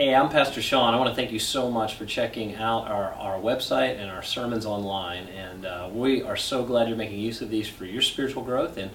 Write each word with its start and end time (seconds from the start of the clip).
Hey, 0.00 0.14
I'm 0.14 0.30
Pastor 0.30 0.62
Sean. 0.62 0.94
I 0.94 0.96
want 0.96 1.10
to 1.10 1.14
thank 1.14 1.30
you 1.30 1.38
so 1.38 1.70
much 1.70 1.96
for 1.96 2.06
checking 2.06 2.54
out 2.54 2.88
our, 2.88 3.12
our 3.12 3.38
website 3.38 4.00
and 4.00 4.10
our 4.10 4.22
sermons 4.22 4.64
online. 4.64 5.24
And 5.28 5.66
uh, 5.66 5.90
we 5.92 6.22
are 6.22 6.38
so 6.38 6.64
glad 6.64 6.88
you're 6.88 6.96
making 6.96 7.18
use 7.18 7.42
of 7.42 7.50
these 7.50 7.68
for 7.68 7.84
your 7.84 8.00
spiritual 8.00 8.42
growth. 8.42 8.78
And, 8.78 8.92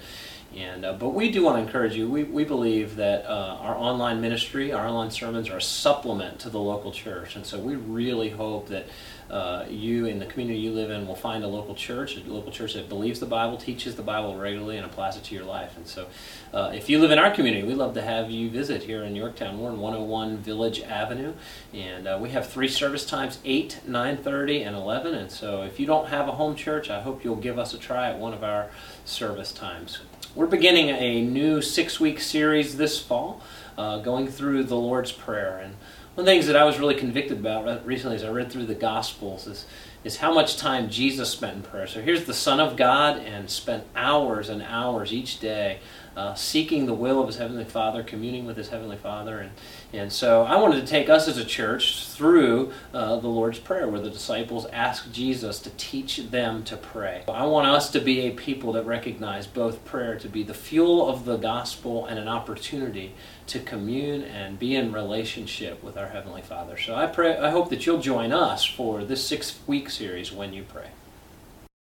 and 0.55 0.85
uh, 0.85 0.93
But 0.93 1.09
we 1.09 1.31
do 1.31 1.43
want 1.43 1.57
to 1.57 1.63
encourage 1.63 1.95
you. 1.95 2.09
We, 2.09 2.23
we 2.23 2.45
believe 2.45 2.95
that 2.95 3.25
uh, 3.25 3.57
our 3.59 3.75
online 3.75 4.21
ministry, 4.21 4.71
our 4.71 4.87
online 4.87 5.11
sermons 5.11 5.49
are 5.49 5.57
a 5.57 5.61
supplement 5.61 6.39
to 6.39 6.49
the 6.49 6.59
local 6.59 6.91
church. 6.91 7.35
And 7.35 7.45
so 7.45 7.59
we 7.59 7.75
really 7.75 8.29
hope 8.29 8.69
that 8.69 8.87
uh, 9.29 9.65
you 9.69 10.05
in 10.05 10.19
the 10.19 10.25
community 10.25 10.59
you 10.59 10.71
live 10.71 10.91
in 10.91 11.07
will 11.07 11.15
find 11.15 11.43
a 11.43 11.47
local 11.47 11.73
church, 11.73 12.15
a 12.15 12.19
local 12.31 12.51
church 12.51 12.75
that 12.75 12.87
believes 12.87 13.19
the 13.19 13.25
Bible, 13.25 13.57
teaches 13.57 13.95
the 13.95 14.03
Bible 14.03 14.37
regularly, 14.37 14.77
and 14.77 14.85
applies 14.85 15.17
it 15.17 15.23
to 15.25 15.35
your 15.35 15.43
life. 15.43 15.75
And 15.77 15.87
so, 15.87 16.07
uh, 16.53 16.71
if 16.73 16.89
you 16.89 16.99
live 16.99 17.11
in 17.11 17.17
our 17.17 17.31
community, 17.31 17.65
we'd 17.65 17.75
love 17.75 17.95
to 17.95 18.03
have 18.03 18.29
you 18.29 18.49
visit 18.49 18.83
here 18.83 19.03
in 19.03 19.15
Yorktown. 19.15 19.59
We're 19.59 19.71
in 19.71 19.79
101 19.79 20.37
Village 20.37 20.81
Avenue, 20.81 21.33
and 21.73 22.07
uh, 22.07 22.19
we 22.21 22.29
have 22.29 22.47
three 22.47 22.67
service 22.67 23.05
times: 23.05 23.39
8, 23.43 23.81
9:30, 23.87 24.65
and 24.65 24.75
11. 24.75 25.15
And 25.15 25.31
so, 25.31 25.63
if 25.63 25.79
you 25.79 25.87
don't 25.87 26.09
have 26.09 26.27
a 26.27 26.33
home 26.33 26.55
church, 26.55 26.91
I 26.91 27.01
hope 27.01 27.23
you'll 27.23 27.35
give 27.35 27.57
us 27.57 27.73
a 27.73 27.79
try 27.79 28.11
at 28.11 28.19
one 28.19 28.33
of 28.33 28.43
our 28.43 28.69
service 29.05 29.51
times. 29.51 30.01
We're 30.35 30.47
beginning 30.47 30.89
a 30.89 31.21
new 31.21 31.61
six-week 31.61 32.19
series 32.19 32.75
this 32.75 32.99
fall, 32.99 33.41
uh, 33.77 33.99
going 33.99 34.27
through 34.27 34.65
the 34.65 34.75
Lord's 34.75 35.13
Prayer 35.13 35.59
and 35.59 35.75
one 36.15 36.23
of 36.23 36.25
the 36.27 36.31
things 36.31 36.47
that 36.47 36.55
I 36.55 36.63
was 36.63 36.79
really 36.79 36.95
convicted 36.95 37.39
about 37.39 37.85
recently 37.85 38.15
as 38.15 38.23
I 38.23 38.29
read 38.29 38.49
through 38.49 38.67
the 38.67 38.75
Gospels 38.75 39.47
is, 39.47 39.65
is 40.05 40.17
how 40.17 40.33
much 40.33 40.55
time 40.55 40.89
Jesus 40.89 41.29
spent 41.29 41.57
in 41.57 41.61
prayer. 41.61 41.87
So 41.87 42.01
here's 42.01 42.23
the 42.23 42.33
Son 42.33 42.61
of 42.61 42.77
God 42.77 43.17
and 43.17 43.49
spent 43.49 43.83
hours 43.97 44.47
and 44.47 44.61
hours 44.61 45.11
each 45.11 45.41
day 45.41 45.79
uh, 46.15 46.33
seeking 46.33 46.85
the 46.85 46.93
will 46.93 47.19
of 47.19 47.27
his 47.27 47.35
Heavenly 47.35 47.65
Father, 47.65 48.01
communing 48.01 48.45
with 48.45 48.55
his 48.55 48.69
Heavenly 48.69 48.95
Father. 48.95 49.39
And, 49.39 49.51
and 49.93 50.11
so 50.11 50.43
I 50.43 50.57
wanted 50.57 50.81
to 50.81 50.87
take 50.87 51.09
us 51.09 51.27
as 51.27 51.37
a 51.37 51.45
church 51.45 52.07
through 52.07 52.71
uh, 52.93 53.17
the 53.17 53.27
Lord's 53.27 53.59
Prayer, 53.59 53.87
where 53.87 54.01
the 54.01 54.09
disciples 54.09 54.65
asked 54.67 55.13
Jesus 55.13 55.59
to 55.59 55.69
teach 55.71 56.17
them 56.29 56.63
to 56.65 56.77
pray. 56.77 57.23
I 57.27 57.45
want 57.45 57.67
us 57.67 57.89
to 57.91 57.99
be 57.99 58.21
a 58.21 58.31
people 58.31 58.73
that 58.73 58.85
recognize 58.85 59.47
both 59.47 59.83
prayer 59.85 60.17
to 60.19 60.27
be 60.27 60.43
the 60.43 60.53
fuel 60.53 61.07
of 61.07 61.25
the 61.25 61.37
gospel 61.37 62.05
and 62.05 62.19
an 62.19 62.27
opportunity 62.27 63.13
to 63.47 63.59
commune 63.59 64.23
and 64.23 64.59
be 64.59 64.75
in 64.75 64.91
relationship 64.91 65.83
with 65.83 65.97
our 65.97 66.07
Heavenly 66.07 66.41
Father. 66.41 66.77
So 66.77 66.95
I 66.95 67.07
pray 67.07 67.37
I 67.37 67.51
hope 67.51 67.69
that 67.69 67.85
you'll 67.85 68.01
join 68.01 68.31
us 68.31 68.65
for 68.65 69.03
this 69.03 69.25
six 69.25 69.59
week 69.67 69.89
series 69.89 70.31
when 70.31 70.53
you 70.53 70.63
pray. 70.63 70.87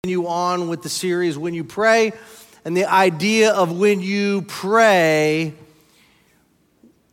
You 0.05 0.27
on 0.27 0.69
with 0.69 0.83
the 0.83 0.89
series 0.89 1.39
when 1.39 1.55
you 1.55 1.63
pray 1.63 2.13
and 2.65 2.77
the 2.77 2.87
idea 2.87 3.53
of 3.53 3.79
when 3.79 4.01
you 4.01 4.43
pray. 4.43 5.55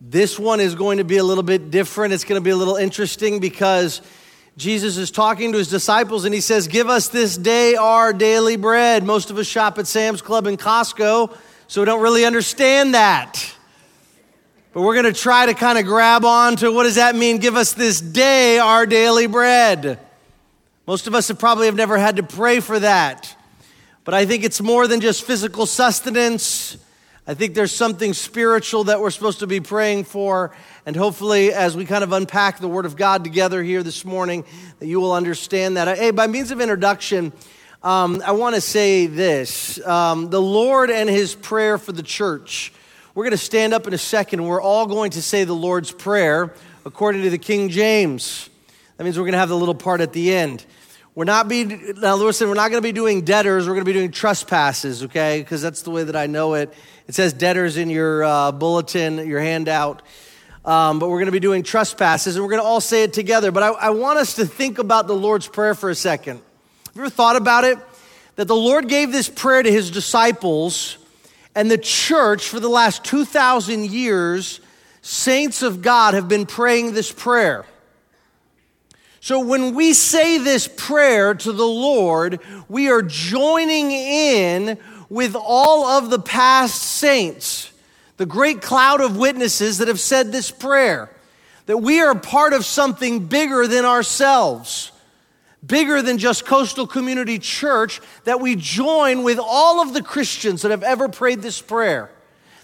This 0.02 0.40
one 0.40 0.62
is 0.62 0.76
going 0.76 1.00
to 1.00 1.04
be 1.04 1.18
a 1.18 1.24
little 1.24 1.44
bit 1.44 1.72
different. 1.72 2.14
It's 2.14 2.24
going 2.24 2.40
to 2.40 2.44
be 2.44 2.52
a 2.52 2.56
little 2.56 2.78
interesting 2.78 3.40
because 3.40 4.02
Jesus 4.56 4.98
is 4.98 5.12
talking 5.12 5.52
to 5.52 5.58
his 5.58 5.70
disciples 5.70 6.24
and 6.24 6.34
he 6.34 6.40
says, 6.40 6.68
Give 6.70 6.88
us 6.88 7.10
this 7.10 7.38
day 7.38 7.76
our 7.76 8.14
daily 8.14 8.56
bread. 8.56 9.04
Most 9.04 9.30
of 9.30 9.38
us 9.38 9.46
shop 9.46 9.78
at 9.78 9.88
Sam's 9.88 10.22
Club 10.22 10.48
and 10.48 10.58
Costco, 10.58 11.36
so 11.68 11.82
we 11.82 11.86
don't 11.86 12.02
really 12.02 12.24
understand 12.24 12.94
that. 12.94 13.54
But 14.72 14.82
we're 14.84 14.94
going 14.94 15.14
to 15.14 15.20
try 15.20 15.48
to 15.48 15.54
kind 15.54 15.78
of 15.78 15.86
grab 15.86 16.24
on 16.24 16.56
to 16.58 16.72
what 16.72 16.84
does 16.84 16.96
that 16.96 17.16
mean? 17.16 17.40
Give 17.40 17.58
us 17.58 17.74
this 17.74 18.00
day 18.00 18.58
our 18.58 18.86
daily 18.86 19.28
bread. 19.28 20.00
Most 20.88 21.08
of 21.08 21.16
us 21.16 21.28
have 21.28 21.40
probably 21.40 21.66
have 21.66 21.76
never 21.76 21.98
had 21.98 22.16
to 22.16 22.24
pray 22.24 22.62
for 22.62 22.80
that. 22.80 23.36
But 24.06 24.14
I 24.14 24.26
think 24.26 24.46
it's 24.46 24.62
more 24.62 24.88
than 24.88 25.02
just 25.02 25.24
physical 25.24 25.66
sustenance. 25.66 26.78
I 27.30 27.36
think 27.36 27.54
there's 27.54 27.72
something 27.72 28.14
spiritual 28.14 28.86
that 28.86 29.02
we're 29.02 29.12
supposed 29.12 29.42
to 29.42 29.46
be 29.46 29.60
praying 29.60 30.06
for. 30.06 30.50
And 30.88 30.96
hopefully, 30.96 31.54
as 31.54 31.78
we 31.78 31.86
kind 31.86 32.04
of 32.04 32.12
unpack 32.12 32.58
the 32.58 32.68
Word 32.68 32.88
of 32.88 32.96
God 32.96 33.24
together 33.24 33.62
here 33.62 33.84
this 33.84 34.04
morning, 34.04 34.44
that 34.80 34.88
you 34.88 35.00
will 35.00 35.14
understand 35.14 35.78
that. 35.78 35.96
Hey, 35.96 36.10
by 36.10 36.26
means 36.26 36.50
of 36.50 36.60
introduction, 36.60 37.32
um, 37.84 38.24
I 38.26 38.32
want 38.32 38.56
to 38.56 38.62
say 38.62 39.06
this 39.06 39.80
um, 39.86 40.32
the 40.32 40.42
Lord 40.42 40.90
and 40.90 41.08
His 41.08 41.36
prayer 41.36 41.78
for 41.78 41.92
the 41.92 42.02
church. 42.02 42.74
We're 43.14 43.26
going 43.26 43.30
to 43.32 43.38
stand 43.38 43.76
up 43.76 43.86
in 43.86 43.94
a 43.94 44.00
second. 44.00 44.44
We're 44.44 44.60
all 44.60 44.88
going 44.88 45.12
to 45.12 45.22
say 45.22 45.44
the 45.44 45.54
Lord's 45.54 45.92
Prayer 45.92 46.52
according 46.84 47.22
to 47.22 47.30
the 47.30 47.38
King 47.38 47.70
James. 47.70 48.50
That 48.98 49.04
means 49.04 49.20
we're 49.20 49.26
going 49.26 49.34
to 49.34 49.40
have 49.40 49.50
the 49.50 49.56
little 49.56 49.76
part 49.76 50.02
at 50.02 50.14
the 50.14 50.34
end. 50.34 50.66
We're 51.20 51.26
not 51.26 51.48
be 51.48 51.66
now 51.66 52.16
listen, 52.16 52.48
we're 52.48 52.54
not 52.54 52.70
going 52.70 52.82
to 52.82 52.88
be 52.88 52.94
doing 52.94 53.22
debtors, 53.22 53.68
we're 53.68 53.74
going 53.74 53.84
to 53.84 53.92
be 53.92 53.94
doing 53.94 54.12
trespasses, 54.12 55.04
okay? 55.04 55.42
Because 55.42 55.62
that's 55.62 55.82
the 55.82 55.92
way 55.92 56.04
that 56.04 56.16
I 56.16 56.28
know 56.28 56.54
it. 56.54 56.74
It 57.10 57.16
says 57.16 57.34
debtors 57.34 57.78
in 57.78 57.90
your 57.90 58.24
uh, 58.24 58.52
bulletin, 58.52 59.28
your 59.28 59.40
handout. 59.40 60.04
Um, 60.64 61.00
but 61.00 61.10
we're 61.10 61.18
going 61.18 61.26
to 61.26 61.32
be 61.32 61.40
doing 61.40 61.64
trespasses, 61.64 62.36
and 62.36 62.46
we're 62.46 62.52
going 62.52 62.62
to 62.62 62.68
all 62.68 62.82
say 62.82 63.02
it 63.02 63.14
together. 63.14 63.52
But 63.52 63.64
I, 63.64 63.70
I 63.70 63.90
want 63.90 64.20
us 64.20 64.36
to 64.36 64.46
think 64.46 64.78
about 64.78 65.08
the 65.08 65.16
Lord's 65.16 65.48
Prayer 65.48 65.74
for 65.74 65.90
a 65.90 65.96
second. 65.96 66.36
Have 66.36 66.96
you 66.96 67.02
ever 67.02 67.10
thought 67.10 67.36
about 67.36 67.64
it? 67.64 67.80
That 68.36 68.48
the 68.48 68.56
Lord 68.56 68.88
gave 68.88 69.12
this 69.12 69.28
prayer 69.28 69.64
to 69.64 69.72
his 69.72 69.90
disciples, 69.90 71.00
and 71.56 71.72
the 71.72 71.80
church 71.80 72.48
for 72.48 72.60
the 72.60 72.70
last 72.70 73.04
2,000 73.06 73.90
years, 73.90 74.62
saints 75.02 75.64
of 75.64 75.82
God 75.82 76.14
have 76.14 76.30
been 76.30 76.46
praying 76.46 76.94
this 76.94 77.12
prayer. 77.12 77.66
So 79.20 79.40
when 79.40 79.74
we 79.74 79.94
say 79.94 80.38
this 80.38 80.68
prayer 80.68 81.34
to 81.34 81.54
the 81.54 81.66
Lord, 81.66 82.40
we 82.68 82.92
are 82.92 83.02
joining 83.02 83.90
in 83.90 84.78
with 85.10 85.36
all 85.36 85.86
of 85.86 86.10
the 86.10 86.20
past 86.20 86.82
saints, 86.82 87.72
the 88.18 88.26
great 88.26 88.62
cloud 88.62 89.02
of 89.02 89.18
witnesses 89.18 89.80
that 89.80 89.88
have 89.88 90.00
said 90.00 90.32
this 90.32 90.52
prayer, 90.52 91.10
that 91.66 91.78
we 91.78 92.00
are 92.00 92.16
part 92.16 92.54
of 92.54 92.66
something 92.66 93.26
bigger 93.26 93.68
than 93.68 93.86
ourselves, 93.86 94.92
bigger 95.66 96.02
than 96.02 96.18
just 96.18 96.46
Coastal 96.46 96.88
Community 96.88 97.40
Church, 97.40 98.02
that 98.24 98.40
we 98.40 98.56
join 98.56 99.24
with 99.24 99.40
all 99.40 99.82
of 99.82 99.94
the 99.94 100.04
Christians 100.04 100.62
that 100.62 100.72
have 100.72 100.84
ever 100.84 101.10
prayed 101.10 101.42
this 101.42 101.62
prayer. 101.62 102.12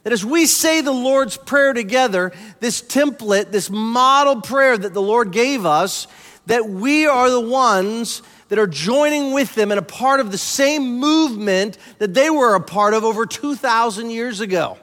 That 0.03 0.13
as 0.13 0.23
we 0.23 0.45
say 0.45 0.81
the 0.81 0.91
Lord's 0.91 1.35
Prayer 1.35 1.73
together, 1.73 2.31
this 2.59 2.81
template, 2.81 3.51
this 3.51 3.71
model 3.71 4.39
prayer 4.41 4.77
that 4.77 4.93
the 4.93 5.01
Lord 5.01 5.31
gave 5.31 5.65
us, 5.65 6.05
that 6.45 6.69
we 6.69 7.07
are 7.07 7.29
the 7.29 7.41
ones 7.41 8.21
that 8.49 8.59
are 8.59 8.67
joining 8.67 9.33
with 9.33 9.55
them 9.55 9.71
and 9.71 9.79
a 9.79 9.83
part 9.83 10.19
of 10.19 10.31
the 10.31 10.37
same 10.37 10.99
movement 10.99 11.77
that 11.97 12.13
they 12.13 12.29
were 12.29 12.55
a 12.55 12.61
part 12.61 12.93
of 12.93 13.03
over 13.03 13.25
2,000 13.25 14.09
years 14.09 14.39
ago. 14.39 14.77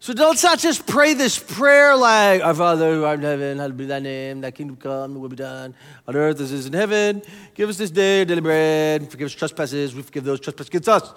So 0.00 0.12
let's 0.14 0.42
not 0.42 0.58
just 0.58 0.84
pray 0.86 1.14
this 1.14 1.38
prayer 1.38 1.94
like, 1.94 2.42
Our 2.42 2.54
Father 2.54 2.92
who 2.92 3.04
art 3.04 3.20
in 3.20 3.24
heaven, 3.24 3.58
hallowed 3.58 3.76
be 3.76 3.86
thy 3.86 4.00
name, 4.00 4.40
thy 4.40 4.50
kingdom 4.50 4.76
come, 4.76 5.14
will 5.14 5.28
be 5.28 5.36
done 5.36 5.76
on 6.08 6.16
earth 6.16 6.40
as 6.40 6.50
it 6.50 6.56
is 6.56 6.66
in 6.66 6.72
heaven. 6.72 7.22
Give 7.54 7.68
us 7.68 7.76
this 7.76 7.92
day 7.92 8.20
our 8.20 8.24
daily 8.24 8.40
bread, 8.40 9.08
forgive 9.08 9.26
us 9.26 9.32
trespasses, 9.32 9.94
we 9.94 10.02
forgive 10.02 10.24
those 10.24 10.40
trespasses 10.40 10.70
against 10.70 10.88
us. 10.88 11.12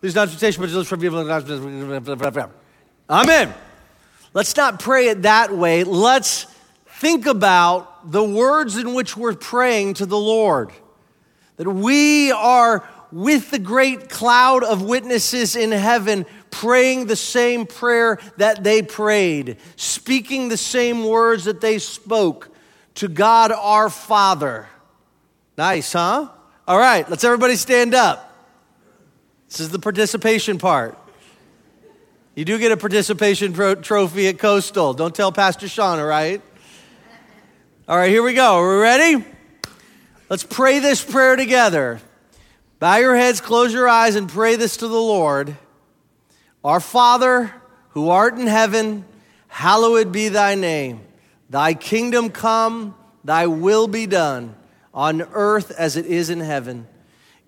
Lead 0.00 0.10
us 0.10 0.14
not 0.14 0.28
temptation, 0.28 0.60
but 0.60 0.68
deliver 0.68 0.82
us 0.82 0.88
from 0.88 1.04
evil. 1.04 2.50
Amen. 3.10 3.54
Let's 4.34 4.56
not 4.56 4.78
pray 4.78 5.08
it 5.08 5.22
that 5.22 5.52
way. 5.52 5.82
Let's 5.82 6.46
think 6.98 7.26
about 7.26 8.10
the 8.10 8.24
words 8.24 8.76
in 8.76 8.92
which 8.92 9.16
we're 9.16 9.34
praying 9.34 9.94
to 9.94 10.06
the 10.06 10.18
Lord. 10.18 10.72
That 11.56 11.68
we 11.68 12.32
are 12.32 12.88
with 13.12 13.50
the 13.50 13.58
great 13.58 14.08
cloud 14.10 14.64
of 14.64 14.82
witnesses 14.82 15.54
in 15.54 15.70
heaven 15.70 16.26
praying 16.50 17.06
the 17.06 17.16
same 17.16 17.66
prayer 17.66 18.18
that 18.36 18.64
they 18.64 18.82
prayed, 18.82 19.58
speaking 19.76 20.48
the 20.48 20.56
same 20.56 21.04
words 21.04 21.44
that 21.44 21.60
they 21.60 21.78
spoke 21.78 22.50
to 22.96 23.06
God 23.06 23.52
our 23.52 23.88
Father. 23.90 24.66
Nice, 25.56 25.92
huh? 25.92 26.28
All 26.66 26.78
right, 26.78 27.08
let's 27.08 27.22
everybody 27.22 27.56
stand 27.56 27.94
up. 27.94 28.24
This 29.48 29.60
is 29.60 29.70
the 29.70 29.78
participation 29.78 30.58
part. 30.58 30.98
You 32.34 32.44
do 32.44 32.58
get 32.58 32.72
a 32.72 32.76
participation 32.76 33.52
tro- 33.52 33.74
trophy 33.76 34.28
at 34.28 34.38
Coastal. 34.38 34.94
Don't 34.94 35.14
tell 35.14 35.32
Pastor 35.32 35.68
all 35.80 36.04
right? 36.04 36.42
All 37.88 37.96
right, 37.96 38.10
here 38.10 38.22
we 38.22 38.34
go. 38.34 38.56
Are 38.56 38.76
we 38.76 38.82
ready? 38.82 39.24
Let's 40.28 40.44
pray 40.44 40.78
this 40.78 41.02
prayer 41.02 41.36
together. 41.36 42.02
Bow 42.80 42.96
your 42.96 43.16
heads, 43.16 43.40
close 43.40 43.72
your 43.72 43.88
eyes, 43.88 44.14
and 44.14 44.28
pray 44.28 44.56
this 44.56 44.76
to 44.76 44.88
the 44.88 45.00
Lord. 45.00 45.56
Our 46.62 46.80
Father, 46.80 47.50
who 47.92 48.10
art 48.10 48.34
in 48.34 48.46
heaven, 48.46 49.06
hallowed 49.46 50.12
be 50.12 50.28
thy 50.28 50.54
name. 50.54 51.00
Thy 51.48 51.72
kingdom 51.72 52.28
come, 52.28 52.94
thy 53.24 53.46
will 53.46 53.88
be 53.88 54.04
done, 54.04 54.54
on 54.92 55.22
earth 55.22 55.70
as 55.70 55.96
it 55.96 56.04
is 56.04 56.28
in 56.28 56.40
heaven. 56.40 56.86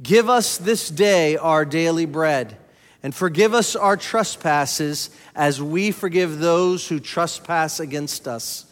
Give 0.02 0.30
us 0.30 0.56
this 0.56 0.88
day 0.88 1.36
our 1.36 1.66
daily 1.66 2.06
bread, 2.06 2.56
and 3.02 3.14
forgive 3.14 3.52
us 3.52 3.76
our 3.76 3.98
trespasses 3.98 5.10
as 5.34 5.60
we 5.60 5.90
forgive 5.90 6.38
those 6.38 6.88
who 6.88 6.98
trespass 6.98 7.78
against 7.78 8.26
us 8.26 8.64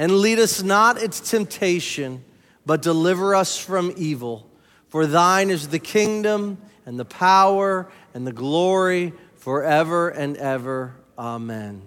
and 0.00 0.20
lead 0.20 0.38
us 0.38 0.62
not 0.62 0.96
into 0.96 1.22
temptation, 1.22 2.24
but 2.64 2.80
deliver 2.80 3.34
us 3.34 3.58
from 3.58 3.92
evil. 3.98 4.50
For 4.88 5.06
thine 5.06 5.50
is 5.50 5.68
the 5.68 5.78
kingdom 5.78 6.56
and 6.86 6.98
the 6.98 7.04
power 7.04 7.86
and 8.14 8.26
the 8.26 8.32
glory 8.32 9.12
forever 9.34 10.08
and 10.08 10.38
ever. 10.38 10.94
Amen. 11.18 11.82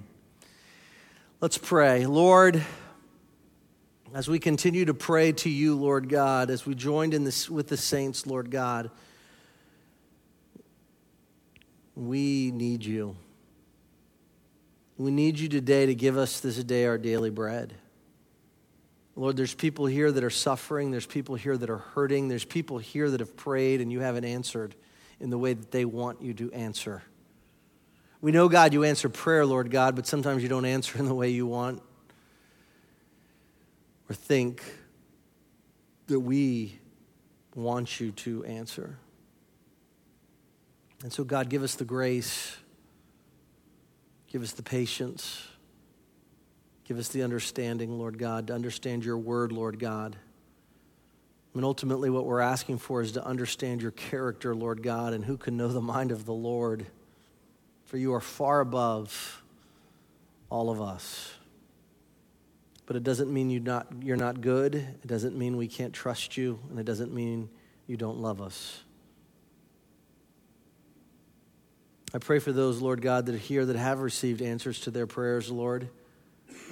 Let's 1.41 1.57
pray. 1.57 2.05
Lord, 2.05 2.63
as 4.13 4.27
we 4.27 4.37
continue 4.37 4.85
to 4.85 4.93
pray 4.93 5.31
to 5.31 5.49
you, 5.49 5.75
Lord 5.75 6.07
God, 6.07 6.51
as 6.51 6.67
we 6.67 6.75
joined 6.75 7.15
in 7.15 7.23
this 7.23 7.49
with 7.49 7.67
the 7.67 7.77
saints, 7.77 8.27
Lord 8.27 8.51
God, 8.51 8.91
we 11.95 12.51
need 12.51 12.85
you. 12.85 13.15
We 14.99 15.09
need 15.09 15.39
you 15.39 15.49
today 15.49 15.87
to 15.87 15.95
give 15.95 16.15
us 16.15 16.41
this 16.41 16.63
day 16.63 16.85
our 16.85 16.99
daily 16.99 17.31
bread. 17.31 17.73
Lord, 19.15 19.37
there's 19.37 19.53
people 19.53 19.85
here 19.85 20.11
that 20.11 20.23
are 20.23 20.29
suffering. 20.29 20.91
There's 20.91 21.05
people 21.05 21.35
here 21.35 21.55
that 21.55 21.69
are 21.69 21.77
hurting. 21.77 22.27
There's 22.27 22.45
people 22.45 22.79
here 22.79 23.09
that 23.11 23.19
have 23.19 23.35
prayed 23.37 23.79
and 23.79 23.91
you 23.91 23.99
haven't 23.99 24.25
answered 24.25 24.75
in 25.19 25.29
the 25.29 25.37
way 25.37 25.53
that 25.53 25.71
they 25.71 25.85
want 25.85 26.21
you 26.21 26.33
to 26.33 26.51
answer. 26.51 27.03
We 28.21 28.31
know, 28.31 28.49
God, 28.49 28.73
you 28.73 28.83
answer 28.83 29.09
prayer, 29.09 29.45
Lord 29.45 29.69
God, 29.69 29.95
but 29.95 30.07
sometimes 30.07 30.41
you 30.41 30.49
don't 30.49 30.65
answer 30.65 30.97
in 30.97 31.05
the 31.05 31.13
way 31.13 31.29
you 31.29 31.45
want 31.45 31.81
or 34.09 34.15
think 34.15 34.63
that 36.07 36.19
we 36.19 36.79
want 37.55 37.99
you 37.99 38.11
to 38.11 38.43
answer. 38.45 38.97
And 41.03 41.11
so, 41.11 41.23
God, 41.23 41.49
give 41.49 41.63
us 41.63 41.75
the 41.75 41.85
grace, 41.85 42.57
give 44.27 44.41
us 44.41 44.53
the 44.53 44.63
patience, 44.63 45.45
give 46.85 46.97
us 46.97 47.09
the 47.09 47.23
understanding, 47.23 47.97
Lord 47.97 48.17
God, 48.17 48.47
to 48.47 48.53
understand 48.53 49.05
your 49.05 49.17
word, 49.17 49.51
Lord 49.51 49.79
God. 49.79 50.15
And 51.55 51.63
ultimately, 51.63 52.09
what 52.09 52.25
we're 52.25 52.39
asking 52.39 52.79
for 52.79 53.01
is 53.01 53.11
to 53.13 53.23
understand 53.23 53.81
your 53.81 53.91
character, 53.91 54.55
Lord 54.55 54.81
God, 54.81 55.13
and 55.13 55.23
who 55.23 55.37
can 55.37 55.55
know 55.55 55.67
the 55.67 55.81
mind 55.81 56.11
of 56.11 56.25
the 56.25 56.33
Lord. 56.33 56.85
For 57.85 57.97
you 57.97 58.13
are 58.15 58.21
far 58.21 58.59
above 58.59 59.43
all 60.49 60.71
of 60.71 60.81
us. 60.81 61.31
But 62.85 62.95
it 62.95 63.03
doesn't 63.03 63.31
mean 63.31 63.49
you 63.49 63.59
not, 63.59 63.87
you're 64.01 64.17
not 64.17 64.41
good. 64.41 64.75
It 64.75 65.07
doesn't 65.07 65.37
mean 65.37 65.57
we 65.57 65.67
can't 65.67 65.93
trust 65.93 66.37
you. 66.37 66.59
And 66.69 66.79
it 66.79 66.85
doesn't 66.85 67.13
mean 67.13 67.49
you 67.87 67.97
don't 67.97 68.17
love 68.17 68.41
us. 68.41 68.81
I 72.15 72.17
pray 72.17 72.39
for 72.39 72.51
those, 72.51 72.81
Lord 72.81 73.01
God, 73.01 73.25
that 73.27 73.35
are 73.35 73.39
here 73.39 73.65
that 73.65 73.75
have 73.75 74.01
received 74.01 74.41
answers 74.41 74.81
to 74.81 74.91
their 74.91 75.07
prayers, 75.07 75.49
Lord. 75.49 75.89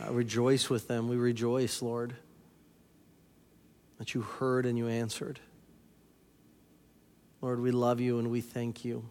I 0.01 0.09
rejoice 0.09 0.69
with 0.69 0.87
them. 0.87 1.07
We 1.07 1.15
rejoice, 1.15 1.81
Lord, 1.81 2.15
that 3.99 4.13
you 4.13 4.21
heard 4.21 4.65
and 4.65 4.77
you 4.77 4.87
answered. 4.87 5.39
Lord, 7.41 7.59
we 7.59 7.71
love 7.71 7.99
you 7.99 8.17
and 8.17 8.31
we 8.31 8.41
thank 8.41 8.83
you. 8.83 9.03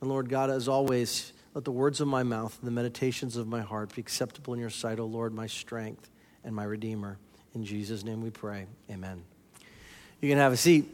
And 0.00 0.10
Lord 0.10 0.28
God, 0.28 0.50
as 0.50 0.66
always, 0.66 1.32
let 1.54 1.64
the 1.64 1.70
words 1.70 2.00
of 2.00 2.08
my 2.08 2.24
mouth 2.24 2.56
and 2.60 2.66
the 2.66 2.72
meditations 2.72 3.36
of 3.36 3.46
my 3.46 3.60
heart 3.60 3.94
be 3.94 4.00
acceptable 4.00 4.52
in 4.54 4.60
your 4.60 4.70
sight, 4.70 4.98
O 4.98 5.04
Lord, 5.04 5.32
my 5.32 5.46
strength 5.46 6.10
and 6.44 6.56
my 6.56 6.64
Redeemer. 6.64 7.18
In 7.54 7.64
Jesus' 7.64 8.02
name 8.02 8.20
we 8.20 8.30
pray. 8.30 8.66
Amen. 8.90 9.22
You 10.20 10.28
can 10.28 10.38
have 10.38 10.52
a 10.52 10.56
seat. 10.56 10.86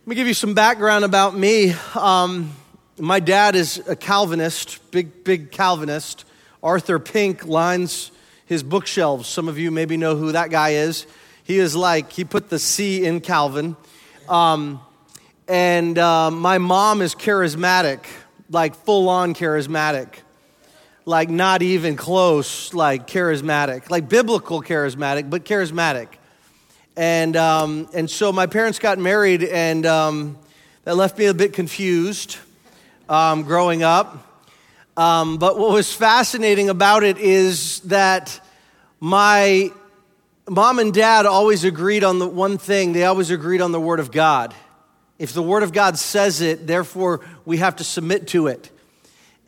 Let 0.00 0.06
me 0.06 0.16
give 0.16 0.26
you 0.26 0.34
some 0.34 0.54
background 0.54 1.04
about 1.04 1.36
me. 1.36 1.74
Um, 1.94 2.52
my 2.98 3.20
dad 3.20 3.54
is 3.54 3.78
a 3.88 3.94
Calvinist, 3.94 4.90
big, 4.90 5.22
big 5.22 5.52
Calvinist. 5.52 6.24
Arthur 6.60 6.98
Pink 6.98 7.46
lines 7.46 8.10
his 8.46 8.62
bookshelves. 8.62 9.28
Some 9.28 9.48
of 9.48 9.58
you 9.58 9.70
maybe 9.70 9.96
know 9.96 10.16
who 10.16 10.32
that 10.32 10.50
guy 10.50 10.70
is. 10.70 11.06
He 11.44 11.58
is 11.58 11.74
like, 11.74 12.12
he 12.12 12.24
put 12.24 12.48
the 12.48 12.58
C 12.58 13.04
in 13.04 13.20
Calvin. 13.20 13.76
Um, 14.28 14.80
and 15.48 15.98
uh, 15.98 16.30
my 16.30 16.58
mom 16.58 17.02
is 17.02 17.14
charismatic, 17.14 18.04
like 18.48 18.74
full 18.74 19.08
on 19.08 19.34
charismatic 19.34 20.14
like 21.04 21.28
not 21.28 21.62
even 21.62 21.96
close, 21.96 22.72
like 22.74 23.06
charismatic, 23.06 23.90
like 23.90 24.08
biblical 24.08 24.62
charismatic, 24.62 25.28
but 25.28 25.44
charismatic. 25.44 26.08
And, 26.96 27.36
um, 27.36 27.88
and 27.94 28.08
so 28.10 28.32
my 28.32 28.46
parents 28.46 28.78
got 28.78 28.98
married, 28.98 29.42
and 29.42 29.86
um, 29.86 30.38
that 30.84 30.96
left 30.96 31.18
me 31.18 31.26
a 31.26 31.34
bit 31.34 31.54
confused 31.54 32.36
um, 33.08 33.42
growing 33.42 33.82
up. 33.82 34.31
Um, 34.96 35.38
but 35.38 35.58
what 35.58 35.72
was 35.72 35.92
fascinating 35.92 36.68
about 36.68 37.02
it 37.02 37.16
is 37.18 37.80
that 37.80 38.40
my 39.00 39.70
mom 40.48 40.78
and 40.78 40.92
dad 40.92 41.24
always 41.24 41.64
agreed 41.64 42.04
on 42.04 42.18
the 42.18 42.28
one 42.28 42.58
thing 42.58 42.92
they 42.92 43.04
always 43.04 43.30
agreed 43.30 43.62
on 43.62 43.72
the 43.72 43.80
Word 43.80 44.00
of 44.00 44.12
God. 44.12 44.54
If 45.18 45.32
the 45.32 45.42
Word 45.42 45.62
of 45.62 45.72
God 45.72 45.98
says 45.98 46.40
it, 46.40 46.66
therefore 46.66 47.20
we 47.44 47.58
have 47.58 47.76
to 47.76 47.84
submit 47.84 48.28
to 48.28 48.48
it. 48.48 48.70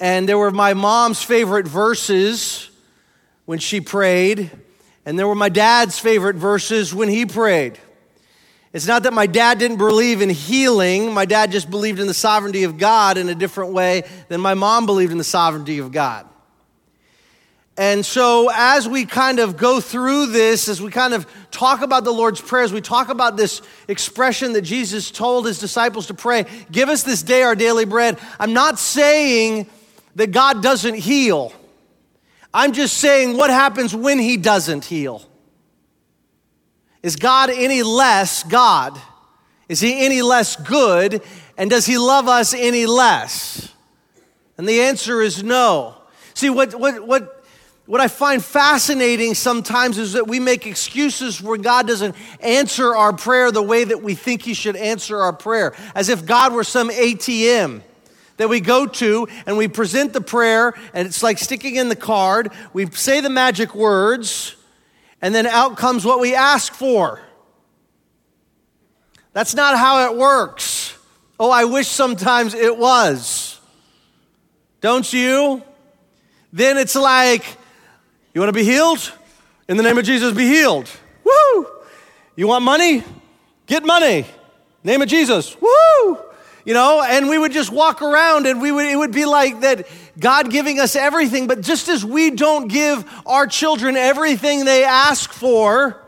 And 0.01 0.29
there 0.29 0.39
were 0.39 0.51
my 0.51 0.73
mom's 0.73 1.23
favorite 1.23 1.69
verses 1.69 2.71
when 3.45 3.59
she 3.59 3.81
prayed, 3.81 4.51
and 5.05 5.19
there 5.19 5.29
were 5.29 5.35
my 5.35 5.51
dad's 5.51 5.99
favorite 5.99 6.37
verses 6.37 6.95
when 6.95 7.09
he 7.11 7.27
prayed. 7.27 7.79
It's 8.75 8.89
not 8.89 9.05
that 9.05 9.13
my 9.13 9.27
dad 9.27 9.61
didn't 9.61 9.77
believe 9.77 10.21
in 10.21 10.29
healing, 10.29 11.15
my 11.15 11.27
dad 11.27 11.53
just 11.53 11.71
believed 11.71 12.01
in 12.01 12.09
the 12.09 12.13
sovereignty 12.13 12.65
of 12.65 12.77
God 12.77 13.17
in 13.17 13.29
a 13.29 13.35
different 13.35 13.73
way 13.73 14.03
than 14.27 14.41
my 14.41 14.55
mom 14.55 14.85
believed 14.85 15.13
in 15.13 15.19
the 15.19 15.23
sovereignty 15.23 15.79
of 15.79 15.93
God. 15.93 16.27
And 17.77 18.05
so, 18.05 18.51
as 18.53 18.89
we 18.89 19.05
kind 19.05 19.39
of 19.39 19.57
go 19.57 19.81
through 19.81 20.27
this, 20.27 20.69
as 20.69 20.83
we 20.83 20.91
kind 20.91 21.15
of 21.15 21.25
talk 21.53 21.83
about 21.83 22.03
the 22.03 22.13
Lord's 22.13 22.41
prayers, 22.41 22.73
we 22.73 22.81
talk 22.81 23.11
about 23.11 23.37
this 23.37 23.63
expression 23.87 24.55
that 24.55 24.63
Jesus 24.63 25.13
told 25.13 25.47
his 25.47 25.61
disciples 25.61 26.09
to 26.09 26.15
pray 26.15 26.45
Give 26.71 26.89
us 26.89 27.05
this 27.05 27.23
day 27.23 27.43
our 27.43 27.55
daily 27.55 27.85
bread. 27.85 28.19
I'm 28.41 28.53
not 28.53 28.81
saying 28.81 29.69
that 30.17 30.33
God 30.33 30.65
doesn't 30.65 30.95
heal. 30.95 31.53
I'm 32.53 32.73
just 32.73 32.99
saying 32.99 33.37
what 33.37 33.51
happens 33.51 33.95
when 33.95 34.19
He 34.19 34.37
doesn't 34.37 34.85
heal. 34.85 35.29
Is 37.05 37.17
God 37.17 37.51
any 37.51 37.83
less 37.83 38.45
God? 38.45 38.99
Is 39.69 39.79
He 39.79 40.07
any 40.07 40.23
less 40.23 40.57
good? 40.57 41.21
And 41.59 41.69
does 41.69 41.85
He 41.85 41.99
love 41.99 42.29
us 42.29 42.55
any 42.55 42.87
less? 42.87 43.71
And 44.57 44.67
the 44.67 44.81
answer 44.81 45.21
is 45.21 45.43
no. 45.43 45.97
See, 46.33 46.49
what, 46.49 46.75
what, 46.75 47.07
what, 47.07 47.45
what 47.85 48.01
I 48.01 48.09
find 48.09 48.43
fascinating 48.43 49.35
sometimes 49.35 49.99
is 49.99 50.15
that 50.15 50.27
we 50.27 50.41
make 50.41 50.67
excuses 50.67 51.43
where 51.43 51.59
God 51.59 51.87
doesn't 51.87 52.17
answer 52.41 52.97
our 52.97 53.13
prayer 53.13 53.53
the 53.53 53.63
way 53.63 53.85
that 53.85 54.03
we 54.03 54.15
think 54.15 54.41
He 54.41 54.55
should 54.55 54.75
answer 54.75 55.19
our 55.19 55.35
prayer, 55.35 55.75
as 55.95 56.09
if 56.09 56.25
God 56.25 56.55
were 56.55 56.65
some 56.65 56.89
ATM 56.89 57.83
that 58.39 58.49
we 58.49 58.61
go 58.61 58.87
to 58.87 59.29
and 59.45 59.59
we 59.59 59.69
present 59.69 60.15
the 60.15 60.23
prayer, 60.23 60.73
and 60.95 61.07
it's 61.07 61.23
like 61.23 61.37
sticking 61.37 61.77
in 61.77 61.91
the 61.91 61.97
card. 61.97 62.51
We 62.73 62.87
say 62.93 63.21
the 63.21 63.29
magic 63.29 63.75
words, 63.75 64.57
and 65.25 65.35
then 65.35 65.47
out 65.47 65.79
comes 65.79 66.05
what 66.05 66.21
we 66.21 66.35
ask 66.35 66.75
for. 66.75 67.19
That's 69.33 69.55
not 69.55 69.79
how 69.79 70.13
it 70.13 70.19
works. 70.19 70.95
Oh, 71.41 71.51
I 71.51 71.65
wish 71.65 71.89
sometimes 71.89 72.53
it 72.53 72.77
was. 72.77 73.59
Don't 74.83 75.11
you? 75.11 75.63
Then 76.53 76.77
it's 76.77 76.95
like, 76.95 77.43
you 78.35 78.43
want 78.43 78.51
to 78.51 78.53
be 78.53 78.65
healed? 78.65 79.11
In 79.67 79.79
the 79.79 79.83
name 79.83 79.97
of 79.97 80.05
Jesus, 80.05 80.37
be 80.37 80.47
healed. 80.47 80.91
Woo! 81.25 81.69
You 82.37 82.47
want 82.47 82.63
money? 82.63 83.03
Get 83.65 83.83
money. 83.83 84.27
Name 84.85 85.01
of 85.01 85.09
Jesus. 85.09 85.59
Woo! 85.59 86.19
you 86.65 86.73
know, 86.73 87.03
and 87.03 87.29
we 87.29 87.39
would 87.39 87.53
just 87.53 87.71
walk 87.71 88.01
around 88.01 88.47
and 88.47 88.61
we 88.61 88.73
would, 88.73 88.87
it 88.87 88.97
would 88.97 89.13
be 89.13 89.27
like 89.27 89.61
that 89.61 89.87
God 90.19 90.51
giving 90.51 90.81
us 90.81 90.97
everything. 90.97 91.47
But 91.47 91.61
just 91.61 91.89
as 91.89 92.05
we 92.05 92.31
don't 92.31 92.69
give 92.69 93.05
our 93.27 93.47
children 93.47 93.97
everything 93.97 94.65
they 94.65 94.85
ask 94.85 95.33
for, 95.33 96.01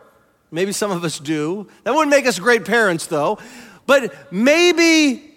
maybe 0.51 0.73
some 0.73 0.91
of 0.91 1.05
us 1.05 1.19
do. 1.19 1.69
That 1.85 1.95
wouldn't 1.95 2.11
make 2.11 2.27
us 2.27 2.39
great 2.39 2.65
parents 2.65 3.07
though. 3.07 3.39
But 3.87 4.33
maybe 4.33 5.35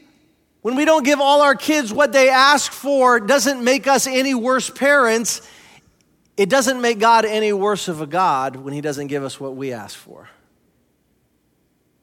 when 0.62 0.76
we 0.76 0.86
don't 0.86 1.04
give 1.04 1.20
all 1.20 1.42
our 1.42 1.56
kids 1.56 1.94
what 1.94 2.12
they 2.12 2.30
ask 2.30 2.72
for, 2.72 3.20
doesn't 3.20 3.64
make 3.64 3.88
us 3.88 4.08
any 4.08 4.36
worse 4.36 4.70
parents. 4.70 5.48
It 6.38 6.50
doesn't 6.50 6.82
make 6.82 7.00
God 7.00 7.26
any 7.26 7.54
worse 7.54 7.88
of 7.88 8.02
a 8.02 8.08
God 8.08 8.56
when 8.56 8.74
He 8.74 8.82
doesn't 8.82 9.08
give 9.08 9.24
us 9.24 9.40
what 9.40 9.56
we 9.56 9.74
ask 9.74 9.98
for 9.98 10.30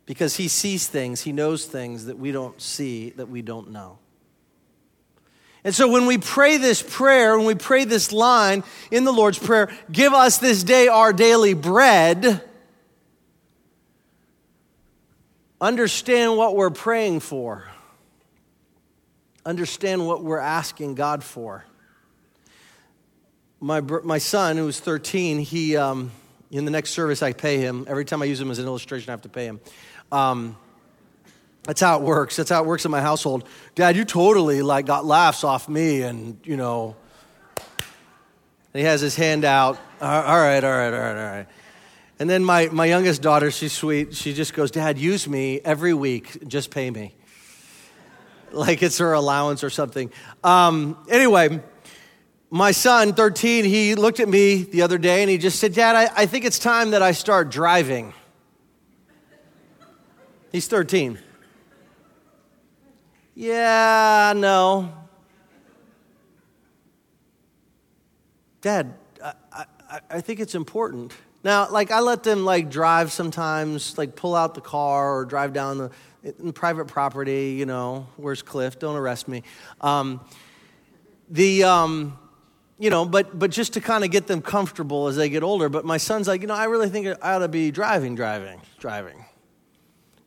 because 0.06 0.36
he 0.36 0.48
sees 0.48 0.86
things, 0.86 1.22
he 1.22 1.32
knows 1.32 1.66
things 1.66 2.06
that 2.06 2.18
we 2.18 2.32
don't 2.32 2.60
see, 2.62 3.10
that 3.10 3.28
we 3.28 3.42
don't 3.42 3.70
know. 3.70 3.98
And 5.66 5.74
so 5.74 5.88
when 5.88 6.06
we 6.06 6.16
pray 6.16 6.58
this 6.58 6.80
prayer, 6.80 7.36
when 7.36 7.44
we 7.44 7.56
pray 7.56 7.84
this 7.84 8.12
line 8.12 8.62
in 8.92 9.02
the 9.02 9.10
Lord's 9.10 9.36
Prayer, 9.36 9.68
give 9.90 10.12
us 10.12 10.38
this 10.38 10.62
day 10.62 10.86
our 10.86 11.12
daily 11.12 11.54
bread, 11.54 12.40
understand 15.60 16.36
what 16.36 16.54
we're 16.54 16.70
praying 16.70 17.18
for, 17.18 17.68
understand 19.44 20.06
what 20.06 20.22
we're 20.22 20.38
asking 20.38 20.94
God 20.94 21.24
for. 21.24 21.64
My, 23.58 23.80
my 23.80 24.18
son, 24.18 24.58
who's 24.58 24.78
13, 24.78 25.40
he, 25.40 25.76
um, 25.76 26.12
in 26.52 26.64
the 26.64 26.70
next 26.70 26.90
service, 26.90 27.24
I 27.24 27.32
pay 27.32 27.58
him. 27.58 27.86
Every 27.88 28.04
time 28.04 28.22
I 28.22 28.26
use 28.26 28.40
him 28.40 28.52
as 28.52 28.60
an 28.60 28.66
illustration, 28.66 29.10
I 29.10 29.14
have 29.14 29.22
to 29.22 29.28
pay 29.28 29.46
him. 29.46 29.58
Um, 30.12 30.56
that's 31.66 31.80
how 31.80 31.98
it 31.98 32.02
works. 32.02 32.36
That's 32.36 32.50
how 32.50 32.62
it 32.62 32.66
works 32.66 32.84
in 32.84 32.92
my 32.92 33.00
household. 33.00 33.46
Dad, 33.74 33.96
you 33.96 34.04
totally 34.04 34.62
like 34.62 34.86
got 34.86 35.04
laughs 35.04 35.42
off 35.42 35.68
me, 35.68 36.02
and 36.02 36.38
you 36.44 36.56
know. 36.56 36.96
And 38.72 38.80
he 38.80 38.82
has 38.82 39.00
his 39.00 39.16
hand 39.16 39.44
out. 39.44 39.78
All 40.00 40.08
right, 40.08 40.62
all 40.62 40.70
right, 40.70 40.92
all 40.92 41.00
right, 41.00 41.16
all 41.16 41.36
right. 41.36 41.46
And 42.18 42.30
then 42.30 42.44
my, 42.44 42.68
my 42.68 42.86
youngest 42.86 43.20
daughter, 43.20 43.50
she's 43.50 43.72
sweet. 43.72 44.14
She 44.14 44.32
just 44.32 44.54
goes, 44.54 44.70
Dad, 44.70 44.98
use 44.98 45.28
me 45.28 45.60
every 45.64 45.92
week. 45.92 46.46
Just 46.46 46.70
pay 46.70 46.90
me. 46.90 47.14
like 48.52 48.82
it's 48.82 48.98
her 48.98 49.12
allowance 49.12 49.64
or 49.64 49.70
something. 49.70 50.10
Um, 50.44 50.98
anyway, 51.08 51.60
my 52.50 52.70
son, 52.70 53.12
13, 53.12 53.64
he 53.64 53.94
looked 53.94 54.20
at 54.20 54.28
me 54.28 54.62
the 54.62 54.82
other 54.82 54.98
day 54.98 55.22
and 55.22 55.30
he 55.30 55.36
just 55.36 55.58
said, 55.58 55.74
Dad, 55.74 55.96
I, 55.96 56.22
I 56.22 56.26
think 56.26 56.44
it's 56.44 56.58
time 56.58 56.90
that 56.92 57.02
I 57.02 57.12
start 57.12 57.50
driving. 57.50 58.14
He's 60.52 60.68
13. 60.68 61.18
Yeah, 63.38 64.32
no. 64.34 64.90
Dad, 68.62 68.94
I, 69.22 69.34
I, 69.52 70.00
I 70.10 70.20
think 70.22 70.40
it's 70.40 70.54
important. 70.54 71.12
Now, 71.44 71.68
like 71.70 71.90
I 71.90 72.00
let 72.00 72.22
them 72.22 72.46
like 72.46 72.70
drive 72.70 73.12
sometimes, 73.12 73.98
like 73.98 74.16
pull 74.16 74.34
out 74.34 74.54
the 74.54 74.62
car 74.62 75.18
or 75.18 75.26
drive 75.26 75.52
down 75.52 75.90
the 76.22 76.52
private 76.54 76.86
property. 76.86 77.54
You 77.58 77.66
know, 77.66 78.08
where's 78.16 78.40
Cliff? 78.40 78.78
Don't 78.78 78.96
arrest 78.96 79.28
me. 79.28 79.42
Um, 79.82 80.22
the 81.28 81.64
um, 81.64 82.18
you 82.78 82.88
know, 82.88 83.04
but 83.04 83.38
but 83.38 83.50
just 83.50 83.74
to 83.74 83.82
kind 83.82 84.02
of 84.02 84.10
get 84.10 84.26
them 84.26 84.40
comfortable 84.40 85.08
as 85.08 85.16
they 85.16 85.28
get 85.28 85.42
older. 85.42 85.68
But 85.68 85.84
my 85.84 85.98
son's 85.98 86.26
like, 86.26 86.40
you 86.40 86.46
know, 86.46 86.54
I 86.54 86.64
really 86.64 86.88
think 86.88 87.06
I 87.20 87.34
ought 87.34 87.40
to 87.40 87.48
be 87.48 87.70
driving, 87.70 88.14
driving, 88.14 88.62
driving. 88.78 89.26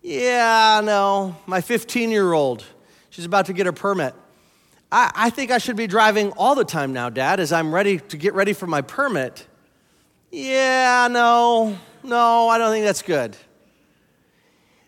Yeah, 0.04 0.82
no, 0.84 1.36
my 1.48 1.60
15 1.60 2.12
year 2.12 2.34
old, 2.34 2.64
she's 3.10 3.26
about 3.26 3.48
to 3.48 3.54
get 3.54 3.66
her 3.66 3.72
permit. 3.72 4.14
I, 4.92 5.12
I 5.16 5.30
think 5.30 5.52
I 5.52 5.58
should 5.58 5.76
be 5.76 5.88
driving 5.88 6.32
all 6.32 6.56
the 6.56 6.66
time 6.66 6.94
now, 6.94 7.10
Dad, 7.10 7.40
as 7.40 7.52
I'm 7.52 7.74
ready 7.74 8.00
to 8.00 8.18
get 8.18 8.34
ready 8.34 8.54
for 8.54 8.68
my 8.68 8.82
permit. 8.82 9.46
Yeah, 10.32 11.08
no, 11.12 11.78
no, 12.04 12.50
I 12.50 12.58
don't 12.58 12.72
think 12.72 12.86
that's 12.86 13.02
good. 13.02 13.36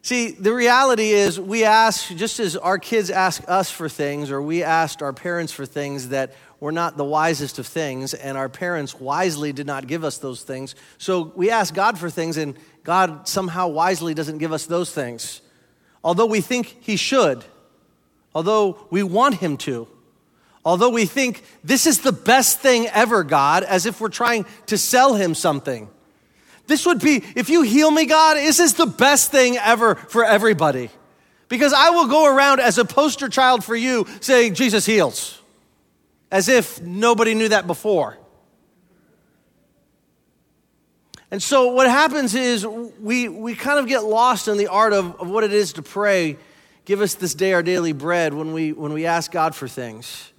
See, 0.04 0.32
the 0.32 0.54
reality 0.54 1.10
is, 1.10 1.40
we 1.40 1.64
ask, 1.64 2.16
just 2.16 2.40
as 2.40 2.58
our 2.58 2.80
kids 2.80 3.12
ask 3.12 3.44
us 3.48 3.70
for 3.70 3.88
things, 3.88 4.32
or 4.32 4.42
we 4.42 4.64
asked 4.64 5.04
our 5.04 5.14
parents 5.14 5.54
for 5.54 5.68
things 5.68 6.10
that 6.10 6.34
were 6.60 6.72
not 6.72 6.98
the 6.98 7.04
wisest 7.04 7.60
of 7.60 7.68
things, 7.68 8.16
and 8.16 8.36
our 8.36 8.50
parents 8.50 9.00
wisely 9.00 9.54
did 9.54 9.68
not 9.68 9.86
give 9.86 10.04
us 10.04 10.18
those 10.18 10.42
things. 10.42 10.74
So 10.98 11.32
we 11.36 11.52
ask 11.52 11.74
God 11.76 12.00
for 12.00 12.10
things, 12.10 12.38
and 12.38 12.56
God 12.84 13.28
somehow 13.28 13.68
wisely 13.68 14.16
doesn't 14.16 14.40
give 14.40 14.52
us 14.52 14.66
those 14.66 14.92
things. 14.92 15.42
Although 16.04 16.26
we 16.26 16.42
think 16.42 16.78
He 16.82 16.96
should, 16.96 17.46
although 18.34 18.86
we 18.90 19.04
want 19.04 19.36
Him 19.36 19.58
to. 19.58 19.88
Although 20.64 20.90
we 20.90 21.06
think 21.06 21.44
this 21.64 21.88
is 21.88 22.02
the 22.02 22.12
best 22.12 22.60
thing 22.60 22.88
ever, 22.88 23.24
God, 23.24 23.64
as 23.64 23.86
if 23.86 24.00
we're 24.00 24.10
trying 24.10 24.46
to 24.68 24.78
sell 24.78 25.16
him 25.16 25.34
something. 25.34 25.90
This 26.68 26.86
would 26.86 27.00
be, 27.00 27.24
if 27.36 27.50
you 27.50 27.64
heal 27.64 27.90
me, 27.90 28.06
God, 28.06 28.38
this 28.38 28.60
is 28.60 28.76
the 28.76 28.86
best 28.86 29.32
thing 29.32 29.58
ever 29.58 29.96
for 29.96 30.24
everybody. 30.24 30.90
Because 31.50 31.74
I 31.74 31.90
will 31.90 32.08
go 32.08 32.26
around 32.26 32.62
as 32.62 32.78
a 32.78 32.86
poster 32.86 33.28
child 33.28 33.64
for 33.64 33.76
you 33.76 34.06
saying, 34.22 34.54
Jesus 34.54 34.86
heals, 34.86 35.42
as 36.32 36.48
if 36.48 36.80
nobody 36.82 37.34
knew 37.34 37.50
that 37.50 37.66
before. 37.66 38.18
And 41.32 41.42
so 41.42 41.72
what 41.72 41.90
happens 41.90 42.36
is 42.36 42.66
we, 42.66 43.28
we 43.30 43.56
kind 43.56 43.80
of 43.80 43.88
get 43.88 44.04
lost 44.04 44.48
in 44.48 44.58
the 44.58 44.68
art 44.68 44.94
of, 44.94 45.20
of 45.20 45.30
what 45.30 45.44
it 45.44 45.54
is 45.54 45.74
to 45.74 45.82
pray, 45.82 46.38
give 46.86 47.02
us 47.02 47.16
this 47.16 47.34
day 47.34 47.54
our 47.54 47.64
daily 47.64 47.94
bread 47.94 48.34
when 48.34 48.54
we, 48.54 48.72
when 48.74 48.94
we 48.94 49.06
ask 49.06 49.32
God 49.32 49.56
for 49.56 49.68
things. 49.68 50.32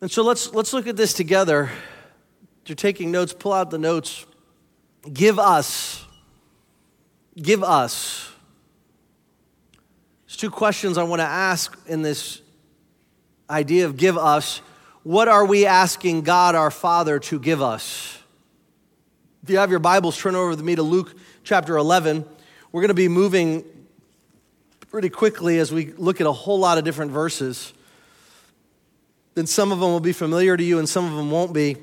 And 0.00 0.10
so 0.10 0.22
let's, 0.22 0.52
let's 0.52 0.72
look 0.72 0.86
at 0.86 0.96
this 0.96 1.12
together. 1.12 1.70
If 2.62 2.68
you're 2.68 2.76
taking 2.76 3.10
notes, 3.10 3.32
pull 3.32 3.52
out 3.52 3.70
the 3.70 3.78
notes. 3.78 4.26
Give 5.12 5.38
us. 5.38 6.04
Give 7.40 7.62
us. 7.62 8.30
There's 10.26 10.36
two 10.36 10.50
questions 10.50 10.98
I 10.98 11.04
want 11.04 11.20
to 11.20 11.26
ask 11.26 11.78
in 11.86 12.02
this 12.02 12.40
idea 13.48 13.86
of 13.86 13.96
give 13.96 14.16
us. 14.16 14.60
What 15.02 15.28
are 15.28 15.44
we 15.44 15.66
asking 15.66 16.22
God 16.22 16.54
our 16.54 16.70
Father 16.70 17.18
to 17.20 17.38
give 17.38 17.60
us? 17.60 18.18
If 19.42 19.50
you 19.50 19.58
have 19.58 19.70
your 19.70 19.80
Bibles, 19.80 20.16
turn 20.16 20.34
over 20.34 20.50
with 20.50 20.62
me 20.62 20.74
to 20.74 20.82
Luke 20.82 21.14
chapter 21.42 21.76
11. 21.76 22.24
We're 22.72 22.80
going 22.80 22.88
to 22.88 22.94
be 22.94 23.08
moving 23.08 23.64
pretty 24.94 25.10
quickly 25.10 25.58
as 25.58 25.72
we 25.72 25.86
look 25.94 26.20
at 26.20 26.26
a 26.28 26.32
whole 26.32 26.60
lot 26.60 26.78
of 26.78 26.84
different 26.84 27.10
verses 27.10 27.72
then 29.34 29.44
some 29.44 29.72
of 29.72 29.80
them 29.80 29.90
will 29.90 29.98
be 29.98 30.12
familiar 30.12 30.56
to 30.56 30.62
you 30.62 30.78
and 30.78 30.88
some 30.88 31.04
of 31.04 31.16
them 31.16 31.28
won't 31.28 31.52
be. 31.52 31.76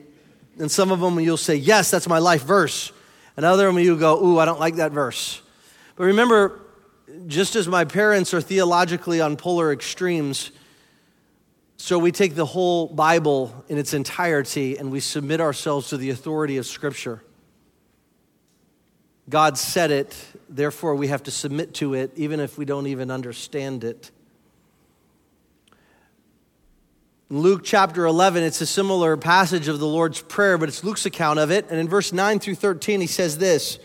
And 0.57 0.71
some 0.71 0.89
of 0.89 1.01
them 1.01 1.19
you'll 1.19 1.35
say, 1.35 1.55
Yes, 1.55 1.91
that's 1.91 2.07
my 2.07 2.19
life 2.19 2.43
verse. 2.43 2.93
And 3.35 3.45
other 3.45 3.67
of 3.67 3.75
them 3.75 3.83
you'll 3.83 3.97
go, 3.97 4.23
Ooh, 4.23 4.39
I 4.39 4.45
don't 4.45 4.61
like 4.61 4.75
that 4.75 4.93
verse. 4.93 5.41
But 5.97 6.05
remember, 6.05 6.61
just 7.27 7.57
as 7.57 7.67
my 7.67 7.83
parents 7.83 8.33
are 8.33 8.39
theologically 8.39 9.19
on 9.19 9.35
polar 9.35 9.73
extremes, 9.73 10.51
so 11.75 11.99
we 11.99 12.13
take 12.13 12.35
the 12.35 12.45
whole 12.45 12.87
Bible 12.87 13.65
in 13.67 13.77
its 13.77 13.93
entirety 13.93 14.77
and 14.77 14.89
we 14.89 15.01
submit 15.01 15.41
ourselves 15.41 15.89
to 15.89 15.97
the 15.97 16.11
authority 16.11 16.55
of 16.55 16.65
Scripture. 16.65 17.21
God 19.31 19.57
said 19.57 19.91
it, 19.91 20.13
therefore 20.49 20.93
we 20.93 21.07
have 21.07 21.23
to 21.23 21.31
submit 21.31 21.73
to 21.75 21.93
it, 21.93 22.11
even 22.17 22.41
if 22.41 22.57
we 22.57 22.65
don't 22.65 22.87
even 22.87 23.09
understand 23.09 23.85
it. 23.85 24.11
Luke 27.29 27.61
chapter 27.63 28.05
11, 28.05 28.43
it's 28.43 28.59
a 28.59 28.65
similar 28.65 29.15
passage 29.15 29.69
of 29.69 29.79
the 29.79 29.87
Lord's 29.87 30.21
Prayer, 30.21 30.57
but 30.57 30.67
it's 30.67 30.83
Luke's 30.83 31.05
account 31.05 31.39
of 31.39 31.49
it. 31.49 31.65
And 31.69 31.79
in 31.79 31.87
verse 31.87 32.11
9 32.11 32.39
through 32.39 32.55
13, 32.55 32.99
he 32.99 33.07
says 33.07 33.37
this 33.37 33.79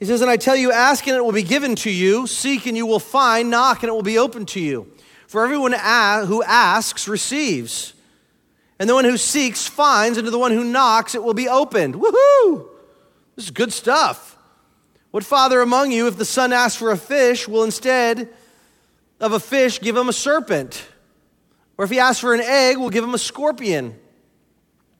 He 0.00 0.06
says, 0.06 0.22
And 0.22 0.30
I 0.30 0.36
tell 0.36 0.56
you, 0.56 0.72
ask 0.72 1.06
and 1.06 1.16
it 1.16 1.24
will 1.24 1.30
be 1.30 1.44
given 1.44 1.76
to 1.76 1.90
you, 1.90 2.26
seek 2.26 2.66
and 2.66 2.76
you 2.76 2.84
will 2.84 2.98
find, 2.98 3.48
knock 3.48 3.84
and 3.84 3.90
it 3.90 3.92
will 3.92 4.02
be 4.02 4.18
opened 4.18 4.48
to 4.48 4.60
you. 4.60 4.92
For 5.28 5.44
everyone 5.44 5.72
who 5.72 6.42
asks 6.42 7.06
receives, 7.06 7.94
and 8.80 8.90
the 8.90 8.94
one 8.94 9.04
who 9.04 9.16
seeks 9.16 9.68
finds, 9.68 10.18
and 10.18 10.24
to 10.24 10.32
the 10.32 10.38
one 10.38 10.50
who 10.50 10.64
knocks 10.64 11.14
it 11.14 11.22
will 11.22 11.32
be 11.32 11.48
opened. 11.48 11.94
Woohoo! 11.94 12.66
This 13.36 13.44
is 13.44 13.50
good 13.52 13.72
stuff. 13.72 14.31
What 15.12 15.24
father 15.24 15.60
among 15.60 15.92
you, 15.92 16.08
if 16.08 16.16
the 16.16 16.24
son 16.24 16.52
asks 16.52 16.76
for 16.76 16.90
a 16.90 16.96
fish, 16.96 17.46
will 17.46 17.64
instead 17.64 18.30
of 19.20 19.32
a 19.32 19.38
fish 19.38 19.78
give 19.78 19.94
him 19.94 20.08
a 20.08 20.12
serpent? 20.12 20.84
Or 21.76 21.84
if 21.84 21.90
he 21.90 21.98
asks 21.98 22.20
for 22.20 22.34
an 22.34 22.40
egg, 22.40 22.78
we'll 22.78 22.90
give 22.90 23.04
him 23.04 23.14
a 23.14 23.18
scorpion. 23.18 23.94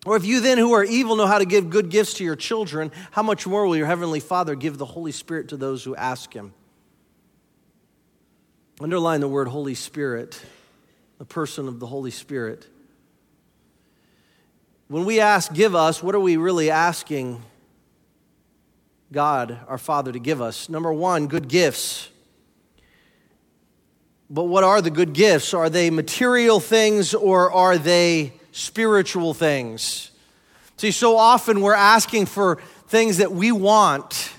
Or 0.05 0.17
if 0.17 0.27
you 0.27 0.41
then, 0.41 0.59
who 0.59 0.73
are 0.73 0.85
evil, 0.85 1.17
know 1.17 1.27
how 1.27 1.39
to 1.39 1.47
give 1.47 1.71
good 1.71 1.89
gifts 1.89 2.15
to 2.15 2.25
your 2.25 2.37
children, 2.37 2.93
how 3.11 3.23
much 3.23 3.47
more 3.47 3.67
will 3.67 3.77
your 3.77 3.87
heavenly 3.87 4.21
Father 4.21 4.55
give 4.55 4.77
the 4.77 4.85
Holy 4.85 5.13
Spirit 5.13 5.49
to 5.49 5.57
those 5.57 5.83
who 5.83 5.97
ask 5.97 6.33
him? 6.35 6.53
Underline 8.81 9.21
the 9.21 9.29
word 9.29 9.49
Holy 9.49 9.75
Spirit, 9.75 10.39
the 11.17 11.25
person 11.25 11.69
of 11.69 11.81
the 11.81 11.87
Holy 11.87 12.11
Spirit. 12.11 12.67
When 14.89 15.07
we 15.07 15.21
ask, 15.21 15.55
give 15.55 15.75
us, 15.75 16.03
what 16.03 16.15
are 16.15 16.21
we 16.21 16.37
really 16.37 16.71
asking 16.71 17.41
God, 19.13 19.59
our 19.69 19.77
Father, 19.77 20.11
to 20.11 20.19
give 20.19 20.41
us? 20.41 20.71
Number 20.71 20.91
one, 20.91 21.27
good 21.27 21.47
gifts. 21.47 22.09
But 24.31 24.45
what 24.45 24.65
are 24.65 24.81
the 24.81 24.91
good 24.91 25.13
gifts? 25.13 25.53
Are 25.53 25.69
they 25.69 25.91
material 25.91 26.61
things 26.61 27.13
or 27.13 27.53
are 27.53 27.77
they 27.77 28.33
spiritual 28.53 29.35
things? 29.35 30.11
See, 30.79 30.91
so 30.91 31.19
often 31.19 31.61
we're 31.61 31.75
asking 31.75 32.25
for 32.25 32.57
things 32.89 33.19
that 33.19 33.33
we 33.33 33.53
want, 33.53 34.33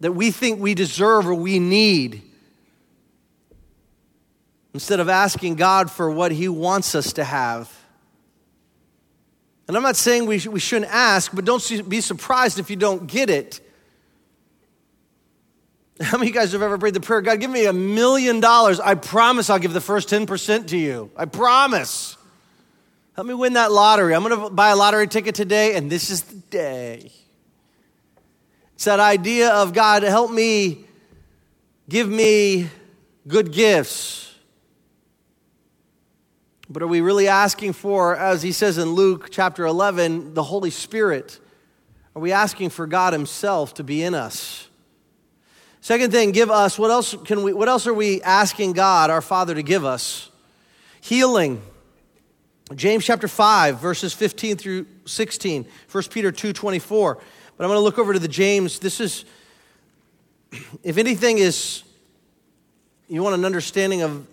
that 0.00 0.12
we 0.12 0.30
think 0.30 0.60
we 0.60 0.74
deserve 0.74 1.26
or 1.26 1.34
we 1.34 1.58
need, 1.58 2.22
instead 4.74 5.00
of 5.00 5.08
asking 5.08 5.54
God 5.54 5.90
for 5.90 6.10
what 6.10 6.32
He 6.32 6.48
wants 6.48 6.94
us 6.94 7.14
to 7.14 7.24
have. 7.24 7.77
And 9.68 9.76
I'm 9.76 9.82
not 9.82 9.96
saying 9.96 10.24
we, 10.24 10.40
we 10.48 10.60
shouldn't 10.60 10.90
ask, 10.90 11.30
but 11.34 11.44
don't 11.44 11.88
be 11.88 12.00
surprised 12.00 12.58
if 12.58 12.70
you 12.70 12.76
don't 12.76 13.06
get 13.06 13.28
it. 13.28 13.60
How 16.00 16.16
many 16.16 16.30
of 16.30 16.34
you 16.34 16.40
guys 16.40 16.52
have 16.52 16.62
ever 16.62 16.78
prayed 16.78 16.94
the 16.94 17.00
prayer, 17.00 17.20
God, 17.20 17.38
give 17.38 17.50
me 17.50 17.66
a 17.66 17.72
million 17.72 18.40
dollars. 18.40 18.80
I 18.80 18.94
promise 18.94 19.50
I'll 19.50 19.58
give 19.58 19.74
the 19.74 19.80
first 19.80 20.08
10% 20.08 20.68
to 20.68 20.78
you. 20.78 21.10
I 21.14 21.26
promise. 21.26 22.16
Help 23.14 23.26
me 23.26 23.34
win 23.34 23.54
that 23.54 23.70
lottery. 23.70 24.14
I'm 24.14 24.22
going 24.22 24.40
to 24.40 24.48
buy 24.48 24.70
a 24.70 24.76
lottery 24.76 25.06
ticket 25.06 25.34
today, 25.34 25.74
and 25.74 25.90
this 25.90 26.08
is 26.08 26.22
the 26.22 26.36
day. 26.36 27.12
It's 28.74 28.84
that 28.84 29.00
idea 29.00 29.50
of 29.50 29.74
God, 29.74 30.00
to 30.00 30.10
help 30.10 30.30
me, 30.30 30.84
give 31.88 32.08
me 32.08 32.70
good 33.26 33.52
gifts. 33.52 34.27
But 36.70 36.82
are 36.82 36.86
we 36.86 37.00
really 37.00 37.28
asking 37.28 37.72
for, 37.72 38.14
as 38.14 38.42
he 38.42 38.52
says 38.52 38.76
in 38.76 38.92
Luke 38.92 39.28
chapter 39.30 39.64
11, 39.64 40.34
the 40.34 40.42
Holy 40.42 40.70
Spirit? 40.70 41.38
Are 42.14 42.20
we 42.20 42.32
asking 42.32 42.70
for 42.70 42.86
God 42.86 43.12
Himself 43.12 43.74
to 43.74 43.84
be 43.84 44.02
in 44.02 44.14
us? 44.14 44.68
Second 45.80 46.10
thing, 46.10 46.32
give 46.32 46.50
us. 46.50 46.78
What 46.78 46.90
else 46.90 47.14
can 47.24 47.42
we 47.42 47.52
what 47.52 47.68
else 47.68 47.86
are 47.86 47.94
we 47.94 48.20
asking 48.22 48.72
God, 48.72 49.08
our 49.08 49.22
Father, 49.22 49.54
to 49.54 49.62
give 49.62 49.84
us? 49.84 50.28
Healing. 51.00 51.62
James 52.74 53.02
chapter 53.02 53.28
5, 53.28 53.78
verses 53.78 54.12
15 54.12 54.58
through 54.58 54.86
16, 55.06 55.66
1 55.90 56.04
Peter 56.10 56.30
2 56.30 56.52
24. 56.52 57.14
But 57.56 57.64
I'm 57.64 57.68
going 57.68 57.78
to 57.78 57.82
look 57.82 57.98
over 57.98 58.12
to 58.12 58.18
the 58.18 58.28
James. 58.28 58.78
This 58.78 59.00
is, 59.00 59.24
if 60.82 60.98
anything, 60.98 61.38
is 61.38 61.82
you 63.08 63.22
want 63.22 63.36
an 63.36 63.46
understanding 63.46 64.02
of 64.02 64.26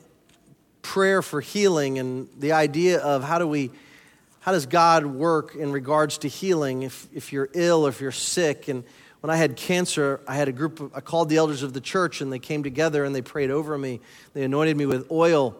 prayer 0.85 1.23
for 1.23 1.41
healing 1.41 1.97
and 1.97 2.29
the 2.37 2.51
idea 2.51 2.99
of 2.99 3.23
how 3.23 3.39
do 3.39 3.47
we 3.47 3.71
how 4.39 4.51
does 4.51 4.67
God 4.67 5.07
work 5.07 5.55
in 5.55 5.71
regards 5.71 6.19
to 6.19 6.27
healing 6.27 6.83
if, 6.83 7.07
if 7.11 7.33
you're 7.33 7.49
ill 7.53 7.87
or 7.87 7.89
if 7.89 7.99
you're 7.99 8.11
sick 8.11 8.67
and 8.67 8.83
when 9.21 9.31
I 9.31 9.37
had 9.37 9.55
cancer, 9.55 10.21
I 10.27 10.35
had 10.35 10.49
a 10.49 10.51
group 10.51 10.79
of, 10.79 10.93
I 10.93 10.99
called 10.99 11.29
the 11.29 11.37
elders 11.37 11.63
of 11.63 11.73
the 11.73 11.81
church 11.81 12.21
and 12.21 12.31
they 12.31 12.37
came 12.37 12.61
together 12.61 13.03
and 13.03 13.15
they 13.15 13.23
prayed 13.23 13.49
over 13.49 13.75
me. 13.75 13.99
They 14.35 14.43
anointed 14.43 14.77
me 14.77 14.85
with 14.85 15.09
oil. 15.09 15.55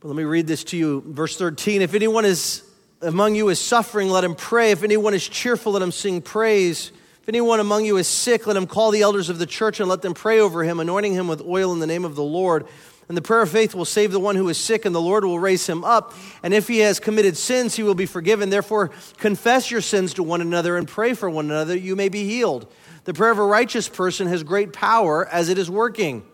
But 0.00 0.08
let 0.08 0.16
me 0.16 0.24
read 0.24 0.46
this 0.46 0.64
to 0.64 0.78
you. 0.78 1.02
Verse 1.06 1.36
13 1.36 1.82
If 1.82 1.92
anyone 1.92 2.24
is 2.24 2.62
among 3.02 3.34
you 3.34 3.50
is 3.50 3.60
suffering, 3.60 4.08
let 4.08 4.24
him 4.24 4.34
pray. 4.34 4.70
If 4.70 4.82
anyone 4.82 5.12
is 5.12 5.28
cheerful, 5.28 5.72
let 5.72 5.82
him 5.82 5.92
sing 5.92 6.22
praise. 6.22 6.90
If 7.20 7.28
anyone 7.28 7.60
among 7.60 7.84
you 7.84 7.98
is 7.98 8.08
sick, 8.08 8.46
let 8.46 8.56
him 8.56 8.66
call 8.66 8.92
the 8.92 9.02
elders 9.02 9.28
of 9.28 9.38
the 9.38 9.44
church 9.44 9.80
and 9.80 9.88
let 9.90 10.00
them 10.00 10.14
pray 10.14 10.40
over 10.40 10.64
him, 10.64 10.80
anointing 10.80 11.12
him 11.12 11.28
with 11.28 11.42
oil 11.42 11.74
in 11.74 11.80
the 11.80 11.86
name 11.86 12.06
of 12.06 12.14
the 12.14 12.22
Lord. 12.22 12.66
And 13.08 13.16
the 13.16 13.22
prayer 13.22 13.42
of 13.42 13.50
faith 13.50 13.74
will 13.74 13.84
save 13.84 14.10
the 14.10 14.18
one 14.18 14.34
who 14.34 14.48
is 14.48 14.58
sick, 14.58 14.84
and 14.84 14.94
the 14.94 15.00
Lord 15.00 15.24
will 15.24 15.38
raise 15.38 15.66
him 15.66 15.84
up. 15.84 16.12
And 16.42 16.52
if 16.52 16.66
he 16.66 16.78
has 16.78 16.98
committed 16.98 17.36
sins, 17.36 17.76
he 17.76 17.84
will 17.84 17.94
be 17.94 18.06
forgiven. 18.06 18.50
Therefore, 18.50 18.90
confess 19.18 19.70
your 19.70 19.80
sins 19.80 20.14
to 20.14 20.24
one 20.24 20.40
another 20.40 20.76
and 20.76 20.88
pray 20.88 21.14
for 21.14 21.30
one 21.30 21.44
another, 21.44 21.76
you 21.76 21.94
may 21.94 22.08
be 22.08 22.24
healed. 22.24 22.66
The 23.04 23.14
prayer 23.14 23.30
of 23.30 23.38
a 23.38 23.46
righteous 23.46 23.88
person 23.88 24.26
has 24.26 24.42
great 24.42 24.72
power 24.72 25.26
as 25.28 25.48
it 25.48 25.58
is 25.58 25.70
working. 25.70 26.24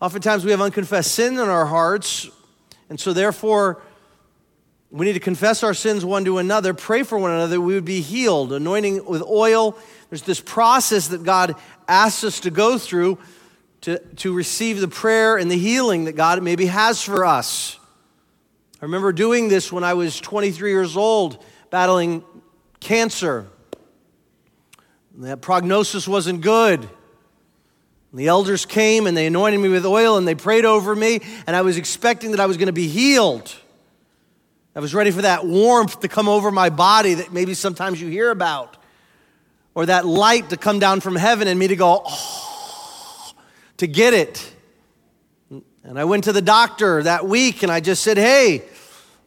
Oftentimes, 0.00 0.44
we 0.44 0.52
have 0.52 0.60
unconfessed 0.60 1.12
sin 1.12 1.34
in 1.34 1.40
our 1.40 1.66
hearts, 1.66 2.30
and 2.88 2.98
so 2.98 3.12
therefore, 3.12 3.82
we 4.92 5.06
need 5.06 5.12
to 5.14 5.20
confess 5.20 5.62
our 5.62 5.74
sins 5.74 6.04
one 6.04 6.24
to 6.24 6.38
another, 6.38 6.72
pray 6.74 7.02
for 7.02 7.18
one 7.18 7.32
another, 7.32 7.60
we 7.60 7.74
would 7.74 7.84
be 7.84 8.00
healed. 8.00 8.52
Anointing 8.52 9.04
with 9.04 9.22
oil, 9.22 9.76
there's 10.08 10.22
this 10.22 10.40
process 10.40 11.08
that 11.08 11.24
God 11.24 11.56
asks 11.88 12.24
us 12.24 12.40
to 12.40 12.50
go 12.50 12.78
through 12.78 13.18
to, 13.82 13.98
to 14.16 14.34
receive 14.34 14.80
the 14.80 14.88
prayer 14.88 15.36
and 15.36 15.50
the 15.50 15.56
healing 15.56 16.04
that 16.04 16.12
God 16.12 16.42
maybe 16.42 16.66
has 16.66 17.02
for 17.02 17.24
us. 17.24 17.78
I 18.80 18.84
remember 18.84 19.12
doing 19.12 19.48
this 19.48 19.72
when 19.72 19.84
I 19.84 19.94
was 19.94 20.20
23 20.20 20.70
years 20.70 20.96
old, 20.96 21.42
battling 21.70 22.24
cancer. 22.80 23.46
That 25.18 25.40
prognosis 25.40 26.08
wasn't 26.08 26.40
good. 26.40 26.88
The 28.12 28.28
elders 28.28 28.66
came 28.66 29.06
and 29.06 29.16
they 29.16 29.26
anointed 29.26 29.60
me 29.60 29.68
with 29.68 29.86
oil 29.86 30.16
and 30.16 30.26
they 30.26 30.34
prayed 30.34 30.64
over 30.64 30.96
me, 30.96 31.20
and 31.46 31.54
I 31.54 31.62
was 31.62 31.76
expecting 31.76 32.32
that 32.32 32.40
I 32.40 32.46
was 32.46 32.56
going 32.56 32.66
to 32.66 32.72
be 32.72 32.88
healed. 32.88 33.54
I 34.74 34.80
was 34.80 34.94
ready 34.94 35.10
for 35.10 35.22
that 35.22 35.46
warmth 35.46 36.00
to 36.00 36.08
come 36.08 36.28
over 36.28 36.50
my 36.50 36.70
body 36.70 37.14
that 37.14 37.32
maybe 37.32 37.54
sometimes 37.54 38.00
you 38.00 38.08
hear 38.08 38.30
about, 38.30 38.76
or 39.74 39.86
that 39.86 40.06
light 40.06 40.50
to 40.50 40.56
come 40.56 40.78
down 40.78 41.00
from 41.00 41.16
heaven 41.16 41.48
and 41.48 41.58
me 41.58 41.68
to 41.68 41.76
go, 41.76 42.02
oh 42.04 42.49
to 43.80 43.86
get 43.86 44.12
it. 44.12 44.52
And 45.82 45.98
I 45.98 46.04
went 46.04 46.24
to 46.24 46.32
the 46.32 46.42
doctor 46.42 47.02
that 47.02 47.26
week 47.26 47.62
and 47.62 47.72
I 47.72 47.80
just 47.80 48.02
said, 48.02 48.18
Hey, 48.18 48.62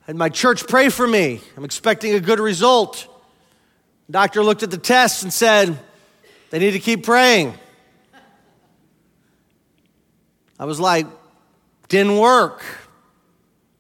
had 0.05 0.15
my 0.15 0.29
church 0.29 0.67
pray 0.67 0.89
for 0.89 1.07
me. 1.07 1.41
I'm 1.57 1.65
expecting 1.65 2.13
a 2.13 2.19
good 2.19 2.39
result. 2.39 3.07
The 4.07 4.13
doctor 4.13 4.43
looked 4.43 4.61
at 4.61 4.69
the 4.69 4.77
tests 4.77 5.23
and 5.23 5.33
said, 5.33 5.77
They 6.51 6.59
need 6.59 6.71
to 6.71 6.79
keep 6.79 7.03
praying. 7.03 7.55
I 10.59 10.65
was 10.65 10.79
like, 10.79 11.07
Didn't 11.89 12.19
work. 12.19 12.63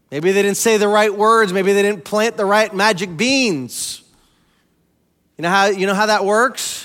Maybe 0.09 0.31
they 0.31 0.41
didn't 0.41 0.57
say 0.57 0.77
the 0.77 0.87
right 0.87 1.15
words. 1.15 1.53
Maybe 1.53 1.73
they 1.73 1.83
didn't 1.83 2.03
plant 2.03 2.35
the 2.35 2.45
right 2.45 2.73
magic 2.73 3.15
beans. 3.15 4.03
You 5.37 5.43
know 5.43 5.49
how, 5.49 5.65
you 5.67 5.85
know 5.85 5.95
how 5.95 6.07
that 6.07 6.25
works? 6.25 6.82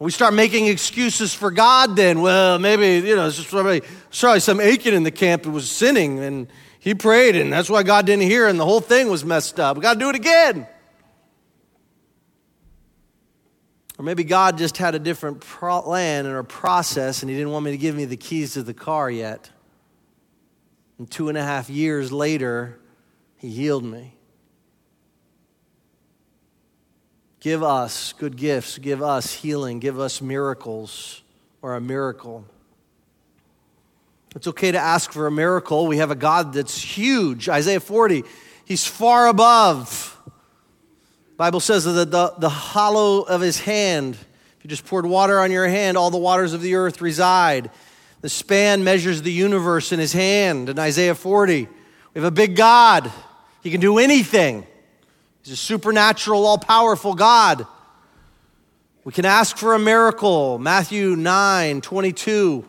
We 0.00 0.10
start 0.10 0.32
making 0.32 0.66
excuses 0.66 1.34
for 1.34 1.50
God 1.50 1.94
then. 1.94 2.22
Well, 2.22 2.58
maybe, 2.58 3.06
you 3.06 3.14
know, 3.14 3.26
it's 3.26 3.36
just 3.36 3.50
probably, 3.50 3.82
sorry, 4.08 4.40
some 4.40 4.58
Achan 4.58 4.94
in 4.94 5.02
the 5.02 5.10
camp 5.10 5.44
was 5.44 5.70
sinning 5.70 6.18
and 6.20 6.48
he 6.78 6.94
prayed 6.94 7.36
and 7.36 7.52
that's 7.52 7.68
why 7.68 7.82
God 7.82 8.06
didn't 8.06 8.22
hear 8.22 8.48
and 8.48 8.58
the 8.58 8.64
whole 8.64 8.80
thing 8.80 9.10
was 9.10 9.26
messed 9.26 9.60
up. 9.60 9.76
We 9.76 9.82
got 9.82 9.94
to 9.94 10.00
do 10.00 10.08
it 10.08 10.16
again. 10.16 10.66
Or 13.98 14.02
maybe 14.02 14.24
God 14.24 14.56
just 14.56 14.78
had 14.78 14.94
a 14.94 14.98
different 14.98 15.42
plan 15.42 16.26
or 16.26 16.42
process 16.44 17.22
and 17.22 17.28
he 17.28 17.36
didn't 17.36 17.52
want 17.52 17.66
me 17.66 17.72
to 17.72 17.76
give 17.76 17.94
me 17.94 18.06
the 18.06 18.16
keys 18.16 18.54
to 18.54 18.62
the 18.62 18.72
car 18.72 19.10
yet. 19.10 19.50
And 20.96 21.10
two 21.10 21.28
and 21.28 21.36
a 21.36 21.42
half 21.42 21.68
years 21.68 22.10
later, 22.10 22.80
he 23.36 23.50
healed 23.50 23.84
me. 23.84 24.14
Give 27.40 27.62
us 27.62 28.12
good 28.12 28.36
gifts, 28.36 28.76
give 28.76 29.02
us 29.02 29.32
healing, 29.32 29.80
give 29.80 29.98
us 29.98 30.20
miracles 30.20 31.22
or 31.62 31.74
a 31.74 31.80
miracle. 31.80 32.44
It's 34.36 34.46
okay 34.46 34.70
to 34.70 34.78
ask 34.78 35.10
for 35.10 35.26
a 35.26 35.30
miracle. 35.30 35.86
We 35.86 35.96
have 35.96 36.10
a 36.10 36.14
God 36.14 36.52
that's 36.52 36.80
huge. 36.80 37.48
Isaiah 37.48 37.80
40, 37.80 38.24
he's 38.64 38.86
far 38.86 39.26
above. 39.26 40.18
Bible 41.38 41.60
says 41.60 41.84
that 41.84 42.10
the, 42.10 42.34
the 42.36 42.50
hollow 42.50 43.22
of 43.22 43.40
his 43.40 43.58
hand, 43.58 44.14
if 44.14 44.58
you 44.62 44.68
just 44.68 44.84
poured 44.84 45.06
water 45.06 45.40
on 45.40 45.50
your 45.50 45.66
hand, 45.66 45.96
all 45.96 46.10
the 46.10 46.18
waters 46.18 46.52
of 46.52 46.60
the 46.60 46.74
earth 46.74 47.00
reside. 47.00 47.70
The 48.20 48.28
span 48.28 48.84
measures 48.84 49.22
the 49.22 49.32
universe 49.32 49.92
in 49.92 49.98
his 49.98 50.12
hand 50.12 50.68
in 50.68 50.78
Isaiah 50.78 51.14
40. 51.14 51.62
We 51.62 51.68
have 52.20 52.24
a 52.24 52.30
big 52.30 52.54
God. 52.54 53.10
He 53.62 53.70
can 53.70 53.80
do 53.80 53.98
anything. 53.98 54.66
He's 55.42 55.54
a 55.54 55.56
supernatural, 55.56 56.46
all 56.46 56.58
powerful 56.58 57.14
God. 57.14 57.66
We 59.04 59.12
can 59.12 59.24
ask 59.24 59.56
for 59.56 59.74
a 59.74 59.78
miracle. 59.78 60.58
Matthew 60.58 61.16
9 61.16 61.80
22. 61.80 62.66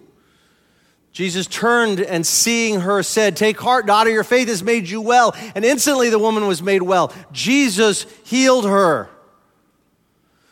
Jesus 1.12 1.46
turned 1.46 2.00
and 2.00 2.26
seeing 2.26 2.82
her 2.82 3.04
said, 3.04 3.36
Take 3.36 3.60
heart, 3.60 3.86
daughter, 3.86 4.10
your 4.10 4.24
faith 4.24 4.48
has 4.48 4.64
made 4.64 4.88
you 4.88 5.02
well. 5.02 5.36
And 5.56 5.66
instantly 5.66 6.10
the 6.10 6.20
woman 6.20 6.48
was 6.48 6.64
made 6.64 6.82
well. 6.82 7.14
Jesus 7.34 8.06
healed 8.24 8.66
her. 8.66 9.10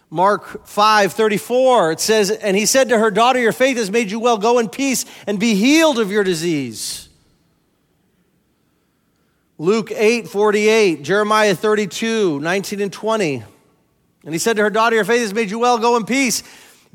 Mark 0.10 0.66
5 0.68 1.14
34, 1.14 1.92
it 1.94 2.00
says, 2.00 2.32
And 2.32 2.58
he 2.58 2.66
said 2.66 2.90
to 2.90 2.98
her, 2.98 3.12
Daughter, 3.12 3.40
your 3.40 3.52
faith 3.52 3.78
has 3.78 3.92
made 3.92 4.12
you 4.12 4.20
well. 4.20 4.38
Go 4.38 4.60
in 4.60 4.68
peace 4.68 5.06
and 5.28 5.40
be 5.40 5.56
healed 5.56 6.00
of 6.00 6.12
your 6.12 6.24
disease. 6.24 7.09
Luke 9.62 9.92
8, 9.92 10.30
48, 10.30 11.04
Jeremiah 11.04 11.54
32, 11.54 12.40
19 12.40 12.80
and 12.80 12.94
20. 12.94 13.44
And 14.24 14.34
he 14.34 14.40
said 14.40 14.56
to 14.56 14.64
her 14.64 14.70
daughter, 14.70 14.96
Your 14.96 15.04
faith 15.04 15.20
has 15.20 15.34
made 15.34 15.52
you 15.52 15.60
well, 15.60 15.78
go 15.78 15.98
in 15.98 16.06
peace. 16.06 16.44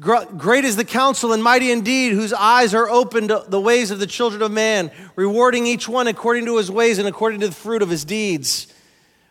Great 0.00 0.64
is 0.64 0.74
the 0.74 0.85
counsel 0.85 1.35
and 1.35 1.44
mighty 1.44 1.70
indeed, 1.70 2.14
whose 2.14 2.33
eyes 2.33 2.72
are 2.72 2.88
opened 2.88 3.29
to 3.29 3.44
the 3.46 3.61
ways 3.61 3.90
of 3.90 3.98
the 3.98 4.07
children 4.07 4.40
of 4.40 4.50
man, 4.50 4.90
rewarding 5.14 5.66
each 5.66 5.87
one 5.87 6.07
according 6.07 6.46
to 6.46 6.57
his 6.57 6.70
ways 6.70 6.98
and 6.98 7.07
according 7.07 7.40
to 7.40 7.48
the 7.48 7.55
fruit 7.55 7.83
of 7.83 7.90
his 7.90 8.03
deeds. 8.03 8.66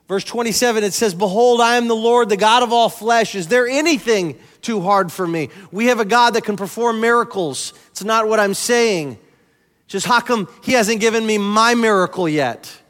Verse 0.07 0.23
27, 0.23 0.83
it 0.83 0.93
says, 0.93 1.15
Behold, 1.15 1.59
I 1.59 1.77
am 1.77 1.87
the 1.87 1.95
Lord, 1.95 2.29
the 2.29 2.37
God 2.37 2.61
of 2.61 2.71
all 2.71 2.87
flesh. 2.87 3.33
Is 3.33 3.47
there 3.47 3.67
anything 3.67 4.37
too 4.61 4.79
hard 4.79 5.11
for 5.11 5.25
me? 5.25 5.49
We 5.71 5.87
have 5.87 5.99
a 5.99 6.05
God 6.05 6.35
that 6.35 6.43
can 6.43 6.55
perform 6.55 7.01
miracles. 7.01 7.73
It's 7.89 8.03
not 8.03 8.27
what 8.27 8.39
I'm 8.39 8.53
saying. 8.53 9.17
Just 9.87 10.05
how 10.05 10.19
come 10.19 10.47
he 10.63 10.73
hasn't 10.73 11.01
given 11.01 11.25
me 11.25 11.39
my 11.39 11.73
miracle 11.73 12.29
yet? 12.29 12.82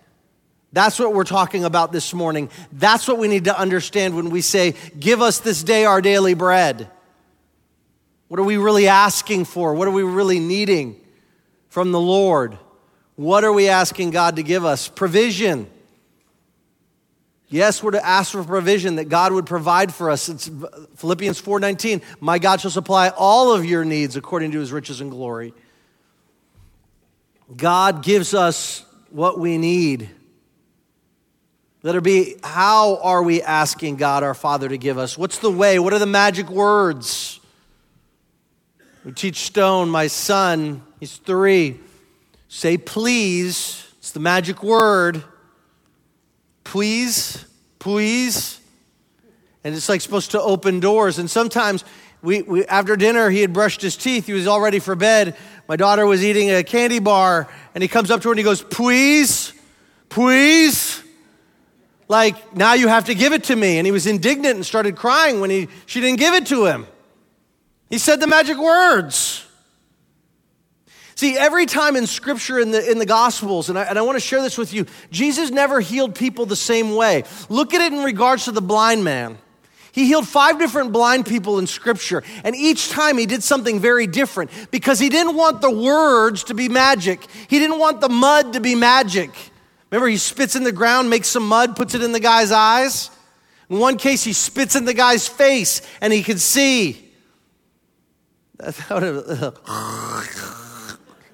That's 0.74 0.98
what 0.98 1.14
we're 1.14 1.24
talking 1.24 1.64
about 1.66 1.92
this 1.92 2.14
morning. 2.16 2.50
That's 2.72 3.08
what 3.08 3.20
we 3.20 3.28
need 3.28 3.46
to 3.46 3.58
understand 3.58 4.16
when 4.16 4.32
we 4.32 4.42
say, 4.42 4.74
Give 5.00 5.22
us 5.22 5.40
this 5.40 5.64
day 5.64 5.86
our 5.86 6.02
daily 6.02 6.34
bread. 6.34 6.90
What 8.28 8.40
are 8.40 8.44
we 8.44 8.58
really 8.58 8.88
asking 8.88 9.46
for? 9.46 9.76
What 9.76 9.88
are 9.88 9.92
we 9.92 10.02
really 10.02 10.40
needing 10.40 11.00
from 11.70 11.92
the 11.92 12.00
Lord? 12.00 12.58
What 13.16 13.44
are 13.44 13.54
we 13.54 13.70
asking 13.70 14.10
God 14.10 14.38
to 14.38 14.44
give 14.44 14.66
us? 14.66 14.88
Provision. 14.88 15.70
Yes, 17.50 17.84
we're 17.84 17.92
to 17.92 18.04
ask 18.04 18.32
for 18.32 18.44
provision 18.44 18.96
that 18.96 19.10
God 19.10 19.32
would 19.32 19.46
provide 19.46 19.94
for 19.94 20.10
us. 20.10 20.28
It's 20.28 20.50
Philippians 20.96 21.38
4:19, 21.38 22.02
"My 22.20 22.40
God 22.40 22.60
shall 22.62 22.72
supply 22.72 23.10
all 23.10 23.52
of 23.54 23.64
your 23.64 23.86
needs 23.86 24.16
according 24.16 24.50
to 24.54 24.60
his 24.60 24.72
riches 24.72 25.02
and 25.02 25.12
glory." 25.12 25.54
God 27.56 28.02
gives 28.02 28.34
us 28.34 28.84
what 29.12 29.38
we 29.38 29.60
need. 29.60 30.10
Let 31.84 31.96
it 31.96 32.02
be 32.02 32.38
how 32.42 32.98
are 33.04 33.22
we 33.22 33.42
asking 33.42 33.98
God 33.98 34.24
our 34.24 34.34
Father 34.34 34.70
to 34.70 34.78
give 34.78 34.98
us? 34.98 35.18
What's 35.18 35.40
the 35.40 35.52
way? 35.52 35.80
What 35.80 35.92
are 35.92 36.00
the 36.00 36.06
magic 36.06 36.50
words? 36.50 37.42
We 39.04 39.12
teach 39.12 39.42
Stone, 39.42 39.90
my 39.90 40.08
son, 40.08 40.82
he's 41.02 41.18
three. 41.18 41.82
Say 42.48 42.78
please. 42.78 43.86
It's 43.98 44.12
the 44.12 44.22
magic 44.22 44.64
word. 44.64 45.24
Please, 46.64 47.44
please. 47.80 48.62
And 49.66 49.76
it's 49.76 49.90
like 49.90 50.00
supposed 50.00 50.32
to 50.32 50.42
open 50.42 50.80
doors. 50.80 51.20
And 51.20 51.30
sometimes 51.30 51.84
we, 52.22 52.44
we, 52.44 52.66
after 52.66 52.96
dinner, 52.96 53.30
he 53.30 53.42
had 53.42 53.52
brushed 53.52 53.82
his 53.82 53.98
teeth. 53.98 54.26
He 54.26 54.34
was 54.34 54.48
all 54.48 54.62
ready 54.62 54.80
for 54.80 54.96
bed. 54.96 55.36
My 55.68 55.76
daughter 55.76 56.06
was 56.06 56.24
eating 56.24 56.50
a 56.50 56.64
candy 56.64 57.00
bar, 57.00 57.50
and 57.76 57.82
he 57.82 57.90
comes 57.90 58.10
up 58.10 58.22
to 58.22 58.30
her 58.30 58.32
and 58.32 58.40
he 58.40 58.44
goes, 58.44 58.62
Please, 58.62 59.52
please. 60.08 60.93
Like, 62.14 62.56
now 62.56 62.76
you 62.76 62.88
have 62.88 63.06
to 63.06 63.16
give 63.16 63.34
it 63.34 63.46
to 63.46 63.56
me. 63.56 63.80
And 63.80 63.88
he 63.88 63.92
was 63.92 64.06
indignant 64.06 64.54
and 64.56 64.64
started 64.64 64.96
crying 64.96 65.42
when 65.42 65.50
he, 65.50 65.68
she 65.88 66.00
didn't 66.00 66.20
give 66.20 66.36
it 66.36 66.46
to 66.48 66.66
him. 66.66 66.86
He 67.90 67.98
said 67.98 68.20
the 68.20 68.28
magic 68.28 68.60
words. 68.60 69.44
See, 71.16 71.36
every 71.36 71.66
time 71.66 71.96
in 71.96 72.06
Scripture, 72.06 72.60
in 72.60 72.70
the, 72.70 72.88
in 72.88 73.00
the 73.00 73.08
Gospels, 73.08 73.70
and 73.70 73.80
I, 73.80 73.86
and 73.86 73.98
I 73.98 74.04
want 74.04 74.16
to 74.16 74.20
share 74.20 74.44
this 74.44 74.60
with 74.60 74.74
you, 74.74 74.86
Jesus 75.10 75.50
never 75.50 75.80
healed 75.80 76.14
people 76.14 76.46
the 76.46 76.56
same 76.56 76.96
way. 76.96 77.24
Look 77.50 77.74
at 77.74 77.82
it 77.82 77.92
in 77.92 78.04
regards 78.04 78.46
to 78.46 78.52
the 78.52 78.62
blind 78.62 79.04
man. 79.04 79.40
He 79.92 80.06
healed 80.06 80.28
five 80.28 80.60
different 80.60 80.92
blind 80.92 81.26
people 81.26 81.58
in 81.58 81.66
Scripture, 81.66 82.24
and 82.44 82.56
each 82.56 82.90
time 82.90 83.18
he 83.18 83.26
did 83.26 83.42
something 83.42 83.80
very 83.80 84.06
different 84.06 84.52
because 84.70 85.00
he 85.00 85.10
didn't 85.10 85.36
want 85.36 85.62
the 85.62 85.72
words 85.72 86.44
to 86.46 86.54
be 86.54 86.70
magic. 86.70 87.26
He 87.48 87.58
didn't 87.58 87.80
want 87.80 88.02
the 88.02 88.10
mud 88.10 88.54
to 88.54 88.60
be 88.60 88.76
magic. 88.76 89.32
Remember, 89.94 90.08
he 90.08 90.18
spits 90.18 90.56
in 90.56 90.64
the 90.64 90.72
ground, 90.72 91.12
makes 91.12 91.28
some 91.28 91.48
mud, 91.48 91.76
puts 91.76 91.94
it 91.94 92.02
in 92.02 92.14
the 92.14 92.20
guy's 92.20 92.52
eyes. 92.52 93.12
In 93.70 93.78
one 93.78 93.98
case, 93.98 94.24
he 94.24 94.34
spits 94.34 94.76
in 94.76 94.86
the 94.86 94.94
guy's 94.96 95.28
face, 95.28 95.84
and 96.02 96.12
he 96.12 96.24
can 96.24 96.40
see. 96.40 97.12
Can 98.60 98.72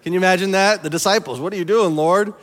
you 0.04 0.20
imagine 0.20 0.52
that? 0.52 0.84
The 0.84 0.90
disciples, 0.90 1.40
what 1.40 1.54
are 1.54 1.56
you 1.56 1.64
doing, 1.64 1.96
Lord? 1.96 2.34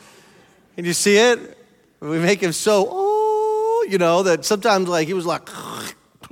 Can 0.75 0.85
you 0.85 0.93
see 0.93 1.17
it? 1.17 1.55
We 1.99 2.17
make 2.17 2.41
him 2.41 2.51
so, 2.51 2.87
oh, 2.89 3.85
you 3.87 3.99
know, 3.99 4.23
that 4.23 4.43
sometimes 4.43 4.89
like 4.89 5.05
he 5.05 5.13
was 5.13 5.27
like, 5.27 5.47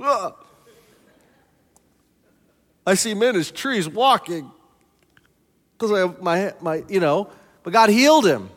I 2.84 2.94
see 2.94 3.14
men 3.14 3.36
as 3.36 3.52
trees 3.52 3.88
walking 3.88 4.50
because 5.78 6.12
my, 6.20 6.54
my, 6.60 6.82
you 6.88 6.98
know, 6.98 7.30
but 7.62 7.72
God 7.72 7.88
healed 7.88 8.26
him. 8.26 8.50